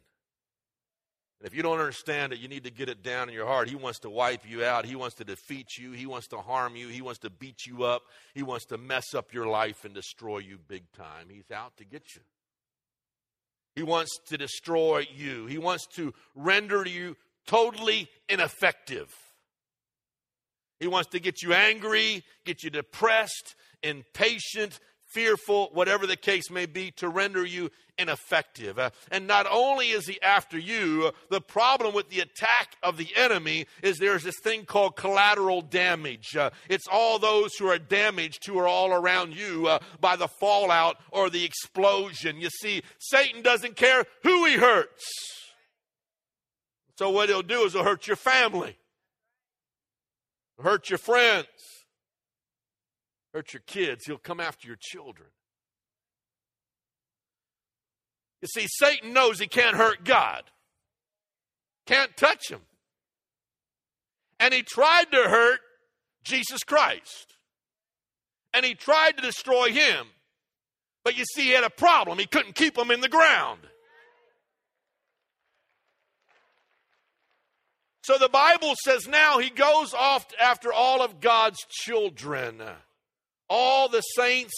And 1.39 1.47
if 1.47 1.53
you 1.53 1.61
don't 1.61 1.79
understand 1.79 2.33
it, 2.33 2.39
you 2.39 2.47
need 2.47 2.63
to 2.63 2.71
get 2.71 2.89
it 2.89 3.03
down 3.03 3.29
in 3.29 3.35
your 3.35 3.45
heart. 3.45 3.69
He 3.69 3.75
wants 3.75 3.99
to 3.99 4.09
wipe 4.09 4.49
you 4.49 4.63
out. 4.63 4.85
He 4.85 4.95
wants 4.95 5.15
to 5.17 5.23
defeat 5.23 5.77
you. 5.77 5.91
He 5.91 6.07
wants 6.07 6.27
to 6.29 6.37
harm 6.37 6.75
you. 6.75 6.87
He 6.87 7.01
wants 7.01 7.19
to 7.19 7.29
beat 7.29 7.67
you 7.67 7.83
up. 7.83 8.03
He 8.33 8.41
wants 8.41 8.65
to 8.67 8.77
mess 8.77 9.13
up 9.13 9.33
your 9.33 9.45
life 9.45 9.85
and 9.85 9.93
destroy 9.93 10.39
you 10.39 10.57
big 10.67 10.91
time. 10.93 11.27
He's 11.29 11.51
out 11.51 11.77
to 11.77 11.85
get 11.85 12.15
you. 12.15 12.21
He 13.75 13.83
wants 13.83 14.17
to 14.29 14.37
destroy 14.37 15.05
you. 15.15 15.45
He 15.45 15.59
wants 15.59 15.85
to 15.97 16.11
render 16.33 16.87
you 16.87 17.15
totally 17.45 18.09
ineffective. 18.27 19.13
He 20.79 20.87
wants 20.87 21.09
to 21.11 21.19
get 21.19 21.41
you 21.41 21.53
angry, 21.53 22.23
get 22.45 22.63
you 22.63 22.69
depressed, 22.69 23.55
impatient, 23.81 24.79
fearful, 25.05 25.69
whatever 25.73 26.05
the 26.05 26.17
case 26.17 26.51
may 26.51 26.65
be, 26.65 26.91
to 26.91 27.09
render 27.09 27.45
you 27.45 27.71
ineffective. 27.97 28.77
Uh, 28.77 28.91
and 29.09 29.25
not 29.25 29.47
only 29.49 29.89
is 29.89 30.05
he 30.05 30.21
after 30.21 30.57
you, 30.57 31.11
the 31.29 31.41
problem 31.41 31.93
with 31.93 32.09
the 32.09 32.19
attack 32.19 32.75
of 32.83 32.97
the 32.97 33.07
enemy 33.15 33.65
is 33.81 33.97
there's 33.97 34.23
this 34.23 34.39
thing 34.43 34.65
called 34.65 34.95
collateral 34.95 35.61
damage. 35.61 36.35
Uh, 36.35 36.51
it's 36.69 36.87
all 36.91 37.17
those 37.17 37.55
who 37.55 37.67
are 37.67 37.79
damaged 37.79 38.45
who 38.45 38.57
are 38.59 38.67
all 38.67 38.91
around 38.91 39.35
you 39.35 39.67
uh, 39.67 39.79
by 39.99 40.15
the 40.15 40.27
fallout 40.27 40.97
or 41.11 41.29
the 41.29 41.43
explosion. 41.43 42.39
You 42.39 42.49
see, 42.49 42.83
Satan 42.99 43.41
doesn't 43.41 43.75
care 43.75 44.05
who 44.23 44.45
he 44.45 44.55
hurts. 44.55 45.05
So 46.97 47.09
what 47.09 47.29
he'll 47.29 47.41
do 47.43 47.63
is 47.63 47.73
he'll 47.73 47.83
hurt 47.83 48.07
your 48.07 48.15
family, 48.15 48.77
hurt 50.59 50.89
your 50.89 50.99
friends 50.99 51.47
hurt 53.37 53.53
your 53.53 53.61
kids, 53.67 54.05
he'll 54.05 54.17
come 54.17 54.39
after 54.39 54.67
your 54.67 54.77
children. 54.79 55.29
You 58.41 58.47
see, 58.47 58.67
Satan 58.67 59.13
knows 59.13 59.39
he 59.39 59.47
can't 59.47 59.75
hurt 59.75 60.03
God, 60.03 60.43
can't 61.85 62.17
touch 62.17 62.49
him. 62.49 62.61
And 64.39 64.53
he 64.53 64.63
tried 64.63 65.11
to 65.11 65.17
hurt 65.17 65.59
Jesus 66.23 66.63
Christ. 66.63 67.35
And 68.53 68.65
he 68.65 68.73
tried 68.75 69.17
to 69.17 69.23
destroy 69.23 69.71
him. 69.71 70.07
But 71.03 71.17
you 71.17 71.23
see, 71.33 71.43
he 71.43 71.51
had 71.51 71.63
a 71.63 71.69
problem. 71.69 72.19
He 72.19 72.25
couldn't 72.25 72.55
keep 72.55 72.77
him 72.77 72.91
in 72.91 73.01
the 73.01 73.09
ground. 73.09 73.61
So 78.07 78.17
the 78.17 78.29
Bible 78.29 78.73
says 78.85 79.05
now 79.05 79.37
he 79.37 79.49
goes 79.49 79.93
off 79.93 80.27
after 80.41 80.71
all 80.71 81.01
of 81.01 81.19
God's 81.19 81.59
children. 81.69 82.61
All 83.49 83.89
the 83.89 83.99
saints 83.99 84.53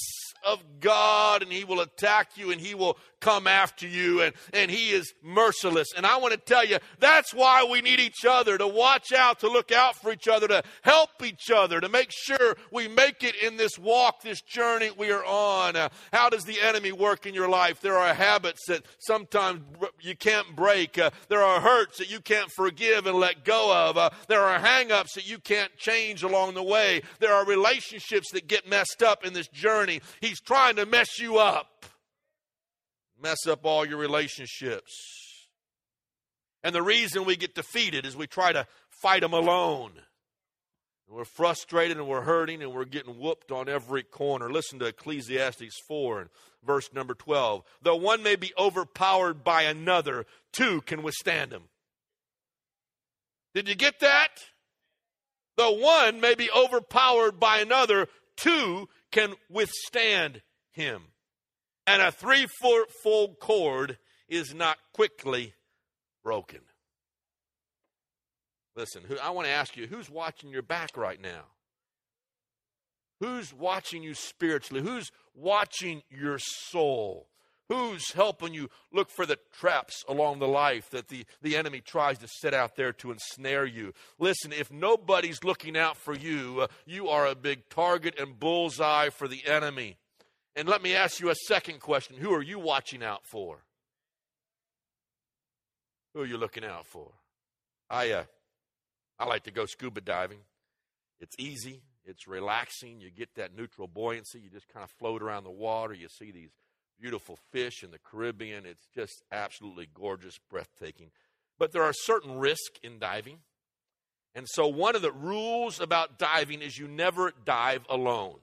of 0.45 0.63
God 0.79 1.41
and 1.41 1.51
he 1.51 1.63
will 1.63 1.81
attack 1.81 2.37
you 2.37 2.51
and 2.51 2.59
he 2.59 2.75
will 2.75 2.97
come 3.19 3.47
after 3.47 3.87
you 3.87 4.21
and, 4.21 4.33
and 4.53 4.71
he 4.71 4.91
is 4.91 5.13
merciless. 5.21 5.89
And 5.95 6.05
I 6.05 6.17
want 6.17 6.33
to 6.33 6.39
tell 6.39 6.65
you, 6.65 6.77
that's 6.99 7.33
why 7.33 7.67
we 7.69 7.81
need 7.81 7.99
each 7.99 8.25
other 8.27 8.57
to 8.57 8.67
watch 8.67 9.11
out, 9.11 9.39
to 9.39 9.49
look 9.49 9.71
out 9.71 9.95
for 9.95 10.11
each 10.11 10.27
other, 10.27 10.47
to 10.47 10.63
help 10.81 11.23
each 11.23 11.51
other, 11.51 11.81
to 11.81 11.89
make 11.89 12.11
sure 12.11 12.55
we 12.71 12.87
make 12.87 13.23
it 13.23 13.35
in 13.35 13.57
this 13.57 13.77
walk, 13.77 14.21
this 14.21 14.41
journey 14.41 14.89
we 14.97 15.11
are 15.11 15.25
on. 15.25 15.75
Uh, 15.75 15.89
how 16.13 16.29
does 16.29 16.45
the 16.45 16.59
enemy 16.61 16.91
work 16.91 17.25
in 17.25 17.33
your 17.33 17.49
life? 17.49 17.81
There 17.81 17.97
are 17.97 18.13
habits 18.13 18.61
that 18.67 18.85
sometimes 18.99 19.61
you 20.01 20.15
can't 20.15 20.55
break. 20.55 20.97
Uh, 20.97 21.11
there 21.27 21.43
are 21.43 21.59
hurts 21.59 21.97
that 21.97 22.09
you 22.09 22.19
can't 22.19 22.51
forgive 22.51 23.05
and 23.05 23.17
let 23.17 23.43
go 23.43 23.73
of. 23.75 23.97
Uh, 23.97 24.09
there 24.27 24.41
are 24.41 24.59
hangups 24.59 25.13
that 25.15 25.29
you 25.29 25.39
can't 25.39 25.75
change 25.77 26.23
along 26.23 26.53
the 26.53 26.63
way. 26.63 27.01
There 27.19 27.33
are 27.33 27.45
relationships 27.45 28.31
that 28.31 28.47
get 28.47 28.67
messed 28.67 29.03
up 29.03 29.25
in 29.25 29.33
this 29.33 29.47
journey. 29.47 30.01
He's 30.29 30.41
trying 30.41 30.75
to 30.75 30.85
mess 30.85 31.19
you 31.19 31.37
up 31.37 31.79
mess 33.21 33.47
up 33.47 33.65
all 33.65 33.85
your 33.85 33.97
relationships. 33.97 34.93
And 36.63 36.75
the 36.75 36.81
reason 36.81 37.25
we 37.25 37.35
get 37.35 37.55
defeated 37.55 38.05
is 38.05 38.15
we 38.15 38.27
try 38.27 38.51
to 38.51 38.67
fight 39.01 39.21
them 39.21 39.33
alone. 39.33 39.91
We're 41.07 41.25
frustrated 41.25 41.97
and 41.97 42.07
we're 42.07 42.21
hurting 42.21 42.61
and 42.61 42.71
we're 42.71 42.85
getting 42.85 43.19
whooped 43.19 43.51
on 43.51 43.67
every 43.67 44.03
corner. 44.03 44.51
Listen 44.51 44.77
to 44.79 44.85
Ecclesiastes 44.85 45.79
4 45.87 46.21
and 46.21 46.29
verse 46.63 46.93
number 46.93 47.15
12. 47.15 47.63
Though 47.81 47.95
one 47.95 48.21
may 48.21 48.35
be 48.35 48.53
overpowered 48.57 49.43
by 49.43 49.63
another, 49.63 50.25
two 50.53 50.81
can 50.81 51.01
withstand 51.01 51.51
him. 51.51 51.63
Did 53.55 53.67
you 53.67 53.73
get 53.73 54.01
that? 54.01 54.29
Though 55.57 55.71
one 55.71 56.21
may 56.21 56.35
be 56.35 56.49
overpowered 56.51 57.39
by 57.39 57.57
another, 57.59 58.07
two 58.39 58.87
can 59.11 59.33
withstand 59.49 60.41
him 60.71 61.03
and 61.89 62.01
a 62.01 62.11
three 62.11 62.45
foot 62.61 62.89
cord 63.39 63.97
is 64.27 64.53
not 64.53 64.77
quickly 64.93 65.53
broken. 66.23 66.59
Listen, 68.75 69.03
I 69.21 69.31
want 69.31 69.47
to 69.47 69.51
ask 69.51 69.75
you 69.75 69.87
who's 69.87 70.09
watching 70.09 70.51
your 70.51 70.61
back 70.61 70.95
right 70.95 71.19
now? 71.19 71.45
Who's 73.19 73.53
watching 73.53 74.03
you 74.03 74.13
spiritually? 74.13 74.83
Who's 74.83 75.11
watching 75.33 76.03
your 76.09 76.37
soul? 76.39 77.28
Who's 77.69 78.11
helping 78.13 78.55
you 78.55 78.67
look 78.91 79.11
for 79.11 79.27
the 79.27 79.37
traps 79.59 80.03
along 80.09 80.39
the 80.39 80.47
life 80.47 80.89
that 80.89 81.07
the, 81.07 81.23
the 81.43 81.55
enemy 81.55 81.81
tries 81.81 82.17
to 82.17 82.27
set 82.27 82.55
out 82.55 82.75
there 82.75 82.91
to 82.93 83.11
ensnare 83.11 83.65
you? 83.65 83.93
Listen, 84.17 84.51
if 84.51 84.71
nobody's 84.71 85.43
looking 85.43 85.77
out 85.77 85.95
for 85.95 86.15
you, 86.15 86.61
uh, 86.61 86.67
you 86.87 87.09
are 87.09 87.27
a 87.27 87.35
big 87.35 87.69
target 87.69 88.19
and 88.19 88.39
bullseye 88.39 89.09
for 89.09 89.27
the 89.27 89.45
enemy. 89.45 89.97
And 90.55 90.67
let 90.67 90.81
me 90.81 90.95
ask 90.95 91.19
you 91.19 91.29
a 91.29 91.35
second 91.35 91.79
question 91.79 92.17
Who 92.17 92.33
are 92.33 92.41
you 92.41 92.57
watching 92.57 93.03
out 93.03 93.21
for? 93.31 93.63
Who 96.15 96.21
are 96.21 96.25
you 96.25 96.37
looking 96.37 96.65
out 96.65 96.87
for? 96.87 97.11
I, 97.87 98.11
uh, 98.11 98.23
I 99.19 99.25
like 99.25 99.43
to 99.43 99.51
go 99.51 99.67
scuba 99.67 100.01
diving. 100.01 100.39
It's 101.19 101.35
easy, 101.37 101.83
it's 102.03 102.27
relaxing. 102.27 102.99
You 102.99 103.11
get 103.11 103.35
that 103.35 103.55
neutral 103.55 103.87
buoyancy. 103.87 104.39
You 104.39 104.49
just 104.49 104.67
kind 104.69 104.83
of 104.83 104.89
float 104.89 105.21
around 105.21 105.43
the 105.43 105.51
water. 105.51 105.93
You 105.93 106.07
see 106.09 106.31
these 106.31 106.49
beautiful 106.99 107.37
fish 107.51 107.83
in 107.83 107.91
the 107.91 107.99
Caribbean. 107.99 108.65
It's 108.65 108.87
just 108.93 109.23
absolutely 109.31 109.87
gorgeous, 109.93 110.39
breathtaking. 110.49 111.11
But 111.57 111.71
there 111.71 111.83
are 111.83 111.93
certain 111.93 112.37
risks 112.37 112.79
in 112.83 112.99
diving. 112.99 113.39
And 114.35 114.47
so, 114.47 114.67
one 114.67 114.95
of 114.95 115.01
the 115.01 115.11
rules 115.11 115.79
about 115.79 116.19
diving 116.19 116.61
is 116.61 116.77
you 116.77 116.87
never 116.87 117.33
dive 117.45 117.85
alone 117.89 118.39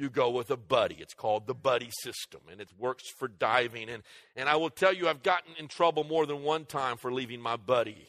you 0.00 0.08
go 0.08 0.30
with 0.30 0.50
a 0.50 0.56
buddy. 0.56 0.96
It's 0.98 1.14
called 1.14 1.46
the 1.46 1.54
buddy 1.54 1.90
system, 2.02 2.40
and 2.50 2.60
it 2.60 2.70
works 2.78 3.04
for 3.18 3.28
diving. 3.28 3.88
And, 3.90 4.02
and 4.34 4.48
I 4.48 4.56
will 4.56 4.70
tell 4.70 4.92
you, 4.92 5.08
I've 5.08 5.22
gotten 5.22 5.54
in 5.58 5.68
trouble 5.68 6.04
more 6.04 6.26
than 6.26 6.42
one 6.42 6.64
time 6.64 6.96
for 6.96 7.12
leaving 7.12 7.40
my 7.40 7.56
buddy. 7.56 8.08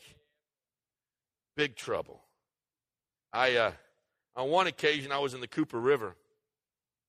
Big 1.56 1.76
trouble. 1.76 2.22
I, 3.34 3.56
uh, 3.56 3.72
on 4.36 4.50
one 4.50 4.68
occasion, 4.68 5.12
I 5.12 5.20
was 5.20 5.34
in 5.34 5.42
the 5.42 5.48
Cooper 5.48 5.80
River, 5.80 6.16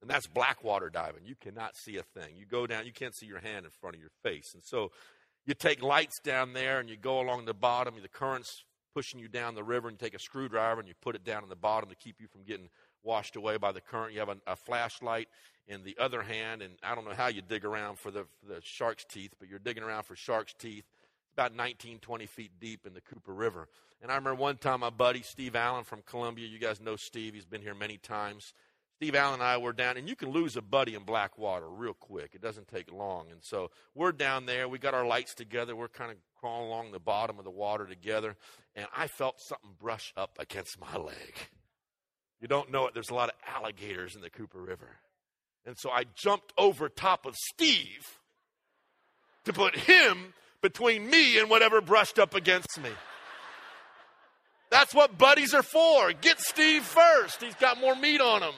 and 0.03 0.11
that's 0.11 0.26
blackwater 0.26 0.90
diving. 0.90 1.24
You 1.24 1.36
cannot 1.40 1.76
see 1.76 1.96
a 1.96 2.03
thing. 2.03 2.36
You 2.36 2.44
go 2.44 2.66
down, 2.66 2.84
you 2.84 2.92
can't 2.92 3.14
see 3.14 3.26
your 3.26 3.38
hand 3.38 3.64
in 3.64 3.70
front 3.70 3.96
of 3.96 4.00
your 4.03 4.11
face. 4.22 4.53
And 4.53 4.62
so 4.62 4.90
you 5.46 5.55
take 5.55 5.82
lights 5.82 6.18
down 6.22 6.53
there, 6.53 6.80
and 6.80 6.90
you 6.90 6.96
go 6.96 7.20
along 7.20 7.46
the 7.46 7.55
bottom, 7.55 7.94
the 8.03 8.09
current's 8.09 8.64
pushing 8.94 9.18
you 9.18 9.28
down 9.28 9.55
the 9.55 9.64
river, 9.64 9.88
and 9.88 9.98
you 9.98 10.05
take 10.05 10.14
a 10.14 10.18
screwdriver 10.18 10.80
and 10.80 10.88
you 10.88 10.94
put 11.00 11.14
it 11.14 11.24
down 11.24 11.42
in 11.42 11.48
the 11.48 11.57
bottom 11.57 11.88
to 11.88 11.96
keep 11.96 12.20
you 12.20 12.26
from 12.26 12.42
getting 12.42 12.68
washed 13.03 13.36
away 13.36 13.57
by 13.57 13.72
the 13.72 13.80
current. 13.80 14.12
You 14.12 14.20
have 14.20 14.28
a, 14.28 14.36
a, 14.46 14.57
flashlight 14.57 15.28
in 15.66 15.82
the 15.82 15.96
other 15.98 16.22
hand, 16.22 16.62
and 16.62 16.74
I 16.82 16.94
don't 16.94 17.05
know 17.05 17.14
how 17.14 17.28
you 17.28 17.42
dig 17.42 17.64
around 17.64 17.98
for 17.98 18.11
the, 18.11 18.24
for 18.40 18.55
the 18.55 18.61
shark's 18.62 19.05
teeth, 19.05 19.32
but 19.38 19.48
you're 19.48 19.59
digging 19.59 19.82
around 19.82 20.05
for 20.05 20.14
shark's 20.14 20.53
teeth. 20.55 20.84
about 21.34 21.55
19, 21.55 21.98
20 22.00 22.26
feet 22.26 22.50
deep 22.61 22.86
in 22.86 22.94
the 22.94 23.00
Cooper 23.00 23.32
River. 23.32 23.68
And 24.03 24.11
I 24.11 24.16
remember 24.16 24.40
one 24.40 24.57
time 24.57 24.80
my 24.80 24.90
buddy 24.90 25.22
Steve 25.22 25.57
Allen 25.57 25.84
from 25.84 26.03
Columbia, 26.05 26.46
you 26.46 26.59
guys 26.59 26.80
know 26.80 26.96
Steve, 26.96 27.34
he's 27.34 27.44
been 27.44 27.62
here 27.62 27.74
many 27.74 27.98
times. 27.98 28.53
Steve 29.03 29.16
Allen 29.16 29.40
and 29.40 29.42
I 29.42 29.57
were 29.57 29.72
down, 29.72 29.96
and 29.96 30.09
you 30.09 30.14
can 30.14 30.30
lose 30.30 30.57
a 30.57 30.62
buddy 30.62 30.94
in 30.94 31.03
black 31.03 31.36
water 31.36 31.68
real 31.68 31.92
quick. 31.92 32.36
It 32.36 32.40
doesn't 32.40 32.68
take 32.68 32.92
long. 32.92 33.32
And 33.32 33.40
so 33.42 33.72
we're 33.96 34.12
down 34.12 34.46
there. 34.46 34.68
We 34.68 34.78
got 34.78 34.94
our 34.94 35.05
lights 35.05 35.34
together. 35.34 35.74
We're 35.74 35.88
kind 35.88 36.12
of 36.12 36.18
crawling 36.38 36.68
along 36.68 36.92
the 36.92 37.00
bottom 37.00 37.36
of 37.40 37.44
the 37.44 37.50
water 37.50 37.84
together. 37.84 38.36
And 38.76 38.86
I 38.96 39.09
felt 39.09 39.40
something 39.40 39.70
brush 39.80 40.12
up 40.16 40.38
against 40.38 40.78
my 40.78 40.96
leg. 40.96 41.34
You 42.40 42.46
don't 42.46 42.70
know 42.70 42.86
it, 42.86 42.94
there's 42.94 43.11
a 43.11 43.14
lot 43.14 43.28
of 43.28 43.34
alligators 43.44 44.14
in 44.14 44.20
the 44.20 44.30
Cooper 44.30 44.61
River. 44.61 44.98
And 45.66 45.76
so 45.76 45.90
I 45.90 46.05
jumped 46.14 46.53
over 46.57 46.88
top 46.88 47.26
of 47.26 47.34
Steve 47.34 48.20
to 49.46 49.53
put 49.53 49.74
him 49.74 50.32
between 50.61 51.11
me 51.11 51.40
and 51.40 51.50
whatever 51.50 51.80
brushed 51.80 52.20
up 52.20 52.36
against 52.36 52.80
me. 52.80 52.90
That's 54.70 54.94
what 54.94 55.18
buddies 55.18 55.55
are 55.55 55.64
for. 55.64 56.12
Get 56.12 56.38
Steve 56.38 56.84
first. 56.84 57.42
He's 57.42 57.57
got 57.57 57.80
more 57.80 57.96
meat 57.96 58.20
on 58.20 58.42
him. 58.42 58.55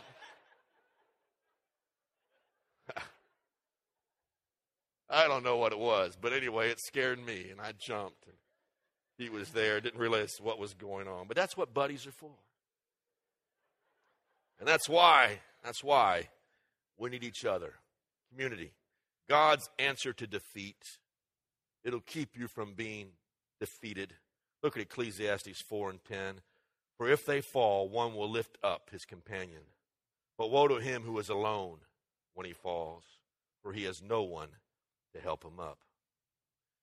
I 5.08 5.28
don't 5.28 5.44
know 5.44 5.56
what 5.56 5.72
it 5.72 5.78
was, 5.78 6.16
but 6.20 6.32
anyway, 6.32 6.70
it 6.70 6.80
scared 6.80 7.24
me 7.24 7.48
and 7.50 7.60
I 7.60 7.72
jumped. 7.78 8.26
And 8.26 8.36
he 9.18 9.28
was 9.28 9.50
there, 9.50 9.80
didn't 9.80 10.00
realize 10.00 10.32
what 10.40 10.58
was 10.58 10.74
going 10.74 11.06
on. 11.08 11.26
But 11.28 11.36
that's 11.36 11.56
what 11.56 11.74
buddies 11.74 12.06
are 12.06 12.12
for. 12.12 12.30
And 14.58 14.68
that's 14.68 14.88
why, 14.88 15.40
that's 15.62 15.84
why 15.84 16.28
we 16.98 17.10
need 17.10 17.24
each 17.24 17.44
other. 17.44 17.74
Community. 18.30 18.72
God's 19.28 19.68
answer 19.78 20.12
to 20.12 20.26
defeat. 20.26 20.98
It'll 21.84 22.00
keep 22.00 22.36
you 22.36 22.48
from 22.48 22.74
being 22.74 23.08
defeated. 23.60 24.14
Look 24.62 24.76
at 24.76 24.82
Ecclesiastes 24.82 25.62
4 25.68 25.90
and 25.90 26.04
10. 26.04 26.40
For 26.96 27.08
if 27.08 27.26
they 27.26 27.40
fall, 27.40 27.88
one 27.88 28.14
will 28.14 28.30
lift 28.30 28.56
up 28.62 28.90
his 28.90 29.04
companion. 29.04 29.62
But 30.38 30.50
woe 30.50 30.68
to 30.68 30.76
him 30.76 31.02
who 31.02 31.18
is 31.18 31.28
alone 31.28 31.78
when 32.34 32.46
he 32.46 32.52
falls, 32.52 33.04
for 33.62 33.72
he 33.72 33.84
has 33.84 34.02
no 34.02 34.22
one 34.22 34.48
to 35.14 35.20
help 35.20 35.44
him 35.44 35.60
up. 35.60 35.78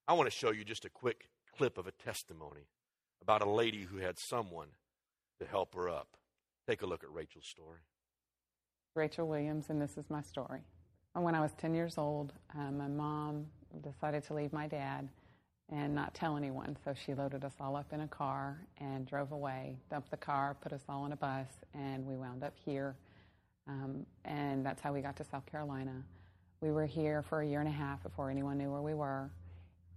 I 0.07 0.13
want 0.13 0.29
to 0.29 0.35
show 0.35 0.51
you 0.51 0.63
just 0.63 0.85
a 0.85 0.89
quick 0.89 1.29
clip 1.55 1.77
of 1.77 1.87
a 1.87 1.91
testimony 1.91 2.67
about 3.21 3.41
a 3.41 3.49
lady 3.49 3.83
who 3.83 3.97
had 3.97 4.17
someone 4.17 4.69
to 5.39 5.45
help 5.45 5.75
her 5.75 5.89
up. 5.89 6.07
Take 6.67 6.81
a 6.81 6.85
look 6.85 7.03
at 7.03 7.11
Rachel's 7.11 7.45
story. 7.45 7.79
Rachel 8.95 9.27
Williams, 9.27 9.65
and 9.69 9.81
this 9.81 9.97
is 9.97 10.09
my 10.09 10.21
story. 10.21 10.61
When 11.13 11.35
I 11.35 11.41
was 11.41 11.51
10 11.57 11.73
years 11.73 11.97
old, 11.97 12.33
uh, 12.57 12.71
my 12.71 12.87
mom 12.87 13.45
decided 13.83 14.23
to 14.25 14.33
leave 14.33 14.53
my 14.53 14.67
dad 14.67 15.07
and 15.69 15.95
not 15.95 16.13
tell 16.13 16.37
anyone. 16.37 16.77
So 16.83 16.93
she 16.93 17.13
loaded 17.13 17.43
us 17.43 17.53
all 17.59 17.75
up 17.75 17.93
in 17.93 18.01
a 18.01 18.07
car 18.07 18.59
and 18.79 19.05
drove 19.05 19.31
away, 19.31 19.77
dumped 19.89 20.11
the 20.11 20.17
car, 20.17 20.55
put 20.61 20.73
us 20.73 20.81
all 20.89 21.03
on 21.03 21.13
a 21.13 21.15
bus, 21.15 21.47
and 21.73 22.05
we 22.05 22.15
wound 22.15 22.43
up 22.43 22.53
here. 22.63 22.95
Um, 23.67 24.05
and 24.25 24.65
that's 24.65 24.81
how 24.81 24.91
we 24.93 25.01
got 25.01 25.15
to 25.17 25.23
South 25.23 25.45
Carolina. 25.45 26.03
We 26.61 26.69
were 26.71 26.85
here 26.85 27.23
for 27.23 27.41
a 27.41 27.47
year 27.47 27.59
and 27.59 27.67
a 27.67 27.71
half 27.71 28.03
before 28.03 28.29
anyone 28.29 28.59
knew 28.59 28.71
where 28.71 28.83
we 28.83 28.93
were. 28.93 29.31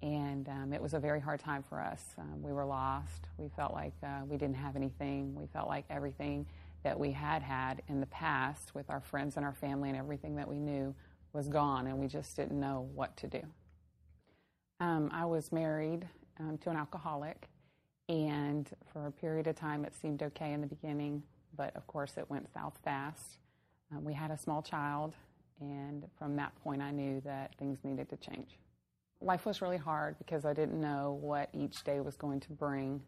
And 0.00 0.48
um, 0.48 0.72
it 0.72 0.80
was 0.80 0.94
a 0.94 0.98
very 0.98 1.20
hard 1.20 1.38
time 1.38 1.62
for 1.62 1.78
us. 1.78 2.02
Um, 2.16 2.42
we 2.42 2.54
were 2.54 2.64
lost. 2.64 3.28
We 3.36 3.50
felt 3.54 3.74
like 3.74 3.92
uh, 4.02 4.22
we 4.26 4.38
didn't 4.38 4.56
have 4.56 4.74
anything. 4.74 5.34
We 5.34 5.46
felt 5.46 5.68
like 5.68 5.84
everything 5.90 6.46
that 6.82 6.98
we 6.98 7.10
had 7.12 7.42
had 7.42 7.82
in 7.88 8.00
the 8.00 8.06
past 8.06 8.74
with 8.74 8.88
our 8.88 9.02
friends 9.02 9.36
and 9.36 9.44
our 9.44 9.52
family 9.52 9.90
and 9.90 9.98
everything 9.98 10.36
that 10.36 10.48
we 10.48 10.58
knew 10.58 10.94
was 11.34 11.48
gone, 11.48 11.86
and 11.86 11.98
we 11.98 12.06
just 12.06 12.34
didn't 12.34 12.58
know 12.58 12.88
what 12.94 13.14
to 13.18 13.26
do. 13.26 13.42
Um, 14.80 15.10
I 15.12 15.26
was 15.26 15.52
married 15.52 16.08
um, 16.40 16.56
to 16.58 16.70
an 16.70 16.76
alcoholic, 16.76 17.48
and 18.08 18.70
for 18.90 19.06
a 19.06 19.10
period 19.10 19.46
of 19.48 19.56
time 19.56 19.84
it 19.84 19.94
seemed 19.94 20.22
okay 20.22 20.52
in 20.52 20.62
the 20.62 20.66
beginning, 20.66 21.22
but 21.56 21.74
of 21.76 21.86
course 21.86 22.14
it 22.16 22.28
went 22.30 22.52
south 22.52 22.78
fast. 22.84 23.38
Um, 23.92 24.04
we 24.04 24.14
had 24.14 24.30
a 24.30 24.38
small 24.38 24.62
child, 24.62 25.14
and 25.60 26.04
from 26.18 26.36
that 26.36 26.54
point 26.62 26.82
I 26.82 26.90
knew 26.90 27.20
that 27.24 27.54
things 27.58 27.78
needed 27.84 28.08
to 28.10 28.16
change. 28.16 28.58
Life 29.20 29.46
was 29.46 29.62
really 29.62 29.76
hard 29.76 30.16
because 30.18 30.44
I 30.44 30.52
didn't 30.52 30.80
know 30.80 31.18
what 31.20 31.48
each 31.54 31.84
day 31.84 32.00
was 32.00 32.16
going 32.16 32.40
to 32.40 32.52
bring. 32.52 33.00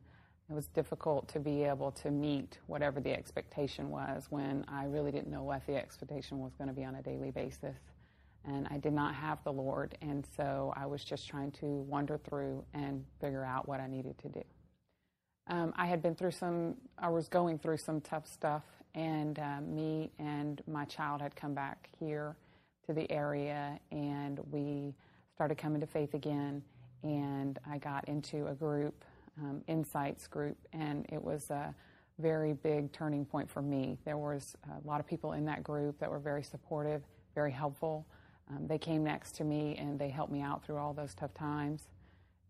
It 0.49 0.55
was 0.55 0.69
difficult 0.69 1.29
to 1.29 1.41
be 1.41 1.65
able 1.65 1.91
to 1.93 2.11
meet 2.11 2.59
whatever 2.67 3.01
the 3.01 3.13
expectation 3.13 3.91
was 3.91 4.27
when 4.31 4.65
I 4.69 4.85
really 4.85 5.11
didn't 5.11 5.31
know 5.31 5.43
what 5.43 5.67
the 5.67 5.77
expectation 5.77 6.39
was 6.39 6.55
going 6.55 6.69
to 6.69 6.75
be 6.75 6.85
on 6.85 6.95
a 6.95 7.03
daily 7.03 7.33
basis. 7.33 7.77
And 8.45 8.69
I 8.71 8.79
did 8.79 8.93
not 8.93 9.13
have 9.17 9.43
the 9.43 9.53
Lord, 9.53 9.99
and 10.01 10.25
so 10.37 10.73
I 10.77 10.87
was 10.87 11.03
just 11.03 11.27
trying 11.29 11.51
to 11.53 11.67
wander 11.67 12.17
through 12.17 12.65
and 12.75 13.05
figure 13.21 13.45
out 13.45 13.67
what 13.67 13.81
I 13.81 13.89
needed 13.89 14.17
to 14.19 14.29
do. 14.29 14.43
Um, 15.49 15.73
I 15.77 15.87
had 15.87 16.01
been 16.01 16.15
through 16.15 16.31
some, 16.31 16.77
I 16.97 17.09
was 17.09 17.29
going 17.29 17.59
through 17.59 17.79
some 17.79 18.01
tough 18.01 18.29
stuff, 18.29 18.63
and 18.97 19.39
uh, 19.39 19.61
me 19.61 20.11
and 20.19 20.63
my 20.67 20.85
child 20.87 21.21
had 21.21 21.37
come 21.37 21.55
back 21.55 21.89
here 22.01 22.35
to 22.87 22.93
the 22.93 23.11
area, 23.13 23.79
and 23.93 24.41
we 24.51 24.95
started 25.35 25.57
coming 25.57 25.81
to 25.81 25.87
faith 25.87 26.15
again. 26.15 26.63
And 27.03 27.59
I 27.71 27.79
got 27.79 28.09
into 28.09 28.47
a 28.49 28.55
group 28.55 29.05
um, 29.41 29.63
insights 29.69 30.27
group, 30.27 30.57
and 30.73 31.07
it 31.13 31.23
was 31.23 31.51
a 31.51 31.75
very 32.19 32.55
big 32.55 32.93
turning 32.93 33.25
point 33.25 33.51
for 33.51 33.63
me. 33.63 33.99
There 34.05 34.17
was 34.17 34.57
a 34.71 34.89
lot 34.89 35.01
of 35.01 35.07
people 35.07 35.33
in 35.33 35.45
that 35.45 35.63
group 35.63 35.99
that 35.99 36.11
were 36.11 36.19
very 36.19 36.43
supportive, 36.43 37.03
very 37.35 37.53
helpful. 37.53 38.07
Um, 38.51 38.67
they 38.67 38.79
came 38.79 39.05
next 39.05 39.35
to 39.37 39.45
me 39.45 39.77
and 39.79 39.99
they 39.99 40.09
helped 40.09 40.33
me 40.33 40.41
out 40.41 40.65
through 40.65 40.77
all 40.77 40.95
those 40.95 41.15
tough 41.15 41.35
times. 41.35 41.89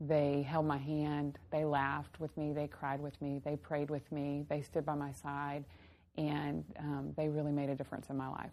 They 0.01 0.43
held 0.43 0.67
my 0.67 0.77
hand, 0.77 1.39
they 1.51 1.65
laughed 1.65 2.21
with 2.21 2.37
me, 2.37 2.53
they 2.53 2.69
cried 2.69 3.01
with 3.01 3.21
me, 3.23 3.41
they 3.45 3.57
prayed 3.57 3.89
with 3.89 4.11
me, 4.13 4.45
they 4.49 4.61
stood 4.61 4.85
by 4.85 4.95
my 4.95 5.11
side, 5.11 5.65
and 6.17 6.65
um, 6.79 7.13
they 7.17 7.29
really 7.29 7.53
made 7.53 7.69
a 7.69 7.75
difference 7.75 8.09
in 8.11 8.17
my 8.17 8.29
life. 8.29 8.53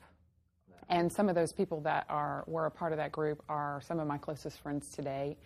And 0.90 1.12
some 1.12 1.30
of 1.30 1.36
those 1.36 1.54
people 1.54 1.82
that 1.82 2.06
are 2.10 2.44
were 2.46 2.66
a 2.66 2.72
part 2.72 2.92
of 2.92 2.98
that 2.98 3.12
group 3.12 3.42
are 3.48 3.82
some 3.88 4.00
of 4.00 4.08
my 4.08 4.18
closest 4.18 4.60
friends 4.60 4.90
today, 4.90 5.38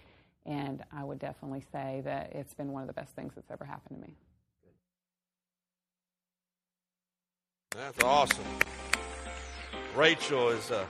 and 0.45 0.84
I 0.91 1.03
would 1.03 1.20
definitely 1.20 1.63
say 1.72 2.01
that 2.05 2.34
it's 2.34 2.53
been 2.53 2.72
one 2.72 2.82
of 2.82 2.88
the 2.88 2.93
best 2.93 3.15
things 3.15 3.34
that's 3.36 3.51
ever 3.51 3.65
happened 3.65 4.01
to 4.01 4.07
me. 4.07 4.13
That's 7.72 8.03
awesome. 8.03 8.45
Rachel 9.95 10.49
is 10.49 10.72
a 10.72 10.88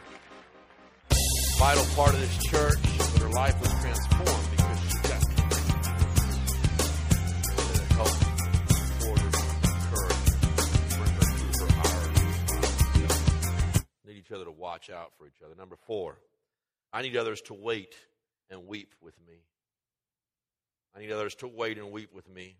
vital 1.57 1.85
part 1.95 2.13
of 2.13 2.21
this 2.21 2.37
church, 2.45 2.79
but 3.13 3.21
her 3.21 3.29
life 3.29 3.59
was 3.59 3.71
transformed 3.81 4.56
each 14.27 14.35
other 14.35 14.45
to 14.45 14.51
watch 14.51 14.89
out 14.89 15.11
for 15.17 15.27
each 15.27 15.41
other. 15.43 15.55
Number 15.55 15.77
four, 15.87 16.17
I 16.91 17.01
need 17.01 17.17
others 17.17 17.41
to 17.41 17.53
wait 17.53 17.95
and 18.49 18.67
weep 18.67 18.93
with 19.01 19.15
me. 19.27 19.43
I 20.95 20.99
need 20.99 21.11
others 21.11 21.35
to 21.35 21.47
wait 21.47 21.77
and 21.77 21.91
weep 21.91 22.13
with 22.13 22.29
me. 22.29 22.57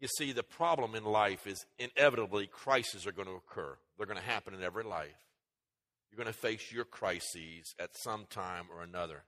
You 0.00 0.08
see, 0.16 0.32
the 0.32 0.42
problem 0.42 0.94
in 0.94 1.04
life 1.04 1.46
is 1.46 1.64
inevitably 1.78 2.46
crises 2.46 3.06
are 3.06 3.12
going 3.12 3.28
to 3.28 3.34
occur. 3.34 3.76
They're 3.96 4.06
going 4.06 4.18
to 4.18 4.24
happen 4.24 4.54
in 4.54 4.62
every 4.62 4.84
life. 4.84 5.16
You're 6.10 6.22
going 6.22 6.32
to 6.32 6.38
face 6.38 6.70
your 6.70 6.84
crises 6.84 7.74
at 7.78 7.90
some 7.96 8.26
time 8.30 8.66
or 8.74 8.82
another. 8.82 9.24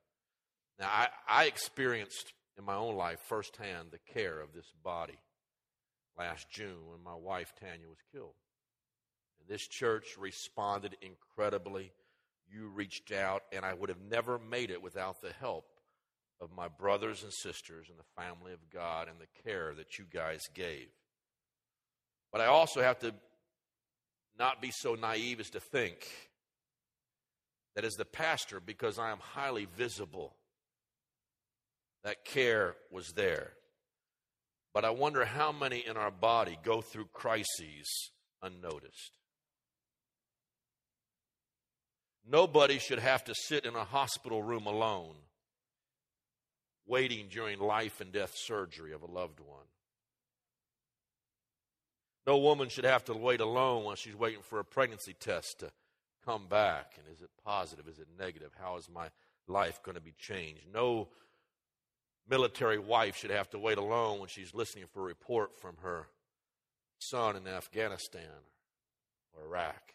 Now, 0.79 0.89
I, 0.89 1.09
I 1.29 1.45
experienced 1.47 2.33
in 2.57 2.65
my 2.65 2.77
own 2.77 2.95
life 2.95 3.19
firsthand 3.29 3.89
the 3.91 4.13
care 4.13 4.41
of 4.41 4.53
this 4.53 4.73
body 4.83 5.19
last 6.17 6.49
June 6.51 6.89
when 6.89 7.03
my 7.03 7.15
wife 7.15 7.53
Tanya 7.59 7.89
was 7.89 7.99
killed. 8.13 8.35
This 9.51 9.67
church 9.67 10.17
responded 10.17 10.97
incredibly 11.03 11.91
you 12.49 12.69
reached 12.69 13.11
out, 13.11 13.43
and 13.53 13.65
I 13.65 13.75
would 13.75 13.89
have 13.89 14.01
never 14.09 14.39
made 14.39 14.71
it 14.71 14.81
without 14.81 15.21
the 15.21 15.33
help 15.41 15.67
of 16.41 16.53
my 16.53 16.69
brothers 16.69 17.25
and 17.25 17.33
sisters 17.33 17.89
and 17.91 17.99
the 17.99 18.23
family 18.23 18.53
of 18.53 18.71
God 18.73 19.09
and 19.09 19.19
the 19.19 19.43
care 19.43 19.75
that 19.75 19.99
you 19.99 20.05
guys 20.09 20.43
gave. 20.55 20.87
But 22.31 22.41
I 22.41 22.47
also 22.47 22.81
have 22.81 23.01
to 23.01 23.13
not 24.39 24.63
be 24.63 24.71
so 24.71 24.95
naive 24.95 25.41
as 25.41 25.51
to 25.51 25.61
think 25.61 26.09
that 27.75 27.85
as 27.85 27.95
the 27.95 28.05
pastor, 28.05 28.61
because 28.61 29.01
I 29.01 29.11
am 29.11 29.19
highly 29.19 29.65
visible, 29.65 30.37
that 32.05 32.25
care 32.25 32.77
was 32.93 33.15
there. 33.15 33.55
But 34.73 34.85
I 34.85 34.91
wonder 34.91 35.25
how 35.25 35.51
many 35.51 35.85
in 35.85 35.97
our 35.97 36.13
body 36.13 36.57
go 36.63 36.81
through 36.81 37.09
crises 37.13 38.13
unnoticed. 38.43 39.20
Nobody 42.29 42.79
should 42.79 42.99
have 42.99 43.25
to 43.25 43.35
sit 43.35 43.65
in 43.65 43.75
a 43.75 43.85
hospital 43.85 44.43
room 44.43 44.67
alone 44.67 45.15
waiting 46.87 47.29
during 47.31 47.59
life 47.59 48.01
and 48.01 48.13
death 48.13 48.33
surgery 48.35 48.93
of 48.93 49.03
a 49.03 49.11
loved 49.11 49.41
one. 49.41 49.67
No 52.27 52.39
woman 52.39 52.69
should 52.69 52.85
have 52.85 53.05
to 53.07 53.15
wait 53.15 53.41
alone 53.41 53.85
while 53.85 53.95
she's 53.95 54.17
waiting 54.17 54.43
for 54.43 54.59
a 54.59 54.65
pregnancy 54.65 55.15
test 55.15 55.61
to 55.61 55.71
come 56.25 56.47
back. 56.49 56.95
And 56.99 57.07
is 57.13 57.23
it 57.23 57.31
positive? 57.45 57.89
Is 57.89 57.99
it 57.99 58.09
negative? 58.19 58.51
How 58.61 58.77
is 58.77 58.89
my 58.93 59.09
life 59.49 59.83
going 59.83 59.95
to 59.95 60.01
be 60.01 60.15
changed? 60.19 60.63
No 60.73 61.09
military 62.29 62.79
wife 62.79 63.17
should 63.17 63.31
have 63.31 63.51
to 63.51 63.59
wait 63.59 63.79
alone 63.79 64.19
when 64.19 64.29
she's 64.29 64.55
listening 64.55 64.85
for 64.93 65.01
a 65.01 65.05
report 65.05 65.57
from 65.57 65.77
her 65.83 66.09
son 66.99 67.37
in 67.37 67.47
Afghanistan 67.47 68.45
or 69.35 69.45
Iraq. 69.45 69.95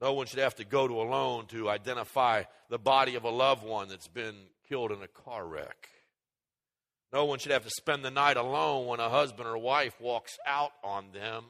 No 0.00 0.12
one 0.12 0.26
should 0.26 0.38
have 0.38 0.54
to 0.56 0.64
go 0.64 0.86
to 0.86 1.00
alone 1.00 1.46
to 1.46 1.68
identify 1.68 2.44
the 2.68 2.78
body 2.78 3.16
of 3.16 3.24
a 3.24 3.30
loved 3.30 3.64
one 3.64 3.88
that's 3.88 4.08
been 4.08 4.34
killed 4.68 4.92
in 4.92 5.02
a 5.02 5.08
car 5.08 5.46
wreck. 5.46 5.88
No 7.12 7.24
one 7.24 7.38
should 7.38 7.52
have 7.52 7.64
to 7.64 7.70
spend 7.70 8.04
the 8.04 8.10
night 8.10 8.36
alone 8.36 8.86
when 8.86 9.00
a 9.00 9.08
husband 9.08 9.48
or 9.48 9.58
wife 9.58 9.98
walks 10.00 10.38
out 10.46 10.72
on 10.84 11.06
them. 11.12 11.44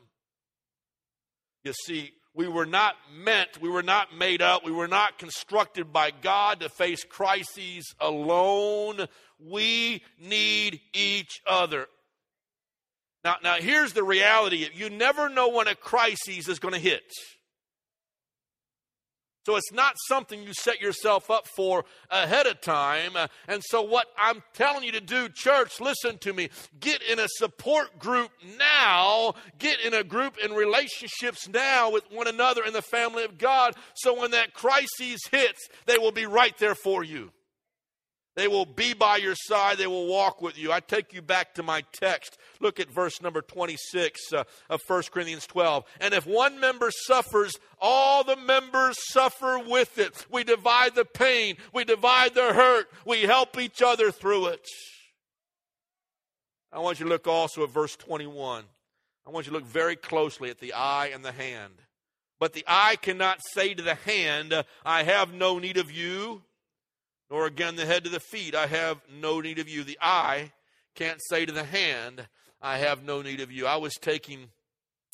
You 1.65 1.73
see, 1.85 2.13
we 2.33 2.47
were 2.47 2.67
not 2.67 2.95
meant, 3.13 3.61
we 3.61 3.69
were 3.69 3.83
not 3.83 4.17
made 4.17 4.41
up, 4.41 4.65
we 4.65 4.71
were 4.71 4.89
not 4.89 5.19
constructed 5.19 5.93
by 5.93 6.13
God 6.13 6.61
to 6.61 6.69
face 6.69 7.03
crises 7.03 7.93
alone. 8.01 9.07
We 9.41 10.03
need 10.21 10.81
each 10.95 11.41
other. 11.47 11.89
Now, 13.25 13.37
now 13.43 13.55
here's 13.57 13.93
the 13.93 14.05
reality 14.05 14.69
you 14.73 14.89
never 14.89 15.29
know 15.29 15.49
when 15.49 15.67
a 15.67 15.75
crisis 15.75 16.49
is 16.49 16.61
going 16.61 16.75
to 16.75 16.81
hit. 16.81 17.13
So 19.49 19.57
it's 19.57 19.73
not 19.73 19.95
something 20.09 20.43
you 20.43 20.53
set 20.53 20.79
yourself 20.79 21.31
up 21.31 21.49
for 21.49 21.87
ahead 22.11 22.47
of 22.47 22.61
time. 22.61 23.13
Uh, 23.17 23.29
and 23.47 23.63
so, 23.65 23.81
what 23.81 24.09
I'm 24.19 24.43
telling 24.53 24.85
you 24.85 24.93
to 24.93 25.01
do, 25.01 25.31
church, 25.31 25.81
listen 25.81 26.19
to 26.19 26.35
me. 26.35 26.51
Get 26.81 27.01
in 27.01 27.19
a 27.19 27.29
support 27.29 27.99
group 27.99 28.31
now. 28.59 29.33
Get 29.59 29.81
in 29.81 29.95
a 29.95 30.05
group 30.05 30.37
in 30.37 30.53
relationships 30.53 31.49
now 31.49 31.91
with 31.91 32.05
one 32.13 32.29
another 32.29 32.63
in 32.63 32.75
the 32.75 32.83
family 32.83 33.25
of 33.25 33.39
God. 33.39 33.75
So, 33.95 34.21
when 34.21 34.33
that 34.33 34.53
crisis 34.53 35.21
hits, 35.31 35.67
they 35.87 35.97
will 35.97 36.13
be 36.13 36.27
right 36.27 36.57
there 36.59 36.75
for 36.75 37.03
you. 37.03 37.31
They 38.39 38.47
will 38.47 38.67
be 38.67 38.95
by 38.95 39.17
your 39.17 39.35
side. 39.35 39.79
They 39.79 39.89
will 39.89 40.07
walk 40.07 40.41
with 40.41 40.57
you. 40.57 40.71
I 40.71 40.79
take 40.79 41.13
you 41.13 41.21
back 41.21 41.55
to 41.55 41.65
my 41.65 41.83
text. 41.91 42.39
Look 42.61 42.79
at 42.79 42.89
verse 42.89 43.21
number 43.21 43.43
26 43.43 44.33
uh, 44.33 44.45
of 44.71 44.81
1 44.87 45.03
Corinthians 45.11 45.45
12. 45.49 45.85
And 46.01 46.15
if 46.15 46.25
one 46.25 46.61
member 46.61 46.93
suffers, 46.93 47.59
all 47.81 48.23
the 48.23 48.37
members 48.37 48.97
suffer 49.11 49.59
with 49.59 49.99
it. 49.99 50.25
We 50.31 50.45
divide 50.45 50.95
the 50.95 51.05
pain. 51.05 51.57
We 51.75 51.83
divide 51.83 52.35
the 52.35 52.53
hurt. 52.53 52.89
We 53.05 53.23
help 53.23 53.59
each 53.59 53.83
other 53.83 54.13
through 54.13 54.47
it. 54.47 54.65
I 56.73 56.79
want 56.79 57.01
you 57.01 57.07
to 57.07 57.11
look 57.11 57.27
also 57.27 57.65
at 57.65 57.71
verse 57.71 57.97
21. 57.97 58.63
I 59.27 59.31
want 59.31 59.47
you 59.47 59.51
to 59.51 59.59
look 59.59 59.67
very 59.67 59.97
closely 59.97 60.49
at 60.49 60.61
the 60.61 60.75
eye 60.75 61.11
and 61.13 61.25
the 61.25 61.33
hand. 61.33 61.75
But 62.39 62.53
the 62.53 62.65
eye 62.69 62.99
cannot 63.03 63.41
say 63.53 63.75
to 63.75 63.83
the 63.83 63.97
hand, 63.97 64.55
I 64.87 65.03
have 65.03 65.35
no 65.35 65.59
need 65.59 65.77
of 65.77 65.91
you 65.91 66.43
nor 67.31 67.47
again 67.47 67.77
the 67.77 67.87
head 67.87 68.05
to 68.05 68.11
the 68.11 68.21
feet, 68.21 68.55
I 68.55 68.67
have 68.67 68.99
no 69.21 69.41
need 69.41 69.59
of 69.59 69.69
you. 69.69 69.85
The 69.85 69.99
eye 70.01 70.53
can't 70.95 71.21
say 71.29 71.47
to 71.47 71.53
the 71.53 71.65
hand, 71.65 72.27
I 72.61 72.79
have 72.79 73.05
no 73.05 73.23
need 73.23 73.41
of 73.41 73.53
you. 73.53 73.67
I 73.67 73.77
was 73.77 73.95
taking 73.95 74.49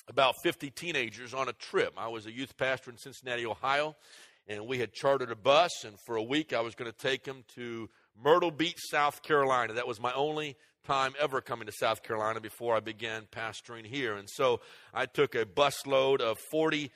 about 0.08 0.34
50 0.42 0.70
teenagers 0.70 1.34
on 1.34 1.48
a 1.48 1.52
trip. 1.52 1.94
I 1.96 2.08
was 2.08 2.26
a 2.26 2.32
youth 2.32 2.56
pastor 2.56 2.90
in 2.90 2.98
Cincinnati, 2.98 3.46
Ohio, 3.46 3.96
and 4.46 4.66
we 4.66 4.78
had 4.78 4.92
chartered 4.92 5.30
a 5.30 5.36
bus, 5.36 5.84
and 5.84 5.96
for 6.06 6.16
a 6.16 6.22
week 6.22 6.52
I 6.52 6.60
was 6.60 6.74
going 6.74 6.90
to 6.90 6.96
take 6.96 7.24
them 7.24 7.44
to 7.54 7.88
Myrtle 8.22 8.50
Beach, 8.50 8.78
South 8.90 9.22
Carolina. 9.22 9.74
That 9.74 9.86
was 9.88 10.00
my 10.00 10.12
only 10.12 10.56
time 10.86 11.14
ever 11.18 11.40
coming 11.40 11.66
to 11.66 11.72
South 11.72 12.02
Carolina 12.02 12.40
before 12.40 12.76
I 12.76 12.80
began 12.80 13.22
pastoring 13.32 13.86
here. 13.86 14.16
And 14.16 14.28
so 14.28 14.60
I 14.92 15.06
took 15.06 15.34
a 15.34 15.46
busload 15.46 16.20
of 16.20 16.38
40 16.50 16.90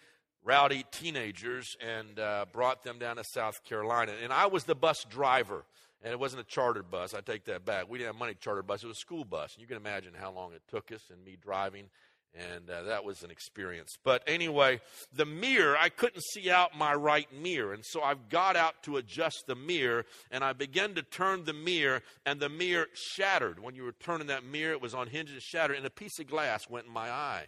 rowdy 0.49 0.87
teenagers 0.91 1.77
and 1.87 2.19
uh, 2.19 2.47
brought 2.51 2.83
them 2.83 2.99
down 2.99 3.17
to 3.17 3.25
South 3.25 3.63
Carolina. 3.65 4.13
And 4.23 4.33
I 4.33 4.47
was 4.47 4.65
the 4.65 4.75
bus 4.75 5.05
driver, 5.11 5.67
and 6.03 6.11
it 6.11 6.19
wasn't 6.19 6.41
a 6.41 6.45
chartered 6.45 6.91
bus. 6.91 7.13
I 7.13 7.21
take 7.21 7.45
that 7.45 7.67
back. 7.67 7.91
We 7.91 7.99
didn't 7.99 8.15
have 8.15 8.19
money 8.19 8.35
chartered 8.41 8.67
bus. 8.67 8.83
It 8.83 8.87
was 8.87 8.97
a 8.97 9.01
school 9.01 9.27
bus. 9.27 9.53
And 9.55 9.61
you 9.61 9.69
can 9.69 9.77
imagine 9.77 10.15
how 10.19 10.33
long 10.33 10.55
it 10.55 10.63
took 10.71 10.91
us 10.91 11.03
and 11.13 11.23
me 11.23 11.37
driving. 11.39 11.91
And 12.35 12.71
uh, 12.71 12.85
that 12.85 13.05
was 13.05 13.23
an 13.23 13.31
experience. 13.31 13.99
But 14.03 14.23
anyway, 14.27 14.81
the 15.15 15.27
mirror, 15.27 15.77
I 15.79 15.91
couldn't 15.91 16.23
see 16.23 16.51
out 16.51 16.77
my 16.77 16.95
right 16.95 17.29
mirror. 17.31 17.75
And 17.75 17.85
so 17.85 18.03
I've 18.03 18.31
got 18.31 18.57
out 18.57 18.83
to 18.85 18.97
adjust 18.97 19.45
the 19.47 19.55
mirror, 19.55 20.07
and 20.31 20.43
I 20.43 20.55
began 20.55 20.95
to 20.95 21.03
turn 21.03 21.45
the 21.45 21.53
mirror, 21.53 22.03
and 22.25 22.41
the 22.41 22.49
mirror 22.49 22.87
shattered. 22.95 23.61
When 23.61 23.75
you 23.75 23.83
were 23.83 23.95
turning 24.01 24.29
that 24.29 24.45
mirror, 24.45 24.73
it 24.73 24.81
was 24.81 24.95
on 24.95 25.09
hinges 25.09 25.43
shattered, 25.43 25.77
and 25.77 25.85
a 25.85 25.91
piece 25.91 26.19
of 26.19 26.27
glass 26.27 26.71
went 26.71 26.87
in 26.87 26.93
my 26.93 27.11
eye. 27.11 27.47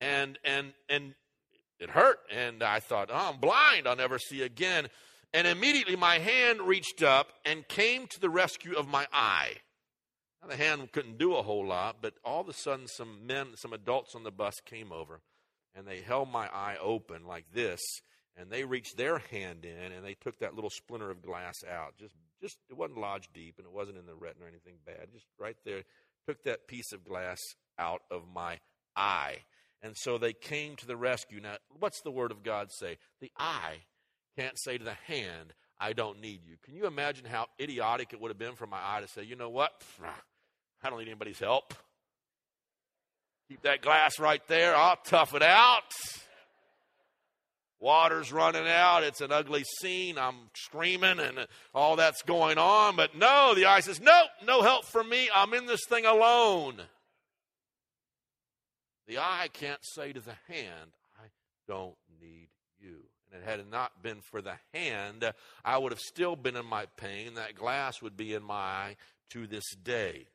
And, 0.00 0.38
and, 0.44 0.72
and 0.88 1.14
it 1.78 1.90
hurt. 1.90 2.18
And 2.34 2.62
I 2.62 2.80
thought, 2.80 3.10
oh, 3.12 3.32
I'm 3.32 3.40
blind. 3.40 3.86
I'll 3.86 3.96
never 3.96 4.18
see 4.18 4.42
again. 4.42 4.88
And 5.32 5.46
immediately 5.46 5.96
my 5.96 6.18
hand 6.18 6.62
reached 6.62 7.02
up 7.02 7.28
and 7.44 7.66
came 7.68 8.06
to 8.08 8.20
the 8.20 8.30
rescue 8.30 8.74
of 8.74 8.88
my 8.88 9.06
eye. 9.12 9.56
Now, 10.40 10.48
the 10.48 10.56
hand 10.56 10.92
couldn't 10.92 11.18
do 11.18 11.34
a 11.34 11.42
whole 11.42 11.66
lot, 11.66 11.96
but 12.00 12.14
all 12.24 12.40
of 12.40 12.48
a 12.48 12.52
sudden, 12.52 12.86
some 12.86 13.26
men, 13.26 13.48
some 13.56 13.72
adults 13.72 14.14
on 14.14 14.22
the 14.22 14.30
bus 14.30 14.54
came 14.64 14.92
over 14.92 15.20
and 15.74 15.86
they 15.86 16.00
held 16.00 16.30
my 16.30 16.46
eye 16.46 16.76
open 16.80 17.26
like 17.26 17.44
this. 17.52 17.80
And 18.38 18.50
they 18.50 18.64
reached 18.64 18.98
their 18.98 19.18
hand 19.18 19.64
in 19.64 19.92
and 19.92 20.04
they 20.04 20.14
took 20.14 20.38
that 20.40 20.54
little 20.54 20.70
splinter 20.70 21.10
of 21.10 21.22
glass 21.22 21.56
out. 21.70 21.96
Just, 21.98 22.14
just 22.40 22.58
it 22.68 22.76
wasn't 22.76 23.00
lodged 23.00 23.32
deep 23.32 23.54
and 23.56 23.66
it 23.66 23.72
wasn't 23.72 23.96
in 23.96 24.04
the 24.04 24.14
retina 24.14 24.44
or 24.44 24.48
anything 24.48 24.74
bad. 24.84 25.08
Just 25.12 25.24
right 25.38 25.56
there, 25.64 25.82
took 26.28 26.42
that 26.44 26.66
piece 26.66 26.92
of 26.92 27.04
glass 27.04 27.38
out 27.78 28.02
of 28.10 28.22
my 28.32 28.58
eye. 28.94 29.38
And 29.82 29.96
so 29.96 30.18
they 30.18 30.32
came 30.32 30.76
to 30.76 30.86
the 30.86 30.96
rescue. 30.96 31.40
Now, 31.40 31.56
what's 31.78 32.00
the 32.00 32.10
Word 32.10 32.30
of 32.30 32.42
God 32.42 32.72
say? 32.72 32.98
The 33.20 33.30
eye 33.38 33.84
can't 34.38 34.58
say 34.58 34.78
to 34.78 34.84
the 34.84 34.94
hand, 35.06 35.54
I 35.78 35.92
don't 35.92 36.20
need 36.20 36.40
you. 36.44 36.56
Can 36.64 36.74
you 36.74 36.86
imagine 36.86 37.26
how 37.26 37.46
idiotic 37.60 38.12
it 38.12 38.20
would 38.20 38.30
have 38.30 38.38
been 38.38 38.54
for 38.54 38.66
my 38.66 38.78
eye 38.80 39.00
to 39.00 39.08
say, 39.08 39.22
you 39.22 39.36
know 39.36 39.50
what? 39.50 39.72
I 40.82 40.90
don't 40.90 40.98
need 40.98 41.08
anybody's 41.08 41.38
help. 41.38 41.74
Keep 43.48 43.62
that 43.62 43.82
glass 43.82 44.18
right 44.18 44.42
there. 44.48 44.74
I'll 44.74 44.96
tough 45.04 45.34
it 45.34 45.42
out. 45.42 45.82
Water's 47.78 48.32
running 48.32 48.66
out. 48.66 49.04
It's 49.04 49.20
an 49.20 49.30
ugly 49.30 49.62
scene. 49.80 50.18
I'm 50.18 50.50
screaming 50.54 51.20
and 51.20 51.46
all 51.74 51.96
that's 51.96 52.22
going 52.22 52.58
on. 52.58 52.96
But 52.96 53.14
no, 53.14 53.54
the 53.54 53.66
eye 53.66 53.80
says, 53.80 54.00
nope, 54.00 54.28
no 54.44 54.62
help 54.62 54.86
for 54.86 55.04
me. 55.04 55.28
I'm 55.34 55.52
in 55.52 55.66
this 55.66 55.84
thing 55.88 56.06
alone. 56.06 56.80
The 59.06 59.18
eye 59.18 59.48
can't 59.52 59.84
say 59.84 60.12
to 60.12 60.20
the 60.20 60.36
hand, 60.48 60.90
I 61.18 61.28
don't 61.68 61.96
need 62.20 62.48
you. 62.80 62.96
And 63.32 63.42
it 63.42 63.46
had 63.46 63.70
not 63.70 64.02
been 64.02 64.20
for 64.20 64.40
the 64.40 64.54
hand, 64.72 65.32
I 65.64 65.78
would 65.78 65.92
have 65.92 66.00
still 66.00 66.36
been 66.36 66.56
in 66.56 66.66
my 66.66 66.86
pain. 66.96 67.34
That 67.34 67.54
glass 67.54 68.00
would 68.00 68.16
be 68.16 68.34
in 68.34 68.42
my 68.42 68.54
eye 68.54 68.96
to 69.30 69.46
this 69.46 69.74
day. 69.82 70.28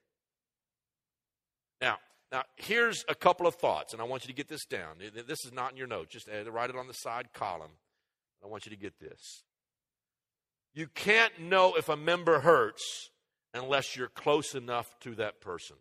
Now, 1.79 1.97
now 2.31 2.43
here's 2.57 3.03
a 3.09 3.15
couple 3.15 3.47
of 3.47 3.55
thoughts, 3.55 3.93
and 3.93 4.01
I 4.01 4.05
want 4.05 4.23
you 4.23 4.27
to 4.27 4.33
get 4.33 4.47
this 4.47 4.65
down. 4.65 4.97
This 4.99 5.45
is 5.45 5.51
not 5.53 5.71
in 5.71 5.77
your 5.77 5.87
notes. 5.87 6.13
Just 6.13 6.29
write 6.49 6.69
it 6.69 6.75
on 6.75 6.87
the 6.87 6.93
side 6.93 7.33
column. 7.33 7.71
I 8.43 8.47
want 8.47 8.65
you 8.65 8.71
to 8.71 8.77
get 8.77 8.99
this. 8.99 9.43
You 10.73 10.87
can't 10.87 11.39
know 11.39 11.75
if 11.75 11.89
a 11.89 11.97
member 11.97 12.39
hurts 12.39 13.09
unless 13.53 13.95
you're 13.95 14.07
close 14.07 14.55
enough 14.55 14.87
to 15.01 15.15
that 15.15 15.41
person. 15.41 15.75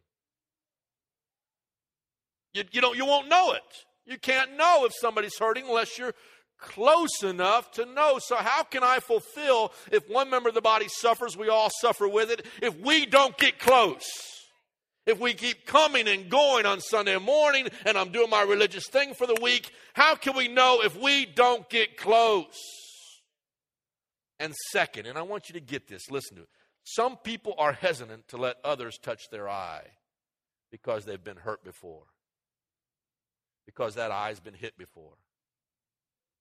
You, 2.55 2.65
you, 2.73 2.81
don't, 2.81 2.97
you 2.97 3.07
won't 3.07 3.29
know 3.29 3.53
it. 3.53 3.63
You 4.07 4.19
can't 4.19 4.57
know 4.57 4.85
if 4.85 4.93
somebody's 4.95 5.39
hurting 5.39 5.67
unless 5.67 5.99
you're 5.99 6.15
close 6.59 7.23
enough 7.23 7.71
to 7.73 7.87
know. 7.87 8.19
So, 8.19 8.37
how 8.37 8.65
can 8.65 8.83
I 8.83 8.99
fulfill 9.01 9.73
if 9.91 10.09
one 10.09 10.31
member 10.31 10.49
of 10.49 10.55
the 10.55 10.61
body 10.61 10.89
suffers, 10.89 11.37
we 11.37 11.49
all 11.49 11.71
suffer 11.81 12.09
with 12.09 12.31
it, 12.31 12.45
if 12.63 12.77
we 12.79 13.07
don't 13.07 13.37
get 13.39 13.59
close? 13.59 14.05
If 15.07 15.19
we 15.19 15.33
keep 15.33 15.67
coming 15.67 16.07
and 16.09 16.29
going 16.29 16.67
on 16.67 16.81
Sunday 16.81 17.19
morning 17.19 17.69
and 17.87 17.97
I'm 17.97 18.13
doing 18.13 18.31
my 18.31 18.43
religious 18.43 18.87
thing 18.87 19.15
for 19.15 19.27
the 19.27 19.39
week, 19.41 19.71
how 19.95 20.15
can 20.15 20.37
we 20.37 20.47
know 20.47 20.83
if 20.83 20.97
we 20.97 21.27
don't 21.27 21.69
get 21.71 21.97
close? 21.97 22.61
And 24.39 24.55
second, 24.73 25.07
and 25.07 25.19
I 25.19 25.23
want 25.23 25.49
you 25.49 25.55
to 25.55 25.61
get 25.61 25.89
this, 25.89 26.11
listen 26.11 26.37
to 26.37 26.43
it. 26.43 26.49
Some 26.85 27.17
people 27.17 27.55
are 27.59 27.73
hesitant 27.73 28.29
to 28.29 28.37
let 28.37 28.57
others 28.63 28.99
touch 28.99 29.31
their 29.31 29.49
eye 29.49 29.87
because 30.71 31.05
they've 31.07 31.23
been 31.23 31.37
hurt 31.37 31.65
before 31.65 32.05
because 33.71 33.95
that 33.95 34.11
eye's 34.11 34.41
been 34.41 34.55
hit 34.55 34.77
before, 34.77 35.13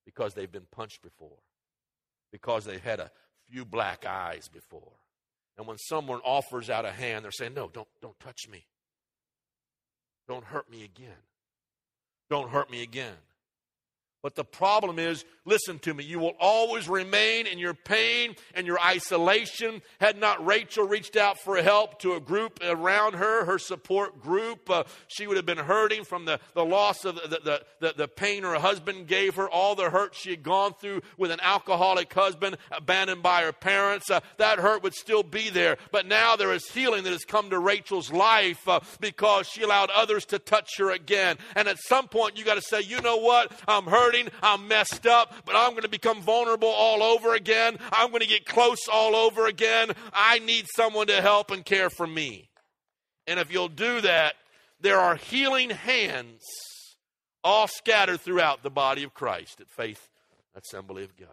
because 0.03 0.33
they've 0.33 0.51
been 0.51 0.65
punched 0.71 1.03
before, 1.03 1.37
because 2.31 2.65
they've 2.65 2.83
had 2.83 2.99
a 2.99 3.11
few 3.51 3.65
black 3.65 4.03
eyes 4.03 4.47
before. 4.47 4.93
And 5.55 5.67
when 5.67 5.77
someone 5.77 6.21
offers 6.25 6.71
out 6.71 6.85
a 6.85 6.91
hand, 6.91 7.23
they're 7.23 7.31
saying, 7.31 7.53
No, 7.53 7.69
don't, 7.71 7.87
don't 8.01 8.19
touch 8.19 8.47
me. 8.49 8.65
Don't 10.27 10.43
hurt 10.43 10.71
me 10.71 10.83
again. 10.83 11.21
Don't 12.31 12.49
hurt 12.49 12.71
me 12.71 12.81
again. 12.81 13.17
But 14.21 14.35
the 14.35 14.43
problem 14.43 14.99
is, 14.99 15.23
listen 15.45 15.79
to 15.79 15.93
me, 15.93 16.03
you 16.03 16.19
will 16.19 16.35
always 16.41 16.89
remain 16.89 17.47
in 17.47 17.57
your 17.57 17.73
pain 17.73 18.35
and 18.53 18.67
your 18.67 18.77
isolation. 18.77 19.81
Had 20.01 20.19
not 20.19 20.45
Rachel 20.45 20.85
reached 20.85 21.15
out 21.15 21.39
for 21.39 21.55
help 21.61 21.99
to 22.01 22.15
a 22.15 22.19
group 22.19 22.59
around 22.61 23.13
her, 23.13 23.45
her 23.45 23.57
support 23.57 24.21
group, 24.21 24.69
uh, 24.69 24.83
she 25.07 25.25
would 25.25 25.37
have 25.37 25.45
been 25.45 25.57
hurting 25.57 26.03
from 26.03 26.25
the, 26.25 26.41
the 26.53 26.65
loss 26.65 27.05
of 27.05 27.15
the, 27.15 27.39
the, 27.43 27.61
the, 27.79 27.93
the 27.95 28.07
pain 28.09 28.43
her 28.43 28.59
husband 28.59 29.07
gave 29.07 29.35
her, 29.35 29.49
all 29.49 29.73
the 29.73 29.89
hurt 29.89 30.13
she 30.13 30.31
had 30.31 30.43
gone 30.43 30.73
through 30.73 31.01
with 31.17 31.31
an 31.31 31.39
alcoholic 31.41 32.13
husband, 32.13 32.57
abandoned 32.71 33.23
by 33.23 33.43
her 33.43 33.53
parents. 33.53 34.11
Uh, 34.11 34.19
that 34.35 34.59
hurt 34.59 34.83
would 34.83 34.93
still 34.93 35.23
be 35.23 35.49
there. 35.49 35.77
But 35.93 36.07
now 36.07 36.35
there 36.35 36.51
is 36.51 36.69
healing 36.69 37.05
that 37.05 37.13
has 37.13 37.23
come 37.23 37.49
to 37.51 37.59
Rachel's 37.59 38.11
life 38.11 38.67
uh, 38.67 38.81
because 38.99 39.47
she 39.47 39.63
allowed 39.63 39.89
others 39.91 40.25
to 40.25 40.39
touch 40.39 40.71
her 40.77 40.91
again. 40.91 41.37
And 41.55 41.69
at 41.69 41.77
some 41.79 42.09
point, 42.09 42.37
you 42.37 42.43
got 42.43 42.55
to 42.55 42.61
say, 42.61 42.81
you 42.81 42.99
know 42.99 43.17
what? 43.17 43.53
I'm 43.65 43.85
hurt 43.85 44.08
hurting, 44.09 44.29
I'm 44.41 44.67
messed 44.67 45.05
up, 45.05 45.33
but 45.45 45.55
I'm 45.55 45.71
going 45.71 45.83
to 45.83 45.89
become 45.89 46.21
vulnerable 46.21 46.67
all 46.67 47.03
over 47.03 47.35
again. 47.35 47.77
I'm 47.91 48.09
going 48.09 48.21
to 48.21 48.27
get 48.27 48.45
close 48.45 48.87
all 48.91 49.15
over 49.15 49.45
again. 49.45 49.91
I 50.11 50.39
need 50.39 50.65
someone 50.75 51.07
to 51.07 51.21
help 51.21 51.51
and 51.51 51.63
care 51.63 51.89
for 51.89 52.07
me. 52.07 52.49
And 53.27 53.39
if 53.39 53.51
you'll 53.51 53.67
do 53.67 54.01
that, 54.01 54.33
there 54.81 54.99
are 54.99 55.15
healing 55.15 55.69
hands 55.69 56.41
all 57.43 57.67
scattered 57.67 58.21
throughout 58.21 58.63
the 58.63 58.71
body 58.71 59.03
of 59.03 59.13
Christ 59.13 59.61
at 59.61 59.69
Faith 59.69 60.09
Assembly 60.55 61.03
of 61.03 61.15
God. 61.15 61.29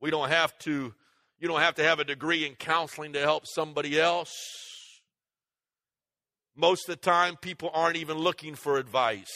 We 0.00 0.10
don't 0.10 0.30
have 0.30 0.58
to, 0.60 0.92
you 1.38 1.48
don't 1.48 1.60
have 1.60 1.76
to 1.76 1.84
have 1.84 2.00
a 2.00 2.04
degree 2.04 2.44
in 2.44 2.54
counseling 2.54 3.12
to 3.12 3.20
help 3.20 3.44
somebody 3.46 4.00
else. 4.00 4.34
Most 6.56 6.88
of 6.88 6.96
the 6.96 7.00
time, 7.00 7.36
people 7.36 7.70
aren't 7.72 7.96
even 7.96 8.18
looking 8.18 8.56
for 8.56 8.76
advice. 8.76 9.30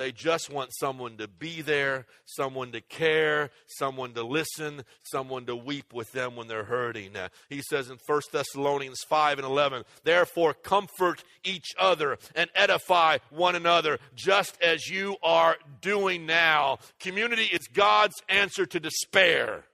They 0.00 0.12
just 0.12 0.48
want 0.48 0.70
someone 0.72 1.18
to 1.18 1.28
be 1.28 1.60
there, 1.60 2.06
someone 2.24 2.72
to 2.72 2.80
care, 2.80 3.50
someone 3.66 4.14
to 4.14 4.22
listen, 4.22 4.84
someone 5.02 5.44
to 5.44 5.54
weep 5.54 5.92
with 5.92 6.10
them 6.12 6.36
when 6.36 6.48
they're 6.48 6.64
hurting. 6.64 7.14
Uh, 7.14 7.28
he 7.50 7.60
says 7.60 7.90
in 7.90 7.98
1 8.06 8.20
Thessalonians 8.32 9.02
5 9.06 9.40
and 9.40 9.46
11, 9.46 9.84
Therefore, 10.02 10.54
comfort 10.54 11.22
each 11.44 11.74
other 11.78 12.16
and 12.34 12.48
edify 12.54 13.18
one 13.28 13.54
another, 13.54 13.98
just 14.14 14.58
as 14.62 14.88
you 14.88 15.18
are 15.22 15.58
doing 15.82 16.24
now. 16.24 16.78
Community 16.98 17.44
is 17.44 17.68
God's 17.68 18.22
answer 18.26 18.64
to 18.64 18.80
despair. 18.80 19.64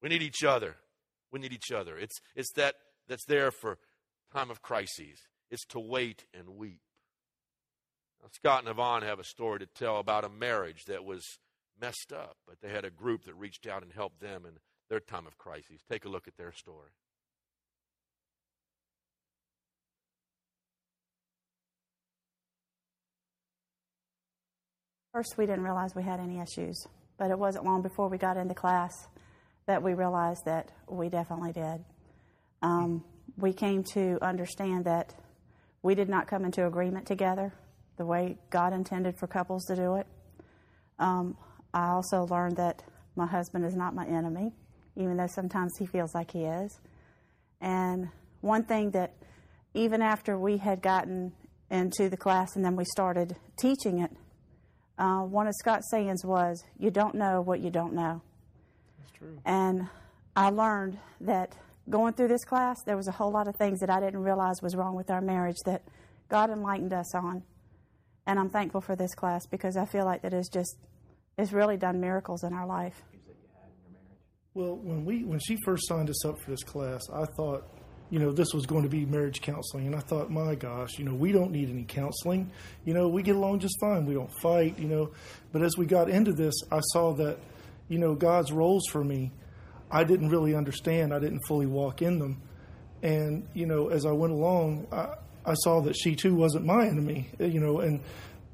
We 0.00 0.08
need 0.08 0.22
each 0.22 0.44
other. 0.44 0.76
We 1.32 1.40
need 1.40 1.52
each 1.52 1.72
other. 1.72 1.98
It's, 1.98 2.20
it's 2.36 2.52
that 2.52 2.76
that's 3.08 3.24
there 3.26 3.50
for 3.50 3.78
time 4.32 4.52
of 4.52 4.62
crises. 4.62 5.18
It's 5.50 5.66
to 5.70 5.80
wait 5.80 6.26
and 6.32 6.50
weep. 6.50 6.78
Scott 8.34 8.60
and 8.60 8.68
Yvonne 8.68 9.02
have 9.02 9.18
a 9.18 9.24
story 9.24 9.60
to 9.60 9.66
tell 9.66 9.98
about 9.98 10.24
a 10.24 10.28
marriage 10.28 10.84
that 10.86 11.04
was 11.04 11.24
messed 11.80 12.12
up, 12.12 12.36
but 12.46 12.60
they 12.60 12.68
had 12.68 12.84
a 12.84 12.90
group 12.90 13.24
that 13.24 13.34
reached 13.34 13.66
out 13.66 13.82
and 13.82 13.92
helped 13.92 14.20
them 14.20 14.44
in 14.44 14.52
their 14.90 15.00
time 15.00 15.26
of 15.26 15.38
crises. 15.38 15.80
Take 15.88 16.04
a 16.04 16.08
look 16.08 16.26
at 16.26 16.36
their 16.36 16.52
story. 16.52 16.90
First, 25.12 25.36
we 25.36 25.46
didn't 25.46 25.64
realize 25.64 25.94
we 25.94 26.02
had 26.02 26.20
any 26.20 26.38
issues, 26.38 26.86
but 27.16 27.30
it 27.30 27.38
wasn't 27.38 27.64
long 27.64 27.82
before 27.82 28.08
we 28.08 28.18
got 28.18 28.36
into 28.36 28.54
class 28.54 28.92
that 29.66 29.82
we 29.82 29.94
realized 29.94 30.44
that 30.44 30.70
we 30.88 31.08
definitely 31.08 31.52
did. 31.52 31.84
Um, 32.62 33.04
we 33.36 33.52
came 33.52 33.84
to 33.94 34.18
understand 34.22 34.84
that 34.84 35.14
we 35.82 35.94
did 35.94 36.08
not 36.08 36.26
come 36.26 36.44
into 36.44 36.66
agreement 36.66 37.06
together 37.06 37.52
the 37.98 38.06
way 38.06 38.38
God 38.50 38.72
intended 38.72 39.18
for 39.18 39.26
couples 39.26 39.64
to 39.66 39.76
do 39.76 39.96
it. 39.96 40.06
Um, 40.98 41.36
I 41.74 41.88
also 41.88 42.24
learned 42.26 42.56
that 42.56 42.82
my 43.14 43.26
husband 43.26 43.64
is 43.64 43.74
not 43.74 43.94
my 43.94 44.06
enemy, 44.06 44.52
even 44.96 45.16
though 45.16 45.26
sometimes 45.26 45.72
he 45.78 45.86
feels 45.86 46.14
like 46.14 46.30
he 46.30 46.44
is. 46.44 46.80
And 47.60 48.08
one 48.40 48.64
thing 48.64 48.92
that, 48.92 49.14
even 49.74 50.00
after 50.00 50.38
we 50.38 50.56
had 50.56 50.80
gotten 50.80 51.32
into 51.70 52.08
the 52.08 52.16
class 52.16 52.56
and 52.56 52.64
then 52.64 52.76
we 52.76 52.84
started 52.84 53.36
teaching 53.60 54.00
it, 54.00 54.10
uh, 54.98 55.20
one 55.20 55.46
of 55.46 55.54
Scott's 55.54 55.90
sayings 55.90 56.24
was, 56.24 56.64
You 56.78 56.90
don't 56.90 57.14
know 57.14 57.40
what 57.40 57.60
you 57.60 57.70
don't 57.70 57.92
know. 57.92 58.22
That's 58.98 59.12
true. 59.12 59.38
And 59.44 59.88
I 60.34 60.50
learned 60.50 60.98
that 61.20 61.56
going 61.88 62.14
through 62.14 62.28
this 62.28 62.44
class, 62.44 62.76
there 62.84 62.96
was 62.96 63.08
a 63.08 63.12
whole 63.12 63.30
lot 63.30 63.48
of 63.48 63.56
things 63.56 63.80
that 63.80 63.90
I 63.90 64.00
didn't 64.00 64.20
realize 64.20 64.62
was 64.62 64.74
wrong 64.74 64.94
with 64.94 65.10
our 65.10 65.20
marriage 65.20 65.56
that 65.66 65.82
God 66.28 66.50
enlightened 66.50 66.92
us 66.92 67.14
on. 67.14 67.42
And 68.28 68.38
I'm 68.38 68.50
thankful 68.50 68.82
for 68.82 68.94
this 68.94 69.14
class 69.14 69.46
because 69.46 69.78
I 69.78 69.86
feel 69.86 70.04
like 70.04 70.20
that 70.20 70.34
it's 70.34 70.50
just 70.50 70.76
it's 71.38 71.50
really 71.50 71.78
done 71.78 71.98
miracles 71.98 72.44
in 72.44 72.52
our 72.52 72.66
life. 72.66 73.02
Well, 74.52 74.76
when 74.76 75.06
we 75.06 75.24
when 75.24 75.38
she 75.38 75.56
first 75.64 75.88
signed 75.88 76.10
us 76.10 76.26
up 76.26 76.38
for 76.38 76.50
this 76.50 76.62
class, 76.62 77.00
I 77.10 77.24
thought, 77.38 77.66
you 78.10 78.18
know, 78.18 78.30
this 78.30 78.52
was 78.52 78.66
going 78.66 78.82
to 78.82 78.88
be 78.90 79.06
marriage 79.06 79.40
counseling, 79.40 79.86
and 79.86 79.96
I 79.96 80.00
thought, 80.00 80.30
my 80.30 80.54
gosh, 80.54 80.98
you 80.98 81.06
know, 81.06 81.14
we 81.14 81.32
don't 81.32 81.52
need 81.52 81.70
any 81.70 81.84
counseling. 81.84 82.50
You 82.84 82.92
know, 82.92 83.08
we 83.08 83.22
get 83.22 83.34
along 83.34 83.60
just 83.60 83.76
fine. 83.80 84.04
We 84.04 84.12
don't 84.12 84.32
fight. 84.42 84.78
You 84.78 84.88
know, 84.88 85.10
but 85.50 85.62
as 85.62 85.78
we 85.78 85.86
got 85.86 86.10
into 86.10 86.34
this, 86.34 86.54
I 86.70 86.80
saw 86.92 87.14
that, 87.14 87.38
you 87.88 87.98
know, 87.98 88.14
God's 88.14 88.52
roles 88.52 88.84
for 88.90 89.02
me, 89.02 89.32
I 89.90 90.04
didn't 90.04 90.28
really 90.28 90.54
understand. 90.54 91.14
I 91.14 91.18
didn't 91.18 91.40
fully 91.48 91.66
walk 91.66 92.02
in 92.02 92.18
them, 92.18 92.42
and 93.02 93.48
you 93.54 93.64
know, 93.64 93.88
as 93.88 94.04
I 94.04 94.12
went 94.12 94.34
along, 94.34 94.86
I, 94.92 95.14
I 95.44 95.54
saw 95.54 95.80
that 95.82 95.96
she 95.96 96.14
too 96.14 96.34
wasn't 96.34 96.64
my 96.66 96.86
enemy. 96.86 97.28
You 97.38 97.60
know, 97.60 97.80
and 97.80 98.00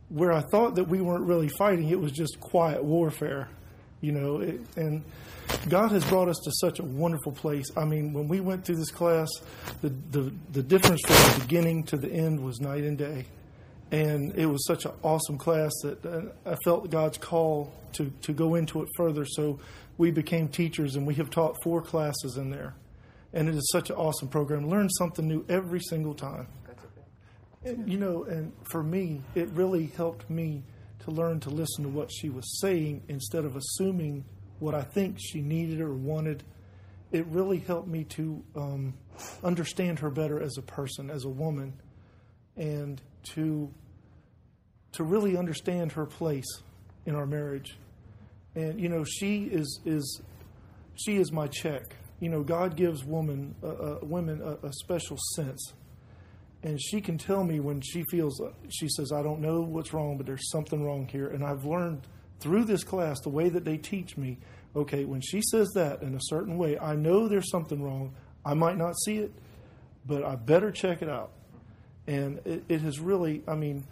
where 0.09 0.33
I 0.33 0.43
thought 0.43 0.77
that 0.77 0.89
we 0.89 1.01
weren't 1.01 1.25
really 1.25 1.49
fighting, 1.49 1.89
it 1.89 2.01
was 2.01 2.13
just 2.13 2.39
quiet 2.41 2.85
warfare. 2.85 3.49
You 4.01 4.13
know, 4.13 4.41
it, 4.41 4.61
and 4.77 5.03
God 5.69 5.93
has 5.93 6.05
brought 6.05 6.29
us 6.29 6.39
to 6.45 6.53
such 6.61 6.79
a 6.79 6.85
wonderful 6.85 7.33
place. 7.33 7.67
I 7.77 7.85
mean, 7.85 8.13
when 8.13 8.29
we 8.29 8.41
went 8.41 8.65
through 8.65 8.77
this 8.77 8.91
class, 8.91 9.29
the, 9.83 9.89
the, 10.11 10.33
the 10.53 10.63
difference 10.63 11.01
from 11.07 11.17
the 11.17 11.41
beginning 11.41 11.85
to 11.85 11.97
the 11.97 12.11
end 12.11 12.41
was 12.45 12.61
night 12.61 12.85
and 12.85 12.99
day. 12.99 13.25
And 13.91 14.35
it 14.35 14.47
was 14.47 14.67
such 14.67 14.85
an 14.87 14.93
awesome 15.03 15.39
class 15.39 15.71
that 15.83 16.05
uh, 16.05 16.51
I 16.51 16.57
felt 16.65 16.91
God's 16.91 17.19
call 17.19 17.73
to, 17.95 18.13
to 18.23 18.33
go 18.33 18.57
into 18.57 18.83
it 18.83 18.89
further. 18.97 19.25
So 19.25 19.61
we 19.99 20.11
became 20.11 20.49
teachers 20.49 20.97
and 20.97 21.07
we 21.07 21.15
have 21.15 21.31
taught 21.31 21.57
four 21.63 21.81
classes 21.81 22.37
in 22.37 22.51
there. 22.51 22.75
And 23.33 23.49
it 23.49 23.55
is 23.55 23.69
such 23.73 23.91
an 23.91 23.97
awesome 23.97 24.29
program. 24.29 24.69
Learn 24.69 24.89
something 24.91 25.27
new 25.27 25.45
every 25.49 25.81
single 25.81 26.15
time. 26.15 26.49
You 27.65 27.99
know, 27.99 28.25
and 28.25 28.53
for 28.65 28.83
me, 28.83 29.23
it 29.35 29.49
really 29.51 29.87
helped 29.97 30.29
me 30.29 30.65
to 31.05 31.11
learn 31.11 31.41
to 31.41 31.51
listen 31.51 31.85
to 31.85 31.91
what 31.91 32.11
she 32.13 32.29
was 32.29 32.61
saying 32.61 33.03
instead 33.09 33.45
of 33.45 33.57
assuming 33.57 34.25
what 34.59 34.75
I 34.75 34.83
think 34.83 35.19
she 35.19 35.41
needed 35.41 35.81
or 35.81 35.95
wanted. 35.95 36.43
It 37.13 37.27
really 37.27 37.59
helped 37.59 37.89
me 37.89 38.05
to 38.05 38.43
um, 38.57 38.95
understand 39.43 39.99
her 40.01 40.11
better 40.11 40.43
as 40.43 40.59
a 40.59 40.63
person, 40.63 41.11
as 41.11 41.25
a 41.25 41.29
woman, 41.29 41.75
and 42.57 43.01
to 43.35 43.71
to 44.93 45.03
really 45.03 45.37
understand 45.37 45.93
her 45.93 46.07
place 46.07 46.63
in 47.05 47.15
our 47.17 47.27
marriage. 47.27 47.77
And 48.55 48.81
you 48.81 48.89
know, 48.89 49.05
she 49.05 49.45
is 49.45 49.81
is 49.85 50.21
she 50.97 51.17
is 51.17 51.33
my 51.33 51.47
check. 51.47 51.97
You 52.21 52.29
know, 52.29 52.43
God 52.43 52.77
gives 52.77 53.05
woman 53.05 53.55
uh, 53.63 53.69
uh, 53.69 53.99
women 54.03 54.41
a, 54.43 54.67
a 54.67 54.73
special 54.73 55.17
sense 55.35 55.73
and 56.65 56.81
she 56.81 57.01
can 57.01 57.19
tell 57.19 57.45
me 57.45 57.61
when 57.61 57.81
she 57.83 58.03
feels 58.11 58.41
uh, 58.41 58.51
she 58.71 58.89
says 58.89 59.13
i 59.13 59.23
don't 59.23 59.41
know 59.41 59.61
what's 59.61 59.93
wrong 59.93 60.17
but 60.17 60.27
there's 60.27 60.51
something 60.51 60.85
wrong 60.85 61.07
here. 61.07 61.29
And 61.29 61.45
i've 61.45 61.65
learned 61.65 62.01
through 62.41 62.65
this 62.65 62.83
class 62.83 63.21
the 63.21 63.29
way 63.29 63.49
that 63.51 63.65
they 63.65 63.77
teach 63.77 64.17
me 64.17 64.39
okay 64.75 65.05
when 65.05 65.21
she 65.21 65.41
says 65.51 65.71
that 65.75 66.03
in 66.03 66.15
a 66.17 66.21
certain 66.23 66.59
way 66.59 66.77
i 66.79 66.97
know 66.97 67.29
there's 67.29 67.51
something 67.51 67.81
wrong. 67.81 68.15
I 68.45 68.55
might 68.55 68.77
not 68.77 68.95
see 69.05 69.19
it 69.19 69.33
but 70.07 70.25
i 70.25 70.35
better 70.35 70.73
check 70.73 71.01
it 71.03 71.09
out. 71.09 71.31
And 72.07 72.41
it, 72.45 72.65
it 72.69 72.81
has 72.81 72.99
really 72.99 73.43
i 73.47 73.55
mean 73.55 73.85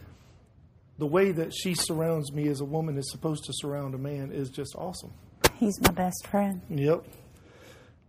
the 0.99 1.07
way 1.07 1.33
that 1.33 1.53
she 1.55 1.75
surrounds 1.75 2.33
me 2.33 2.49
as 2.49 2.61
a 2.61 2.65
woman 2.65 2.97
is 2.99 3.11
supposed 3.11 3.45
to 3.45 3.53
surround 3.55 3.95
a 3.95 3.99
man 3.99 4.31
is 4.31 4.51
just 4.51 4.75
awesome. 4.77 5.13
He's 5.57 5.81
my 5.81 5.91
best 5.91 6.27
friend. 6.27 6.61
yep. 6.69 7.05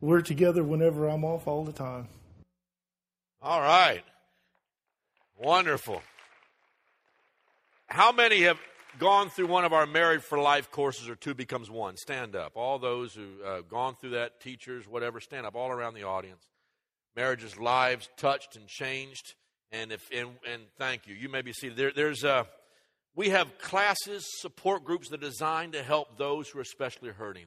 We're 0.01 0.22
together 0.22 0.64
whenever 0.64 1.07
i'm 1.07 1.24
off 1.24 1.47
all 1.47 1.64
the 1.64 1.72
time. 1.72 2.07
All 3.41 3.61
right. 3.61 4.03
Wonderful. 5.38 6.02
How 7.88 8.12
many 8.12 8.42
have 8.44 8.60
gone 9.00 9.30
through 9.30 9.48
one 9.48 9.66
of 9.66 9.74
our 9.74 9.86
Married 9.86 10.24
for 10.24 10.38
Life 10.40 10.72
courses 10.72 11.10
or 11.10 11.16
two 11.16 11.34
becomes 11.34 11.70
one? 11.70 11.98
Stand 11.98 12.36
up. 12.36 12.54
All 12.56 12.80
those 12.80 13.14
who 13.14 13.44
uh, 13.46 13.62
gone 13.62 13.96
through 13.96 14.12
that, 14.12 14.40
teachers, 14.40 14.88
whatever, 14.88 15.20
stand 15.20 15.46
up 15.46 15.56
all 15.56 15.72
around 15.72 15.96
the 15.96 16.04
audience. 16.04 16.48
Marriages, 17.16 17.58
lives 17.58 18.10
touched 18.18 18.56
and 18.56 18.68
changed. 18.68 19.36
And 19.72 19.92
if 19.92 20.08
and, 20.12 20.30
and 20.52 20.64
thank 20.78 21.08
you. 21.08 21.16
You 21.16 21.30
may 21.30 21.42
be 21.42 21.54
seated. 21.54 21.78
There, 21.78 21.92
there's 21.92 22.24
a, 22.24 22.48
we 23.16 23.30
have 23.30 23.58
classes, 23.58 24.26
support 24.40 24.84
groups 24.84 25.10
that 25.10 25.24
are 25.24 25.30
designed 25.30 25.74
to 25.74 25.84
help 25.84 26.18
those 26.18 26.50
who 26.50 26.60
are 26.60 26.64
especially 26.64 27.10
hurting. 27.10 27.46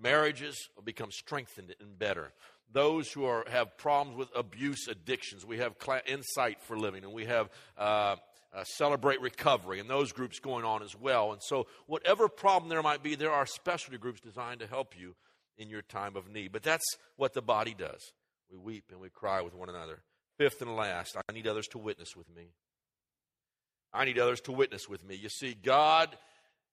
Marriages 0.00 0.68
will 0.74 0.82
become 0.82 1.10
strengthened 1.12 1.74
and 1.80 1.98
better 1.98 2.32
those 2.72 3.10
who 3.10 3.24
are, 3.24 3.44
have 3.48 3.76
problems 3.76 4.16
with 4.16 4.28
abuse 4.34 4.88
addictions. 4.88 5.44
We 5.44 5.58
have 5.58 5.74
cl- 5.82 6.00
Insight 6.06 6.60
for 6.62 6.78
Living, 6.78 7.04
and 7.04 7.12
we 7.12 7.26
have 7.26 7.50
uh, 7.76 8.16
uh, 8.52 8.64
Celebrate 8.64 9.20
Recovery, 9.20 9.80
and 9.80 9.88
those 9.88 10.12
groups 10.12 10.38
going 10.38 10.64
on 10.64 10.82
as 10.82 10.96
well. 10.98 11.32
And 11.32 11.42
so, 11.42 11.66
whatever 11.86 12.28
problem 12.28 12.68
there 12.68 12.82
might 12.82 13.02
be, 13.02 13.14
there 13.14 13.32
are 13.32 13.46
specialty 13.46 13.98
groups 13.98 14.20
designed 14.20 14.60
to 14.60 14.66
help 14.66 14.98
you 14.98 15.14
in 15.58 15.68
your 15.68 15.82
time 15.82 16.16
of 16.16 16.28
need. 16.28 16.52
But 16.52 16.62
that's 16.62 16.96
what 17.16 17.34
the 17.34 17.42
body 17.42 17.74
does. 17.74 18.12
We 18.50 18.58
weep 18.58 18.84
and 18.90 19.00
we 19.00 19.10
cry 19.10 19.42
with 19.42 19.54
one 19.54 19.68
another. 19.68 20.02
Fifth 20.38 20.62
and 20.62 20.74
last, 20.74 21.16
I 21.16 21.32
need 21.32 21.46
others 21.46 21.68
to 21.68 21.78
witness 21.78 22.16
with 22.16 22.34
me. 22.34 22.54
I 23.92 24.04
need 24.04 24.18
others 24.18 24.40
to 24.42 24.52
witness 24.52 24.88
with 24.88 25.04
me. 25.04 25.16
You 25.16 25.28
see, 25.28 25.54
God 25.54 26.16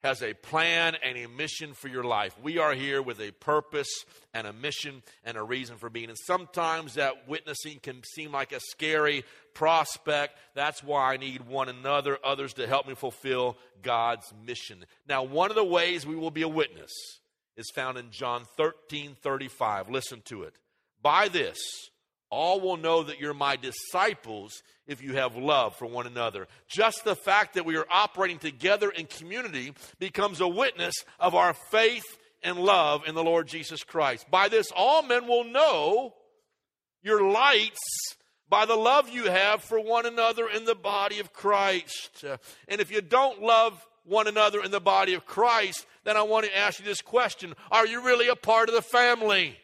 has 0.08 0.24
a 0.24 0.34
plan 0.34 0.96
and 1.04 1.18
a 1.18 1.28
mission 1.28 1.74
for 1.74 1.90
your 1.90 2.06
life. 2.06 2.34
We 2.42 2.60
are 2.60 2.74
here 2.74 3.02
with 3.02 3.20
a 3.20 3.32
purpose 3.32 3.90
and 4.34 4.48
a 4.48 4.54
mission 4.54 5.04
and 5.26 5.36
a 5.36 5.44
reason 5.44 5.76
for 5.76 5.90
being. 5.90 6.08
And 6.08 6.18
sometimes 6.18 6.94
that 6.94 7.28
witnessing 7.28 7.80
can 7.84 8.02
seem 8.16 8.32
like 8.32 8.54
a 8.54 8.62
scary 8.72 9.26
prospect. 9.54 10.38
That's 10.56 10.82
why 10.82 11.14
I 11.14 11.18
need 11.18 11.46
one 11.46 11.68
another, 11.68 12.18
others 12.24 12.54
to 12.54 12.68
help 12.68 12.88
me 12.88 12.96
fulfill 12.96 13.58
God's 13.82 14.34
mission. 14.46 14.86
Now, 15.10 15.24
one 15.24 15.50
of 15.50 15.58
the 15.58 15.66
ways 15.66 16.08
we 16.08 16.16
will 16.16 16.32
be 16.32 16.44
a 16.44 16.48
witness 16.48 16.94
is 17.58 17.70
found 17.76 17.98
in 17.98 18.10
John 18.10 18.46
13 18.56 19.18
35. 19.22 19.90
Listen 19.90 20.22
to 20.28 20.44
it. 20.44 20.56
By 21.02 21.28
this, 21.28 21.58
All 22.30 22.60
will 22.60 22.78
know 22.78 23.04
that 23.04 23.20
you're 23.20 23.34
my 23.34 23.56
disciples 23.56 24.62
if 24.86 25.02
you 25.02 25.14
have 25.14 25.36
love 25.36 25.76
for 25.76 25.86
one 25.86 26.08
another. 26.08 26.48
Just 26.68 27.04
the 27.04 27.16
fact 27.16 27.54
that 27.54 27.66
we 27.66 27.78
are 27.78 27.88
operating 27.90 28.38
together 28.38 28.90
in 28.90 29.06
community 29.06 29.74
becomes 30.00 30.42
a 30.42 30.48
witness 30.48 30.94
of 31.20 31.36
our 31.36 31.54
faith 31.54 32.18
and 32.44 32.58
love 32.58 33.08
in 33.08 33.16
the 33.16 33.24
Lord 33.24 33.48
Jesus 33.48 33.84
Christ. 33.84 34.30
By 34.30 34.50
this, 34.50 34.72
all 34.76 35.04
men 35.04 35.28
will 35.28 35.46
know 35.46 36.14
your 37.02 37.30
lights 37.30 37.80
by 38.50 38.66
the 38.66 38.76
love 38.76 39.10
you 39.10 39.26
have 39.26 39.64
for 39.64 39.80
one 39.80 40.06
another 40.06 40.48
in 40.48 40.66
the 40.66 40.76
body 40.76 41.20
of 41.20 41.34
Christ. 41.34 42.24
And 42.68 42.82
if 42.82 42.92
you 42.92 43.02
don't 43.02 43.42
love 43.42 43.86
one 44.06 44.28
another 44.28 44.64
in 44.64 44.72
the 44.72 44.80
body 44.80 45.14
of 45.14 45.26
Christ, 45.26 45.86
then 46.04 46.16
I 46.16 46.22
want 46.22 46.46
to 46.46 46.58
ask 46.58 46.80
you 46.80 46.86
this 46.86 47.02
question 47.02 47.56
Are 47.72 47.86
you 47.86 48.04
really 48.04 48.28
a 48.28 48.36
part 48.36 48.70
of 48.70 48.76
the 48.76 48.82
family? 48.82 49.58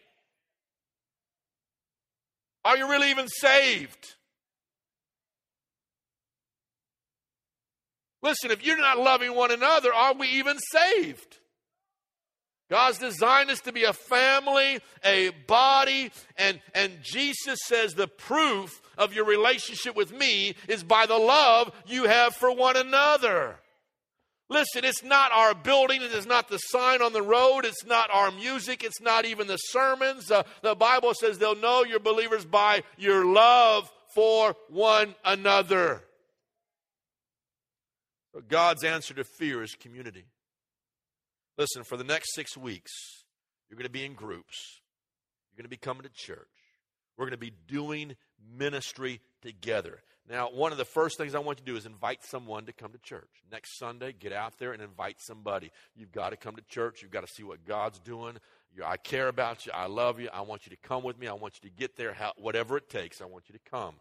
Are 2.66 2.78
you 2.78 2.90
really 2.90 3.10
even 3.10 3.28
saved? 3.28 4.16
Listen, 8.22 8.52
if 8.52 8.66
you're 8.66 8.78
not 8.78 8.98
loving 8.98 9.36
one 9.36 9.52
another, 9.52 9.94
are 9.94 10.14
we 10.14 10.28
even 10.30 10.58
saved? 10.72 11.40
God's 12.70 12.98
designed 12.98 13.52
us 13.52 13.60
to 13.62 13.74
be 13.74 13.84
a 13.84 13.94
family, 13.94 14.80
a 15.04 15.30
body, 15.46 16.10
and, 16.38 16.62
and 16.74 17.00
Jesus 17.04 17.60
says 17.66 17.94
the 17.94 18.08
proof 18.08 18.82
of 18.98 19.14
your 19.14 19.26
relationship 19.26 19.96
with 19.96 20.12
me 20.12 20.56
is 20.70 20.84
by 20.84 21.06
the 21.06 21.18
love 21.18 21.72
you 21.86 22.06
have 22.06 22.34
for 22.34 22.56
one 22.56 22.78
another. 22.78 23.58
Listen, 24.54 24.86
it's 24.86 25.04
not 25.04 25.32
our 25.32 25.56
building, 25.56 26.04
it 26.04 26.12
is 26.12 26.28
not 26.28 26.48
the 26.48 26.60
sign 26.60 27.02
on 27.02 27.12
the 27.12 27.24
road, 27.24 27.66
it's 27.66 27.84
not 27.86 28.12
our 28.14 28.30
music, 28.30 28.84
it's 28.84 29.02
not 29.02 29.26
even 29.26 29.48
the 29.48 29.58
sermons. 29.58 30.30
Uh, 30.30 30.44
the 30.62 30.76
Bible 30.76 31.16
says 31.16 31.40
they'll 31.40 31.56
know 31.56 31.84
you're 31.84 32.00
believers 32.00 32.46
by 32.46 32.84
your 32.96 33.26
love 33.26 33.92
for 34.14 34.56
one 34.70 35.16
another. 35.26 36.04
God's 38.48 38.84
answer 38.84 39.16
to 39.16 39.24
fear 39.24 39.64
is 39.64 39.74
community. 39.74 40.26
Listen, 41.58 41.84
for 41.84 41.98
the 41.98 42.04
next 42.04 42.36
six 42.36 42.56
weeks, 42.56 42.92
you're 43.70 43.78
going 43.78 43.88
to 43.88 43.92
be 43.92 44.06
in 44.06 44.14
groups. 44.14 44.82
You're 45.50 45.64
going 45.64 45.66
to 45.66 45.70
be 45.70 45.78
coming 45.78 46.04
to 46.04 46.10
church. 46.10 46.48
We're 47.18 47.26
going 47.26 47.32
to 47.32 47.38
be 47.38 47.54
doing 47.68 48.16
ministry 48.56 49.20
together. 49.42 50.04
Now, 50.30 50.50
one 50.50 50.72
of 50.72 50.78
the 50.78 50.86
first 50.86 51.18
things 51.18 51.36
I 51.36 51.40
want 51.40 51.60
you 51.60 51.66
to 51.66 51.72
do 51.74 51.78
is 51.78 51.86
invite 51.86 52.24
someone 52.24 52.66
to 52.66 52.74
come 52.74 52.94
to 52.94 52.98
church. 53.00 53.30
Next 53.52 53.78
Sunday, 53.78 54.14
get 54.14 54.32
out 54.32 54.58
there 54.58 54.72
and 54.72 54.82
invite 54.82 55.20
somebody. 55.20 55.70
You've 55.96 56.14
got 56.14 56.30
to 56.30 56.38
come 56.38 56.56
to 56.56 56.62
church. 56.64 57.02
You've 57.02 57.12
got 57.12 57.28
to 57.28 57.34
see 57.34 57.44
what 57.44 57.66
God's 57.66 58.00
doing. 58.00 58.38
I 58.84 58.98
care 58.98 59.28
about 59.28 59.66
you. 59.66 59.74
I 59.76 59.88
love 59.88 60.20
you. 60.20 60.30
I 60.34 60.42
want 60.42 60.66
you 60.66 60.70
to 60.70 60.88
come 60.88 61.04
with 61.04 61.20
me. 61.20 61.28
I 61.28 61.34
want 61.34 61.60
you 61.62 61.70
to 61.70 61.76
get 61.76 61.98
there, 61.98 62.16
whatever 62.38 62.78
it 62.78 62.90
takes. 62.90 63.22
I 63.22 63.26
want 63.26 63.50
you 63.50 63.54
to 63.54 63.70
come 63.70 63.96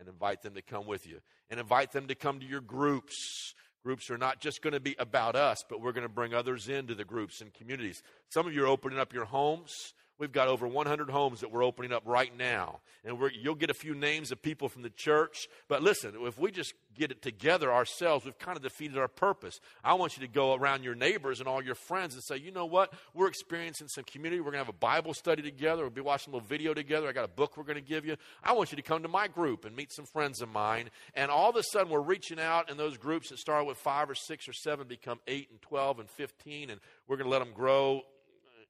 and 0.00 0.08
invite 0.08 0.42
them 0.42 0.54
to 0.54 0.62
come 0.62 0.86
with 0.86 1.06
you. 1.06 1.20
And 1.48 1.60
invite 1.60 1.92
them 1.92 2.08
to 2.08 2.14
come 2.14 2.40
to 2.40 2.46
your 2.46 2.60
groups. 2.60 3.54
Groups 3.84 4.10
are 4.10 4.18
not 4.18 4.40
just 4.40 4.60
going 4.62 4.74
to 4.74 4.80
be 4.80 4.96
about 4.98 5.36
us, 5.36 5.64
but 5.68 5.80
we're 5.80 5.92
going 5.92 6.06
to 6.06 6.12
bring 6.12 6.34
others 6.34 6.68
into 6.68 6.94
the 6.94 7.04
groups 7.04 7.40
and 7.40 7.54
communities. 7.54 8.02
Some 8.28 8.46
of 8.46 8.52
you 8.52 8.64
are 8.64 8.68
opening 8.68 8.98
up 8.98 9.14
your 9.14 9.24
homes. 9.24 9.94
We've 10.18 10.32
got 10.32 10.48
over 10.48 10.66
100 10.66 11.10
homes 11.10 11.40
that 11.40 11.52
we're 11.52 11.62
opening 11.62 11.92
up 11.92 12.02
right 12.04 12.36
now. 12.36 12.80
And 13.04 13.18
you'll 13.40 13.54
get 13.54 13.70
a 13.70 13.74
few 13.74 13.94
names 13.94 14.32
of 14.32 14.42
people 14.42 14.68
from 14.68 14.82
the 14.82 14.90
church. 14.90 15.48
But 15.68 15.82
listen, 15.82 16.14
if 16.22 16.38
we 16.38 16.50
just 16.50 16.74
get 16.96 17.12
it 17.12 17.22
together 17.22 17.72
ourselves, 17.72 18.24
we've 18.24 18.38
kind 18.38 18.56
of 18.56 18.62
defeated 18.62 18.98
our 18.98 19.06
purpose. 19.06 19.60
I 19.84 19.94
want 19.94 20.16
you 20.16 20.26
to 20.26 20.32
go 20.32 20.54
around 20.54 20.82
your 20.82 20.96
neighbors 20.96 21.38
and 21.38 21.48
all 21.48 21.62
your 21.62 21.76
friends 21.76 22.14
and 22.14 22.22
say, 22.24 22.36
you 22.36 22.50
know 22.50 22.66
what? 22.66 22.92
We're 23.14 23.28
experiencing 23.28 23.86
some 23.88 24.02
community. 24.04 24.40
We're 24.40 24.50
going 24.50 24.54
to 24.54 24.66
have 24.66 24.68
a 24.68 24.72
Bible 24.72 25.14
study 25.14 25.40
together. 25.40 25.82
We'll 25.82 25.90
be 25.90 26.00
watching 26.00 26.32
a 26.32 26.36
little 26.36 26.48
video 26.48 26.74
together. 26.74 27.08
I 27.08 27.12
got 27.12 27.24
a 27.24 27.28
book 27.28 27.56
we're 27.56 27.62
going 27.62 27.76
to 27.76 27.80
give 27.80 28.04
you. 28.04 28.16
I 28.42 28.52
want 28.52 28.72
you 28.72 28.76
to 28.76 28.82
come 28.82 29.02
to 29.02 29.08
my 29.08 29.28
group 29.28 29.64
and 29.64 29.76
meet 29.76 29.92
some 29.92 30.06
friends 30.06 30.42
of 30.42 30.48
mine. 30.48 30.90
And 31.14 31.30
all 31.30 31.50
of 31.50 31.56
a 31.56 31.62
sudden, 31.62 31.90
we're 31.90 32.00
reaching 32.00 32.40
out, 32.40 32.70
and 32.70 32.78
those 32.78 32.96
groups 32.96 33.28
that 33.30 33.38
start 33.38 33.66
with 33.66 33.78
five 33.78 34.10
or 34.10 34.16
six 34.16 34.48
or 34.48 34.52
seven 34.52 34.88
become 34.88 35.20
eight 35.28 35.48
and 35.50 35.62
12 35.62 36.00
and 36.00 36.10
15. 36.10 36.70
And 36.70 36.80
we're 37.06 37.16
going 37.16 37.26
to 37.26 37.30
let 37.30 37.38
them 37.38 37.52
grow 37.54 38.02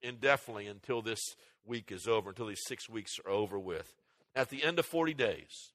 indefinitely 0.02 0.66
until 0.66 1.02
this 1.02 1.20
week 1.64 1.92
is 1.92 2.06
over, 2.06 2.30
until 2.30 2.46
these 2.46 2.62
six 2.66 2.88
weeks 2.88 3.12
are 3.24 3.30
over 3.30 3.58
with. 3.58 3.94
At 4.34 4.50
the 4.50 4.62
end 4.62 4.78
of 4.78 4.86
40 4.86 5.14
days, 5.14 5.72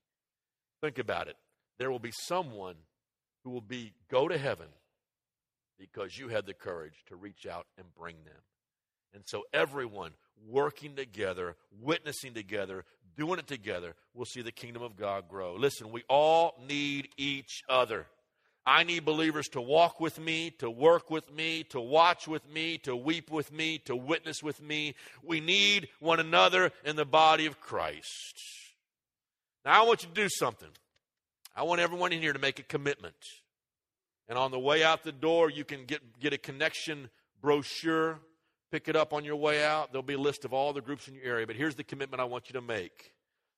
think 0.82 0.98
about 0.98 1.28
it. 1.28 1.36
There 1.80 1.92
will 1.92 2.00
be 2.00 2.14
someone 2.14 2.76
who 3.44 3.52
will 3.52 3.62
be 3.62 3.94
go 4.10 4.28
to 4.28 4.38
heaven 4.38 4.68
because 5.78 6.18
you 6.18 6.30
had 6.30 6.46
the 6.46 6.54
courage 6.54 7.04
to 7.08 7.16
reach 7.16 7.46
out 7.46 7.68
and 7.78 7.94
bring 7.96 8.16
them. 8.24 8.42
And 9.14 9.24
so 9.26 9.44
everyone 9.54 10.12
working 10.48 10.96
together, 10.96 11.56
witnessing 11.82 12.34
together, 12.34 12.86
doing 13.16 13.40
it 13.40 13.48
together, 13.48 13.96
will 14.14 14.26
see 14.26 14.42
the 14.42 14.52
kingdom 14.52 14.82
of 14.82 14.96
God 14.96 15.28
grow. 15.28 15.56
Listen, 15.56 15.92
we 15.92 16.04
all 16.10 16.56
need 16.68 17.10
each 17.18 17.64
other. 17.70 18.08
I 18.66 18.84
need 18.84 19.04
believers 19.04 19.48
to 19.50 19.62
walk 19.62 20.00
with 20.00 20.20
me, 20.20 20.52
to 20.60 20.70
work 20.70 21.12
with 21.12 21.32
me, 21.34 21.64
to 21.66 21.82
watch 21.82 22.28
with 22.28 22.50
me, 22.50 22.78
to 22.80 22.96
weep 22.96 23.30
with 23.30 23.52
me, 23.52 23.78
to 23.80 23.96
witness 23.96 24.42
with 24.42 24.62
me. 24.62 24.96
We 25.22 25.42
need 25.42 25.90
one 26.00 26.20
another 26.20 26.72
in 26.86 26.96
the 26.96 27.06
body 27.06 27.46
of 27.46 27.60
Christ. 27.60 28.40
Now, 29.66 29.84
I 29.84 29.86
want 29.86 30.04
you 30.04 30.10
to 30.10 30.16
do 30.16 30.30
something. 30.30 30.70
I 31.56 31.64
want 31.64 31.82
everyone 31.82 32.14
in 32.14 32.22
here 32.22 32.34
to 32.34 32.40
make 32.40 32.60
a 32.60 32.64
commitment. 32.64 33.16
And 34.30 34.38
on 34.38 34.52
the 34.52 34.60
way 34.60 34.84
out 34.84 35.04
the 35.04 35.12
door, 35.12 35.50
you 35.50 35.66
can 35.66 35.86
get, 35.86 36.20
get 36.20 36.34
a 36.34 36.38
connection 36.38 37.10
brochure, 37.42 38.20
pick 38.72 38.88
it 38.88 38.96
up 38.96 39.14
on 39.14 39.26
your 39.26 39.36
way 39.36 39.64
out. 39.64 39.92
There'll 39.92 40.04
be 40.04 40.14
a 40.14 40.20
list 40.20 40.46
of 40.46 40.54
all 40.54 40.72
the 40.72 40.82
groups 40.82 41.08
in 41.08 41.16
your 41.16 41.26
area. 41.26 41.46
But 41.46 41.58
here's 41.58 41.76
the 41.76 41.84
commitment 41.84 42.22
I 42.22 42.26
want 42.26 42.50
you 42.50 42.54
to 42.54 42.62
make 42.62 43.13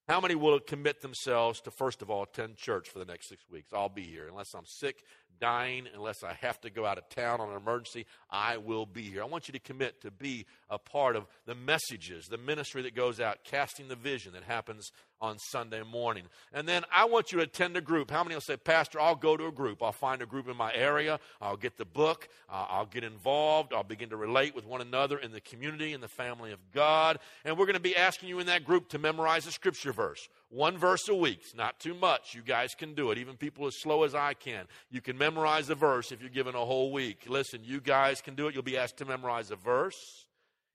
how 0.07 0.21
many 0.21 0.35
will 0.35 0.59
commit 0.59 1.01
themselves 1.01 1.61
to, 1.61 1.71
first 1.71 2.01
of 2.01 2.09
all, 2.09 2.23
attend 2.23 2.57
church 2.57 2.89
for 2.89 2.99
the 2.99 3.05
next 3.05 3.27
six 3.27 3.43
weeks? 3.49 3.73
I'll 3.73 3.89
be 3.89 4.03
here. 4.03 4.27
Unless 4.27 4.53
I'm 4.53 4.65
sick, 4.65 5.03
dying, 5.39 5.87
unless 5.93 6.23
I 6.23 6.33
have 6.33 6.61
to 6.61 6.69
go 6.69 6.85
out 6.85 6.97
of 6.97 7.09
town 7.09 7.41
on 7.41 7.49
an 7.49 7.57
emergency, 7.57 8.05
I 8.29 8.57
will 8.57 8.85
be 8.85 9.03
here. 9.03 9.23
I 9.23 9.25
want 9.25 9.47
you 9.47 9.53
to 9.53 9.59
commit 9.59 10.01
to 10.01 10.11
be 10.11 10.45
a 10.69 10.77
part 10.77 11.15
of 11.15 11.25
the 11.45 11.55
messages, 11.55 12.27
the 12.27 12.37
ministry 12.37 12.83
that 12.83 12.95
goes 12.95 13.19
out, 13.19 13.43
casting 13.43 13.87
the 13.87 13.95
vision 13.95 14.33
that 14.33 14.43
happens 14.43 14.91
on 15.21 15.37
Sunday 15.39 15.81
morning. 15.83 16.23
And 16.53 16.67
then 16.67 16.83
I 16.93 17.05
want 17.05 17.31
you 17.31 17.39
to 17.39 17.43
attend 17.43 17.77
a 17.77 17.81
group. 17.81 18.11
How 18.11 18.23
many 18.23 18.35
will 18.35 18.41
say, 18.41 18.57
Pastor, 18.57 18.99
I'll 18.99 19.15
go 19.15 19.37
to 19.37 19.47
a 19.47 19.51
group. 19.51 19.81
I'll 19.81 19.91
find 19.91 20.21
a 20.21 20.25
group 20.25 20.47
in 20.47 20.57
my 20.57 20.73
area. 20.73 21.19
I'll 21.41 21.57
get 21.57 21.77
the 21.77 21.85
book. 21.85 22.27
Uh, 22.49 22.65
I'll 22.69 22.85
get 22.85 23.03
involved. 23.03 23.73
I'll 23.73 23.83
begin 23.83 24.09
to 24.09 24.17
relate 24.17 24.55
with 24.55 24.65
one 24.65 24.81
another 24.81 25.17
in 25.17 25.31
the 25.31 25.41
community, 25.41 25.93
in 25.93 26.01
the 26.01 26.07
family 26.07 26.51
of 26.51 26.59
God. 26.73 27.19
And 27.43 27.57
we're 27.57 27.65
going 27.65 27.75
to 27.75 27.79
be 27.79 27.95
asking 27.95 28.29
you 28.29 28.39
in 28.39 28.47
that 28.47 28.65
group 28.65 28.89
to 28.89 28.99
memorize 28.99 29.47
a 29.47 29.51
scripture 29.51 29.93
verse. 29.93 30.27
One 30.49 30.77
verse 30.77 31.07
a 31.09 31.15
week. 31.15 31.39
It's 31.41 31.55
not 31.55 31.79
too 31.79 31.93
much. 31.93 32.35
You 32.35 32.41
guys 32.41 32.75
can 32.75 32.93
do 32.93 33.11
it. 33.11 33.17
Even 33.17 33.37
people 33.37 33.67
as 33.67 33.79
slow 33.81 34.03
as 34.03 34.15
I 34.15 34.33
can. 34.33 34.65
You 34.89 35.01
can 35.01 35.17
memorize 35.17 35.69
a 35.69 35.75
verse 35.75 36.11
if 36.11 36.21
you're 36.21 36.29
given 36.29 36.55
a 36.55 36.65
whole 36.65 36.91
week. 36.91 37.25
Listen, 37.27 37.61
you 37.63 37.81
guys 37.81 38.21
can 38.21 38.35
do 38.35 38.47
it. 38.47 38.53
You'll 38.53 38.63
be 38.63 38.77
asked 38.77 38.97
to 38.97 39.05
memorize 39.05 39.51
a 39.51 39.55
verse 39.55 40.25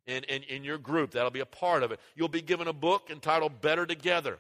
in, 0.07 0.24
in, 0.24 0.42
in 0.44 0.64
your 0.64 0.78
group. 0.78 1.12
That'll 1.12 1.30
be 1.30 1.40
a 1.40 1.46
part 1.46 1.82
of 1.82 1.92
it. 1.92 2.01
You'll 2.14 2.28
be 2.28 2.42
given 2.42 2.68
a 2.68 2.72
book 2.72 3.09
entitled 3.11 3.61
Better 3.61 3.86
Together. 3.86 4.38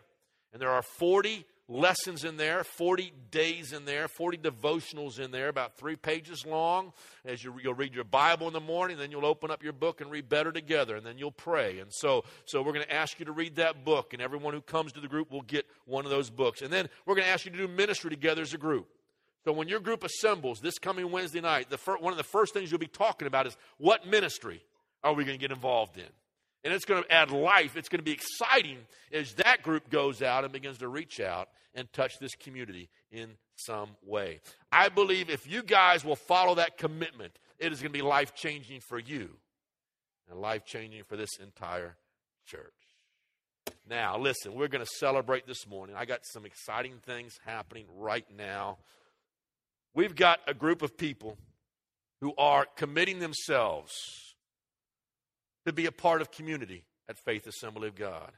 And 0.52 0.60
there 0.60 0.70
are 0.70 0.82
40 0.82 1.44
lessons 1.70 2.24
in 2.24 2.36
there, 2.36 2.64
40 2.64 3.12
days 3.30 3.72
in 3.72 3.84
there, 3.84 4.08
40 4.08 4.38
devotionals 4.38 5.20
in 5.20 5.30
there, 5.30 5.48
about 5.48 5.76
three 5.76 5.94
pages 5.94 6.44
long. 6.44 6.92
As 7.24 7.44
you, 7.44 7.52
will 7.52 7.74
read 7.74 7.94
your 7.94 8.04
Bible 8.04 8.48
in 8.48 8.52
the 8.52 8.60
morning, 8.60 8.98
then 8.98 9.10
you'll 9.10 9.24
open 9.24 9.50
up 9.50 9.62
your 9.62 9.72
book 9.72 10.00
and 10.00 10.10
read 10.10 10.28
Better 10.28 10.50
Together, 10.50 10.96
and 10.96 11.06
then 11.06 11.16
you'll 11.16 11.30
pray. 11.30 11.78
And 11.78 11.92
so, 11.92 12.24
so 12.44 12.60
we're 12.62 12.72
going 12.72 12.84
to 12.84 12.92
ask 12.92 13.20
you 13.20 13.26
to 13.26 13.32
read 13.32 13.56
that 13.56 13.84
book, 13.84 14.12
and 14.12 14.20
everyone 14.20 14.52
who 14.52 14.60
comes 14.60 14.92
to 14.92 15.00
the 15.00 15.08
group 15.08 15.30
will 15.30 15.42
get 15.42 15.64
one 15.86 16.04
of 16.04 16.10
those 16.10 16.28
books. 16.28 16.60
And 16.62 16.72
then 16.72 16.88
we're 17.06 17.14
going 17.14 17.26
to 17.26 17.32
ask 17.32 17.44
you 17.44 17.52
to 17.52 17.58
do 17.58 17.68
ministry 17.68 18.10
together 18.10 18.42
as 18.42 18.52
a 18.52 18.58
group. 18.58 18.88
So 19.44 19.52
when 19.52 19.68
your 19.68 19.80
group 19.80 20.04
assembles 20.04 20.60
this 20.60 20.78
coming 20.78 21.10
Wednesday 21.10 21.40
night, 21.40 21.70
the 21.70 21.78
fir- 21.78 21.96
one 21.98 22.12
of 22.12 22.18
the 22.18 22.24
first 22.24 22.52
things 22.52 22.70
you'll 22.70 22.78
be 22.78 22.86
talking 22.86 23.26
about 23.26 23.46
is 23.46 23.56
what 23.78 24.06
ministry 24.06 24.62
are 25.02 25.14
we 25.14 25.24
going 25.24 25.38
to 25.38 25.40
get 25.40 25.52
involved 25.52 25.96
in? 25.96 26.04
And 26.62 26.74
it's 26.74 26.84
going 26.84 27.02
to 27.02 27.12
add 27.12 27.30
life. 27.30 27.76
It's 27.76 27.88
going 27.88 28.00
to 28.00 28.04
be 28.04 28.12
exciting 28.12 28.78
as 29.12 29.34
that 29.34 29.62
group 29.62 29.88
goes 29.88 30.20
out 30.20 30.44
and 30.44 30.52
begins 30.52 30.78
to 30.78 30.88
reach 30.88 31.18
out 31.20 31.48
and 31.74 31.90
touch 31.92 32.18
this 32.18 32.34
community 32.34 32.90
in 33.10 33.30
some 33.56 33.90
way. 34.04 34.40
I 34.70 34.88
believe 34.88 35.30
if 35.30 35.50
you 35.50 35.62
guys 35.62 36.04
will 36.04 36.16
follow 36.16 36.56
that 36.56 36.76
commitment, 36.76 37.38
it 37.58 37.72
is 37.72 37.80
going 37.80 37.92
to 37.92 37.98
be 37.98 38.02
life 38.02 38.34
changing 38.34 38.80
for 38.80 38.98
you 38.98 39.30
and 40.30 40.40
life 40.40 40.64
changing 40.64 41.04
for 41.04 41.16
this 41.16 41.30
entire 41.42 41.96
church. 42.46 42.72
Now, 43.88 44.18
listen, 44.18 44.54
we're 44.54 44.68
going 44.68 44.84
to 44.84 44.90
celebrate 44.98 45.46
this 45.46 45.66
morning. 45.66 45.96
I 45.96 46.04
got 46.04 46.20
some 46.24 46.44
exciting 46.44 46.94
things 47.04 47.38
happening 47.44 47.86
right 47.96 48.26
now. 48.36 48.78
We've 49.94 50.14
got 50.14 50.40
a 50.46 50.54
group 50.54 50.82
of 50.82 50.96
people 50.96 51.36
who 52.20 52.34
are 52.36 52.66
committing 52.76 53.18
themselves 53.18 53.92
to 55.66 55.72
be 55.72 55.86
a 55.86 55.92
part 55.92 56.20
of 56.20 56.30
community 56.30 56.84
at 57.08 57.18
Faith 57.18 57.46
Assembly 57.46 57.88
of 57.88 57.94
God. 57.94 58.32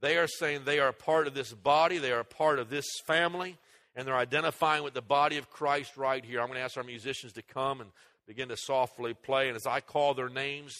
They 0.00 0.16
are 0.16 0.26
saying 0.26 0.62
they 0.64 0.78
are 0.78 0.88
a 0.88 0.94
part 0.94 1.26
of 1.26 1.34
this 1.34 1.52
body, 1.52 1.98
they 1.98 2.12
are 2.12 2.20
a 2.20 2.24
part 2.24 2.58
of 2.58 2.70
this 2.70 2.86
family, 3.06 3.58
and 3.94 4.06
they're 4.06 4.16
identifying 4.16 4.82
with 4.82 4.94
the 4.94 5.02
body 5.02 5.36
of 5.36 5.50
Christ 5.50 5.96
right 5.96 6.24
here. 6.24 6.40
I'm 6.40 6.46
going 6.46 6.58
to 6.58 6.64
ask 6.64 6.76
our 6.76 6.84
musicians 6.84 7.32
to 7.34 7.42
come 7.42 7.80
and 7.80 7.90
begin 8.26 8.48
to 8.48 8.56
softly 8.56 9.14
play, 9.14 9.48
and 9.48 9.56
as 9.56 9.66
I 9.66 9.80
call 9.80 10.14
their 10.14 10.28
names, 10.28 10.74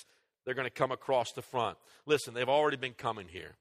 they're 0.44 0.54
going 0.54 0.66
to 0.66 0.70
come 0.70 0.92
across 0.92 1.32
the 1.32 1.42
front. 1.42 1.76
Listen, 2.06 2.32
they've 2.32 2.48
already 2.48 2.76
been 2.76 2.94
coming 2.94 3.28
here. 3.28 3.56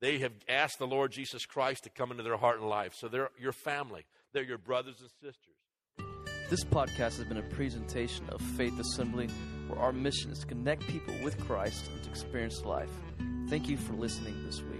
they 0.00 0.18
have 0.18 0.32
asked 0.48 0.78
the 0.78 0.86
Lord 0.86 1.12
Jesus 1.12 1.46
Christ 1.46 1.84
to 1.84 1.90
come 1.90 2.10
into 2.10 2.22
their 2.22 2.36
heart 2.36 2.60
and 2.60 2.68
life. 2.68 2.94
So 2.96 3.08
they're 3.08 3.30
your 3.38 3.52
family, 3.52 4.04
they're 4.32 4.42
your 4.42 4.58
brothers 4.58 4.96
and 5.00 5.10
sisters. 5.22 5.56
This 6.50 6.64
podcast 6.64 7.16
has 7.18 7.24
been 7.24 7.38
a 7.38 7.42
presentation 7.42 8.28
of 8.28 8.40
Faith 8.40 8.78
Assembly, 8.78 9.28
where 9.68 9.78
our 9.78 9.92
mission 9.92 10.30
is 10.30 10.40
to 10.40 10.46
connect 10.46 10.86
people 10.86 11.14
with 11.22 11.38
Christ 11.46 11.86
and 11.92 12.02
to 12.02 12.10
experience 12.10 12.64
life. 12.64 12.90
Thank 13.48 13.68
you 13.68 13.76
for 13.76 13.92
listening 13.94 14.34
this 14.44 14.62
week. 14.62 14.75